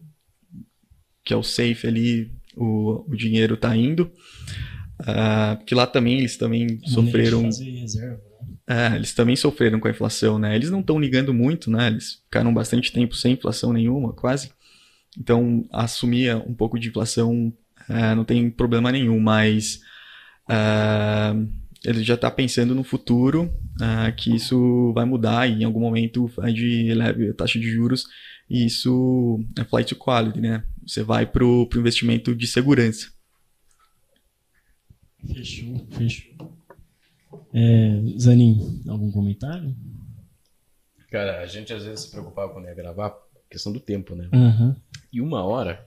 que 1.24 1.34
é 1.34 1.38
o 1.38 1.44
safe 1.44 1.88
ali, 1.88 2.32
o, 2.56 3.10
o 3.10 3.16
dinheiro 3.16 3.54
está 3.54 3.76
indo. 3.76 4.12
Ah, 5.06 5.56
porque 5.58 5.74
lá 5.74 5.88
também 5.88 6.20
eles 6.20 6.38
também 6.38 6.68
de 6.68 6.90
sofreram 6.90 7.44
reserva, 7.44 8.22
né? 8.68 8.92
é, 8.92 8.96
eles 8.96 9.14
também 9.14 9.36
sofreram 9.36 9.80
com 9.80 9.88
a 9.88 9.92
inflação, 9.92 10.38
né? 10.38 10.56
Eles 10.56 10.70
não 10.70 10.80
estão 10.80 11.00
ligando 11.00 11.34
muito, 11.34 11.70
né? 11.70 11.88
Eles 11.88 12.22
ficaram 12.26 12.54
bastante 12.54 12.92
tempo 12.92 13.16
sem 13.16 13.34
inflação 13.34 13.74
nenhuma, 13.74 14.14
quase. 14.14 14.52
Então, 15.18 15.66
assumir 15.72 16.36
um 16.36 16.54
pouco 16.54 16.80
de 16.80 16.90
inflação 16.90 17.54
é, 17.90 18.16
não 18.16 18.24
tem 18.24 18.50
problema 18.50 18.92
nenhum, 18.92 19.20
mas 19.20 19.82
é, 20.50 21.36
ele 21.84 22.04
já 22.04 22.14
está 22.14 22.30
pensando 22.32 22.76
no 22.76 22.84
futuro 22.84 23.52
é, 23.82 24.12
que 24.12 24.36
isso 24.36 24.94
vai 24.94 25.06
mudar 25.06 25.48
e 25.50 25.62
em 25.62 25.64
algum 25.64 25.80
momento 25.80 26.32
a 26.38 26.44
Fed 26.44 26.90
eleve 26.90 27.30
a 27.30 27.34
taxa 27.34 27.60
de 27.60 27.70
juros 27.70 28.06
e 28.50 28.66
isso 28.66 29.44
é 29.58 29.64
flight 29.64 29.94
to 29.94 30.00
quality, 30.00 30.40
né? 30.40 30.64
você 30.86 31.04
vai 31.04 31.26
pro, 31.26 31.68
pro 31.68 31.80
investimento 31.80 32.36
de 32.36 32.48
segurança. 32.48 33.08
Fechou, 35.28 35.86
fechou. 35.92 36.52
É, 37.54 38.02
Zanin, 38.20 38.82
algum 38.88 39.12
comentário? 39.12 39.76
Cara, 41.12 41.42
a 41.42 41.46
gente 41.46 41.74
às 41.74 41.84
vezes 41.84 42.02
se 42.06 42.12
preocupava 42.12 42.54
quando 42.54 42.66
ia 42.66 42.74
gravar, 42.74 43.14
questão 43.50 43.72
do 43.72 43.80
tempo, 43.80 44.16
né? 44.16 44.30
Aham. 44.34 44.76
E 45.12 45.20
uma 45.22 45.44
hora, 45.44 45.86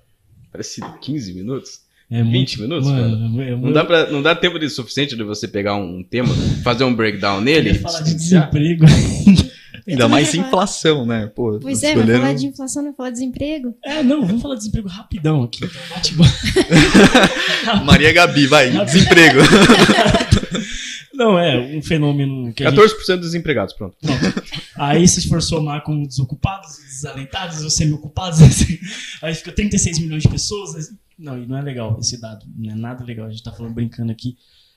parece 0.53 0.80
15 1.01 1.32
minutos. 1.35 1.82
É 2.11 2.22
20 2.22 2.61
minutos, 2.61 2.87
mano? 2.87 3.43
é 3.43 3.51
Não 3.53 3.59
muito- 3.59 3.72
dá, 3.74 3.85
pra, 3.85 4.11
não 4.11 4.22
dá 4.22 4.35
tempo 4.37 4.59
de 4.59 4.68
suficiente 4.68 5.16
de 5.16 5.22
você 5.24 5.49
pegar 5.49 5.74
um 5.76 6.03
tema, 6.05 6.28
fazer 6.62 6.85
um 6.85 6.95
breakdown 6.95 7.37
Eu 7.39 7.41
nele. 7.41 7.70
ia 7.72 7.80
falar 7.80 8.03
de 8.03 8.14
desemprego. 8.14 8.85
Ainda 9.87 10.09
mais 10.09 10.30
falar- 10.30 10.47
inflação, 10.47 11.05
né? 11.07 11.26
Pô, 11.26 11.59
Pois 11.61 11.82
é, 11.82 11.89
vai 11.89 11.95
escolheram- 11.97 12.20
falar 12.22 12.35
de 12.35 12.47
inflação, 12.47 12.82
não 12.82 12.91
vai 12.91 12.97
falar 12.97 13.11
de 13.11 13.14
desemprego. 13.16 13.76
É, 13.85 14.03
não, 14.03 14.24
vamos 14.26 14.41
falar 14.43 14.55
de 14.55 14.61
desemprego 14.61 14.89
rapidão 14.89 15.43
aqui. 15.43 15.61
Então. 15.64 16.24
Maria 17.85 18.12
Gabi, 18.12 18.47
vai, 18.47 18.70
desemprego. 18.85 19.41
Não, 21.14 21.39
é 21.39 21.57
um 21.76 21.80
fenômeno 21.80 22.53
que 22.53 22.64
a 22.64 22.70
gente 22.70 22.80
14% 22.80 23.16
dos 23.18 23.26
desempregados, 23.26 23.72
pronto. 23.72 23.97
Aí 24.74 25.07
se 25.07 25.28
for 25.28 25.41
somar 25.41 25.80
com 25.85 26.03
os 26.03 26.09
desocupados, 26.09 26.76
os 26.78 26.85
desalentados, 26.87 27.62
os 27.62 27.72
semi-ocupados, 27.74 28.43
assim, 28.43 28.76
aí 29.22 29.32
fica 29.32 29.53
36 29.53 30.01
milhões 30.01 30.24
de 30.24 30.28
pessoas. 30.28 30.74
assim. 30.74 30.97
Não, 31.16 31.41
e 31.41 31.47
não 31.47 31.57
é 31.57 31.62
legal 31.62 31.97
esse 32.01 32.20
dado. 32.20 32.45
Não 32.57 32.72
é 32.72 32.74
nada 32.74 33.05
legal. 33.05 33.26
A 33.26 33.30
gente 33.30 33.45
tá 33.45 33.53
falando 33.53 33.72
brincando 33.74 34.11
aqui. 34.11 34.37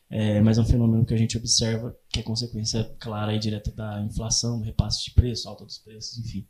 É, 0.10 0.40
mas 0.42 0.58
é 0.58 0.62
um 0.62 0.66
fenômeno 0.66 1.06
que 1.06 1.14
a 1.14 1.18
gente 1.18 1.38
observa 1.38 1.96
que 2.10 2.20
é 2.20 2.24
consequência 2.24 2.90
clara 3.00 3.34
e 3.34 3.40
direta 3.40 3.72
da 3.72 4.02
inflação, 4.02 4.60
do 4.60 4.66
repasse 4.66 5.04
de 5.04 5.12
preço, 5.12 5.50
alta 5.50 5.66
dos 5.66 5.78
preços, 5.78 6.18
enfim. 6.18 6.46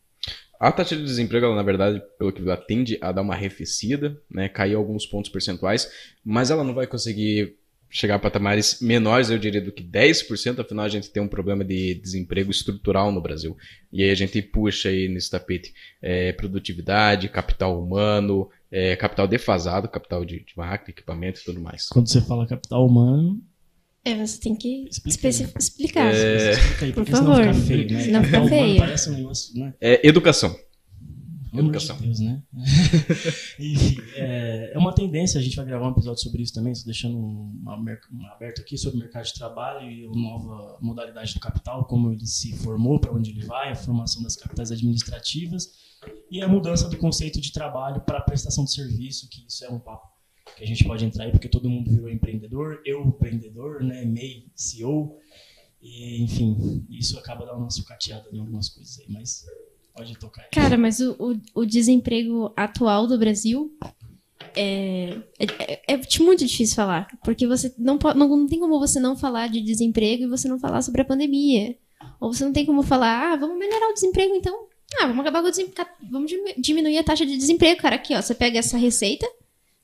A 0.60 0.72
taxa 0.72 0.96
de 0.96 1.04
desemprego, 1.04 1.46
ela, 1.46 1.56
na 1.56 1.64
verdade, 1.64 2.02
pelo 2.18 2.32
que 2.32 2.42
ela 2.42 2.58
tende 2.58 2.98
a 3.02 3.12
dar 3.12 3.22
uma 3.22 3.34
arrefecida, 3.34 4.20
né, 4.30 4.50
cair 4.50 4.76
alguns 4.76 5.06
pontos 5.06 5.30
percentuais, 5.30 5.90
mas 6.24 6.50
ela 6.50 6.64
não 6.64 6.74
vai 6.74 6.88
conseguir 6.88 7.56
chegar 7.90 8.16
a 8.16 8.20
patamares 8.20 8.82
menores, 8.82 9.30
eu 9.30 9.38
diria, 9.38 9.62
do 9.62 9.72
que 9.72 9.84
10%, 9.84 10.60
afinal 10.60 10.86
a 10.86 10.90
gente 10.90 11.10
tem 11.10 11.24
um 11.24 11.28
problema 11.28 11.64
de 11.64 11.96
desemprego 11.96 12.52
estrutural 12.52 13.12
no 13.12 13.22
Brasil. 13.22 13.56
E 13.92 14.04
aí 14.04 14.10
a 14.10 14.16
gente 14.16 14.42
puxa 14.42 14.90
aí 14.90 15.08
nesse 15.08 15.32
tapete 15.32 15.74
é, 16.02 16.34
produtividade, 16.34 17.30
capital 17.30 17.82
humano, 17.82 18.50
é, 18.72 18.96
capital 18.96 19.28
defasado, 19.28 19.88
capital 19.88 20.26
de, 20.26 20.44
de 20.44 20.58
máquina, 20.58 20.90
equipamento 20.90 21.40
e 21.40 21.44
tudo 21.44 21.62
mais. 21.62 21.88
Quando 21.88 22.10
você 22.10 22.20
fala 22.22 22.46
capital 22.46 22.86
humano, 22.86 23.42
É, 24.10 24.26
você 24.26 24.40
tem 24.40 24.56
que 24.56 24.88
Explica, 24.90 25.28
né? 25.30 25.52
explicar. 25.60 26.14
É, 26.16 26.52
explica 26.52 26.86
aí, 26.86 26.94
Por 26.94 27.04
porque 27.06 27.16
senão 27.18 27.36
favor. 27.36 27.54
fica 27.54 27.66
feio, 27.68 27.92
né? 27.94 28.02
Senão 28.04 28.22
Capital 28.22 28.44
fica 28.44 28.56
feio. 28.56 28.78
Parece 28.80 29.10
um 29.10 29.14
negócio, 29.14 29.60
né? 29.60 29.74
É, 29.82 30.08
educação. 30.08 30.56
Pelo 31.52 31.70
Educação. 31.70 31.96
de 31.98 32.04
Deus, 32.04 32.20
né? 32.20 32.44
Enfim, 33.60 33.98
é, 34.16 34.72
é 34.74 34.78
uma 34.78 34.94
tendência, 34.94 35.40
a 35.40 35.44
gente 35.44 35.56
vai 35.56 35.66
gravar 35.66 35.88
um 35.88 35.92
episódio 35.92 36.22
sobre 36.22 36.44
isso 36.44 36.54
também, 36.54 36.76
só 36.76 36.86
deixando 36.86 37.18
uma, 37.18 37.82
mer- 37.82 38.02
um 38.14 38.26
aberto 38.28 38.62
aqui 38.62 38.78
sobre 38.78 38.98
o 38.98 39.00
mercado 39.00 39.26
de 39.26 39.34
trabalho 39.34 39.90
e 39.90 40.06
a 40.06 40.10
nova 40.12 40.78
modalidade 40.82 41.34
do 41.34 41.40
capital, 41.40 41.86
como 41.86 42.12
ele 42.12 42.28
se 42.28 42.56
formou, 42.58 43.00
para 43.00 43.12
onde 43.14 43.32
ele 43.32 43.44
vai, 43.46 43.72
a 43.72 43.76
formação 43.76 44.22
das 44.22 44.36
capitais 44.36 44.72
administrativas 44.72 45.72
e 46.30 46.42
a 46.42 46.48
mudança 46.48 46.88
do 46.90 46.98
conceito 46.98 47.40
de 47.42 47.52
trabalho 47.52 48.02
para 48.02 48.22
prestação 48.22 48.64
de 48.66 48.72
serviço, 48.74 49.28
que 49.30 49.44
isso 49.48 49.66
é 49.66 49.70
um 49.70 49.80
papo 49.80 50.08
que 50.58 50.64
a 50.64 50.68
gente 50.68 50.84
pode 50.84 51.06
entrar 51.06 51.26
aí, 51.26 51.32
porque 51.32 51.48
todo 51.48 51.70
mundo 51.70 51.92
virou 51.92 52.10
empreendedor, 52.10 52.82
eu 52.86 53.02
empreendedor, 53.04 53.84
né, 53.84 54.04
MEI, 54.06 54.46
CEO, 54.56 55.18
e 55.82 56.24
enfim, 56.24 56.86
isso 56.90 57.18
acaba 57.20 57.46
dando 57.46 57.60
uma 57.60 57.70
sucateada 57.70 58.28
em 58.34 58.40
algumas 58.40 58.70
coisas 58.70 59.00
aí, 59.00 59.06
mas 59.10 59.46
pode 59.96 60.18
tocar 60.18 60.42
aí. 60.44 60.50
Cara, 60.52 60.78
mas 60.78 61.00
o, 61.00 61.16
o, 61.20 61.62
o 61.62 61.66
desemprego 61.66 62.52
atual 62.56 63.08
do 63.08 63.18
Brasil 63.18 63.72
é, 64.56 65.18
é, 65.40 65.94
é 65.94 65.98
muito 66.20 66.46
difícil 66.46 66.76
falar. 66.76 67.08
Porque 67.24 67.46
você 67.48 67.74
não, 67.78 67.98
pode, 67.98 68.18
não, 68.18 68.28
não 68.28 68.48
tem 68.48 68.60
como 68.60 68.80
você 68.80 69.00
não 69.00 69.16
falar 69.16 69.48
de 69.50 69.62
desemprego 69.62 70.24
e 70.24 70.28
você 70.28 70.48
não 70.48 70.60
falar 70.60 70.82
sobre 70.82 71.02
a 71.02 71.06
pandemia. 71.06 71.76
Ou 72.20 72.34
você 72.34 72.44
não 72.44 72.54
tem 72.54 72.66
como 72.66 72.82
falar, 72.84 73.34
ah, 73.34 73.36
vamos 73.36 73.58
melhorar 73.58 73.90
o 73.90 73.94
desemprego 73.94 74.34
então. 74.36 74.68
Ah, 75.00 75.08
vamos 75.08 75.22
acabar 75.22 75.42
com 75.42 75.48
o 75.48 75.52
desemprego. 75.52 75.90
Vamos 76.10 76.30
dimi- 76.32 76.56
diminuir 76.58 76.98
a 76.98 77.04
taxa 77.04 77.26
de 77.26 77.38
desemprego, 77.38 77.80
cara. 77.82 77.96
Aqui, 77.96 78.16
ó. 78.16 78.22
Você 78.22 78.34
pega 78.34 78.60
essa 78.60 78.78
receita, 78.78 79.28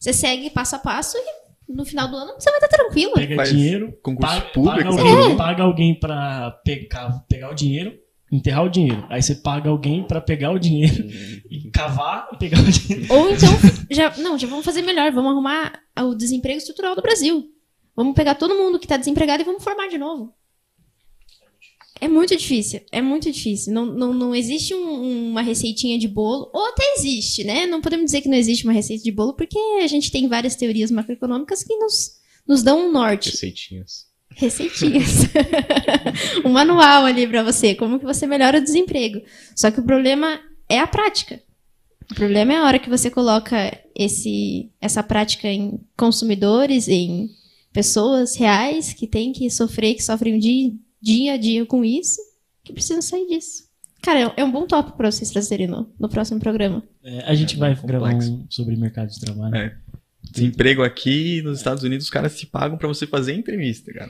você 0.04 0.12
segue 0.12 0.50
passo 0.50 0.76
a 0.76 0.80
passo 0.80 1.16
e 1.18 1.74
no 1.74 1.86
final 1.86 2.10
do 2.10 2.18
ano 2.18 2.34
você 2.38 2.50
vai 2.50 2.60
estar 2.60 2.68
tranquilo. 2.68 3.14
Pega 3.14 3.38
Faz 3.38 3.50
dinheiro, 3.50 3.98
concurso 4.04 4.36
paga, 4.36 4.50
público, 4.50 4.78
paga 4.78 4.90
alguém, 4.90 5.16
tudo. 5.16 5.38
paga 5.38 5.64
alguém 5.64 5.98
pra 5.98 6.52
pegar, 6.66 7.26
pegar 7.30 7.52
o 7.52 7.56
dinheiro, 7.56 7.98
enterrar 8.30 8.66
o 8.66 8.70
dinheiro. 8.70 9.06
Aí 9.10 9.24
você 9.24 9.34
paga 9.34 9.70
alguém 9.70 10.04
pra 10.04 10.20
pegar 10.20 10.52
o 10.52 10.60
dinheiro 10.60 11.08
e 11.50 11.72
cavar 11.72 12.28
e 12.34 12.38
pegar 12.38 12.60
o 12.60 12.70
dinheiro. 12.70 13.14
Ou 13.14 13.30
então, 13.32 13.50
já, 13.90 14.14
não, 14.18 14.38
já 14.38 14.46
vamos 14.46 14.66
fazer 14.66 14.82
melhor. 14.82 15.10
Vamos 15.14 15.32
arrumar 15.32 15.72
o 16.02 16.14
desemprego 16.14 16.58
estrutural 16.58 16.98
do 16.98 17.02
Brasil. 17.02 17.46
Vamos 17.96 18.14
pegar 18.14 18.36
todo 18.36 18.56
mundo 18.56 18.80
que 18.80 18.86
está 18.86 18.98
desempregado 18.98 19.42
e 19.42 19.46
vamos 19.46 19.64
formar 19.64 19.88
de 19.88 19.98
novo. 19.98 20.34
É 22.02 22.08
muito 22.08 22.36
difícil, 22.36 22.82
é 22.92 23.02
muito 23.02 23.32
difícil. 23.32 23.74
Não, 23.74 23.86
não, 23.86 24.14
não 24.14 24.36
existe 24.36 24.74
um- 24.74 25.30
uma 25.30 25.42
receitinha 25.42 25.98
de 25.98 26.08
bolo, 26.08 26.50
ou 26.54 26.66
até 26.68 26.84
existe, 26.98 27.44
né? 27.44 27.66
Não 27.66 27.82
podemos 27.82 28.06
dizer 28.06 28.22
que 28.22 28.28
não 28.30 28.38
existe 28.38 28.64
uma 28.66 28.74
receita 28.74 29.04
de 29.04 29.12
bolo, 29.12 29.34
porque 29.36 29.58
a 29.82 29.88
gente 29.88 30.12
tem 30.12 30.28
várias 30.28 30.56
teorias 30.56 30.92
macroeconômicas 30.92 31.64
que 31.64 31.76
nos, 31.78 32.12
nos 32.48 32.62
dão 32.64 32.88
um 32.88 32.92
norte. 32.92 33.30
Receitinhas. 33.32 34.06
Receitinhas. 34.36 35.28
um 36.44 36.50
manual 36.50 37.06
ali 37.06 37.28
pra 37.28 37.44
você, 37.44 37.76
como 37.76 38.00
que 38.00 38.06
você 38.06 38.26
melhora 38.28 38.58
o 38.58 38.64
desemprego. 38.64 39.22
Só 39.56 39.72
que 39.72 39.80
o 39.80 39.84
problema 39.86 40.40
é 40.68 40.80
a 40.80 40.88
prática. 40.88 41.42
O 42.12 42.16
problema 42.16 42.54
é 42.54 42.58
a 42.58 42.66
hora 42.66 42.80
que 42.80 42.90
você 42.90 43.10
coloca 43.10 43.56
esse, 43.96 44.70
essa 44.82 45.02
prática 45.02 45.48
em 45.48 45.80
consumidores, 45.96 46.88
em 46.88 47.30
pessoas 47.72 48.36
reais 48.36 48.94
que 48.94 49.08
têm 49.08 49.32
que 49.32 49.50
sofrer, 49.50 49.96
que 49.96 50.04
sofrem 50.04 50.38
dia, 50.38 50.72
dia 51.04 51.34
a 51.34 51.38
dia 51.38 51.66
com 51.66 51.84
isso, 51.84 52.20
que 52.64 52.72
precisam 52.74 53.02
sair 53.02 53.28
disso. 53.28 53.66
Cara, 54.02 54.20
é- 54.38 54.42
é 54.42 54.44
um 54.44 54.52
bom 54.52 54.66
tópico 54.66 54.98
pra 54.98 55.12
vocês 55.12 55.30
trazerem 55.30 55.68
no, 55.68 55.90
no 56.00 56.10
próximo 56.10 56.40
programa. 56.40 56.82
É, 57.04 57.20
a 57.26 57.36
gente 57.36 57.58
vai 57.58 57.76
gravar 57.76 58.16
um 58.16 58.46
sobre 58.50 58.76
mercado 58.76 59.10
de 59.10 59.20
trabalho. 59.20 59.56
É. 59.56 59.78
Desemprego 60.32 60.82
aqui 60.84 61.42
nos 61.42 61.58
Estados 61.58 61.84
Unidos, 61.84 62.06
os 62.06 62.10
caras 62.10 62.32
se 62.32 62.46
pagam 62.46 62.78
pra 62.78 62.88
você 62.88 63.06
fazer 63.06 63.34
entrevista, 63.34 63.92
cara. 63.94 64.10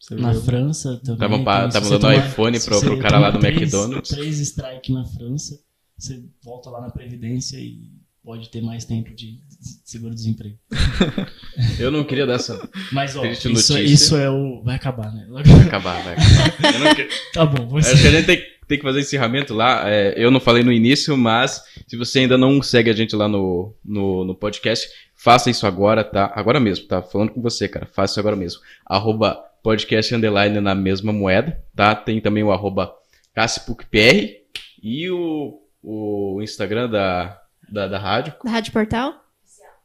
Você 0.00 0.14
Na 0.16 0.34
França 0.34 1.00
também. 1.04 1.14
Se 1.14 1.18
tavam 1.18 1.88
você 1.88 1.98
dando 1.98 2.00
tomar- 2.00 2.26
iPhone 2.28 2.60
pro- 2.60 2.80
pro 2.80 2.98
cara 3.00 3.18
lá 3.18 3.30
do 3.30 3.38
três- 3.38 3.56
McDonald's. 3.56 4.10
Três 4.10 4.38
strike 4.40 4.92
na 4.92 5.04
França, 5.04 5.60
você 5.98 6.24
volta 6.42 6.70
lá 6.70 6.80
na 6.80 6.90
Previdência 6.90 7.56
e 7.58 7.90
pode 8.24 8.48
ter 8.50 8.60
mais 8.62 8.84
tempo 8.84 9.12
de 9.14 9.38
seguro-desemprego. 9.84 10.56
Eu 11.78 11.90
não 11.90 12.04
queria 12.04 12.26
dar 12.26 12.34
essa. 12.34 12.68
Mas, 12.92 13.16
ó, 13.16 13.24
isso, 13.24 13.48
notícia. 13.48 13.80
isso 13.82 14.16
é 14.16 14.30
o. 14.30 14.62
Vai 14.62 14.76
acabar, 14.76 15.12
né? 15.12 15.26
Vai 15.28 15.42
acabar, 15.66 16.02
vai 16.02 16.14
acabar. 16.14 16.94
Queria- 16.94 17.08
Tá 17.32 17.44
bom, 17.46 17.66
você. 17.68 17.92
Acho 17.92 18.02
que 18.02 18.08
a 18.08 18.10
gente 18.12 18.26
tem, 18.26 18.42
tem 18.68 18.78
que 18.78 18.84
fazer 18.84 19.00
encerramento 19.00 19.52
lá. 19.54 19.88
É, 19.88 20.14
eu 20.16 20.30
não 20.30 20.40
falei 20.40 20.62
no 20.62 20.72
início, 20.72 21.16
mas 21.16 21.62
se 21.86 21.96
você 21.96 22.20
ainda 22.20 22.38
não 22.38 22.62
segue 22.62 22.90
a 22.90 22.94
gente 22.94 23.14
lá 23.16 23.28
no, 23.28 23.74
no, 23.84 24.24
no 24.24 24.34
podcast, 24.34 24.88
faça 25.14 25.50
isso 25.50 25.66
agora, 25.66 26.02
tá? 26.04 26.32
Agora 26.34 26.58
mesmo, 26.60 26.86
tá? 26.86 27.02
Falando 27.02 27.30
com 27.32 27.42
você, 27.42 27.68
cara. 27.68 27.86
Faça 27.86 28.12
isso 28.14 28.20
agora 28.20 28.36
mesmo. 28.36 28.60
Arroba 28.86 29.38
podcast 29.62 30.14
underline 30.14 30.58
na 30.60 30.74
mesma 30.74 31.12
moeda, 31.12 31.62
tá? 31.74 31.94
Tem 31.94 32.20
também 32.20 32.42
o 32.42 32.50
arroba 32.52 32.92
CassiPucPR 33.34 34.36
e 34.82 35.08
o, 35.10 35.60
o 35.82 36.40
Instagram 36.42 36.88
da, 36.88 37.40
da, 37.72 37.88
da 37.88 37.98
rádio. 37.98 38.34
Da 38.44 38.50
Rádio 38.50 38.72
Portal? 38.72 39.24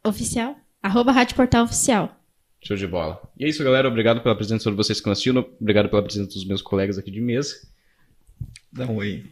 Oficial. 0.03 0.55
Arroba 0.83 1.11
Rádio 1.11 1.35
Portal 1.35 1.63
Oficial. 1.63 2.13
Show 2.61 2.75
de 2.75 2.85
bola. 2.85 3.21
E 3.39 3.45
é 3.45 3.49
isso, 3.49 3.63
galera. 3.63 3.87
Obrigado 3.87 4.21
pela 4.21 4.35
presença 4.35 4.69
de 4.69 4.75
vocês 4.75 4.99
que 4.99 5.09
assistindo. 5.09 5.47
Obrigado 5.59 5.89
pela 5.89 6.03
presença 6.03 6.33
dos 6.33 6.45
meus 6.45 6.61
colegas 6.61 6.97
aqui 6.97 7.09
de 7.09 7.21
mesa. 7.21 7.55
Dá 8.71 8.85
um 8.85 8.97
oi. 8.97 9.25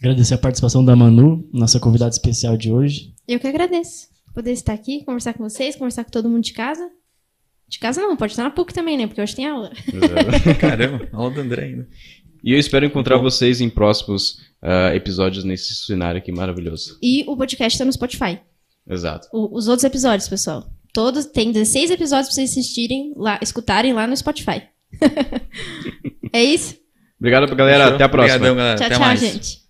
Agradecer 0.00 0.34
a 0.34 0.38
participação 0.38 0.84
da 0.84 0.94
Manu, 0.94 1.48
nossa 1.52 1.80
convidada 1.80 2.10
especial 2.10 2.56
de 2.56 2.70
hoje. 2.70 3.14
Eu 3.26 3.40
que 3.40 3.46
agradeço. 3.46 4.08
Poder 4.34 4.52
estar 4.52 4.72
aqui, 4.72 5.04
conversar 5.04 5.32
com 5.34 5.48
vocês, 5.48 5.76
conversar 5.76 6.04
com 6.04 6.10
todo 6.10 6.28
mundo 6.28 6.44
de 6.44 6.52
casa. 6.52 6.90
De 7.68 7.78
casa 7.78 8.02
não, 8.02 8.16
pode 8.16 8.32
estar 8.32 8.42
na 8.42 8.50
PUC 8.50 8.74
também, 8.74 8.98
né? 8.98 9.06
Porque 9.06 9.22
hoje 9.22 9.36
tem 9.36 9.46
aula. 9.46 9.70
Caramba, 10.60 11.08
aula 11.12 11.30
do 11.30 11.40
André 11.40 11.64
ainda. 11.64 11.88
E 12.44 12.52
eu 12.52 12.58
espero 12.58 12.84
encontrar 12.84 13.16
vocês 13.16 13.60
em 13.60 13.70
próximos 13.70 14.51
ah, 14.62 14.94
episódios 14.94 15.44
nesse 15.44 15.74
cenário 15.74 16.18
aqui 16.18 16.30
maravilhoso. 16.32 16.98
E 17.02 17.24
o 17.26 17.36
podcast 17.36 17.74
está 17.74 17.84
no 17.84 17.92
Spotify. 17.92 18.38
Exato. 18.88 19.28
O- 19.32 19.56
os 19.56 19.68
outros 19.68 19.84
episódios, 19.84 20.28
pessoal. 20.28 20.64
Todos, 20.94 21.24
tem 21.26 21.50
16 21.52 21.90
episódios 21.90 22.28
pra 22.28 22.34
vocês 22.34 22.50
assistirem 22.50 23.12
lá, 23.16 23.38
escutarem 23.42 23.92
lá 23.92 24.06
no 24.06 24.16
Spotify. 24.16 24.62
é 26.32 26.42
isso? 26.44 26.76
Obrigado, 27.18 27.54
galera. 27.54 27.94
Até 27.94 28.04
a 28.04 28.08
próxima. 28.08 28.36
Obrigadão, 28.36 28.56
galera. 28.56 28.76
Tchau, 28.78 28.86
Até 28.86 28.94
tchau, 28.96 29.04
mais. 29.06 29.20
gente. 29.20 29.61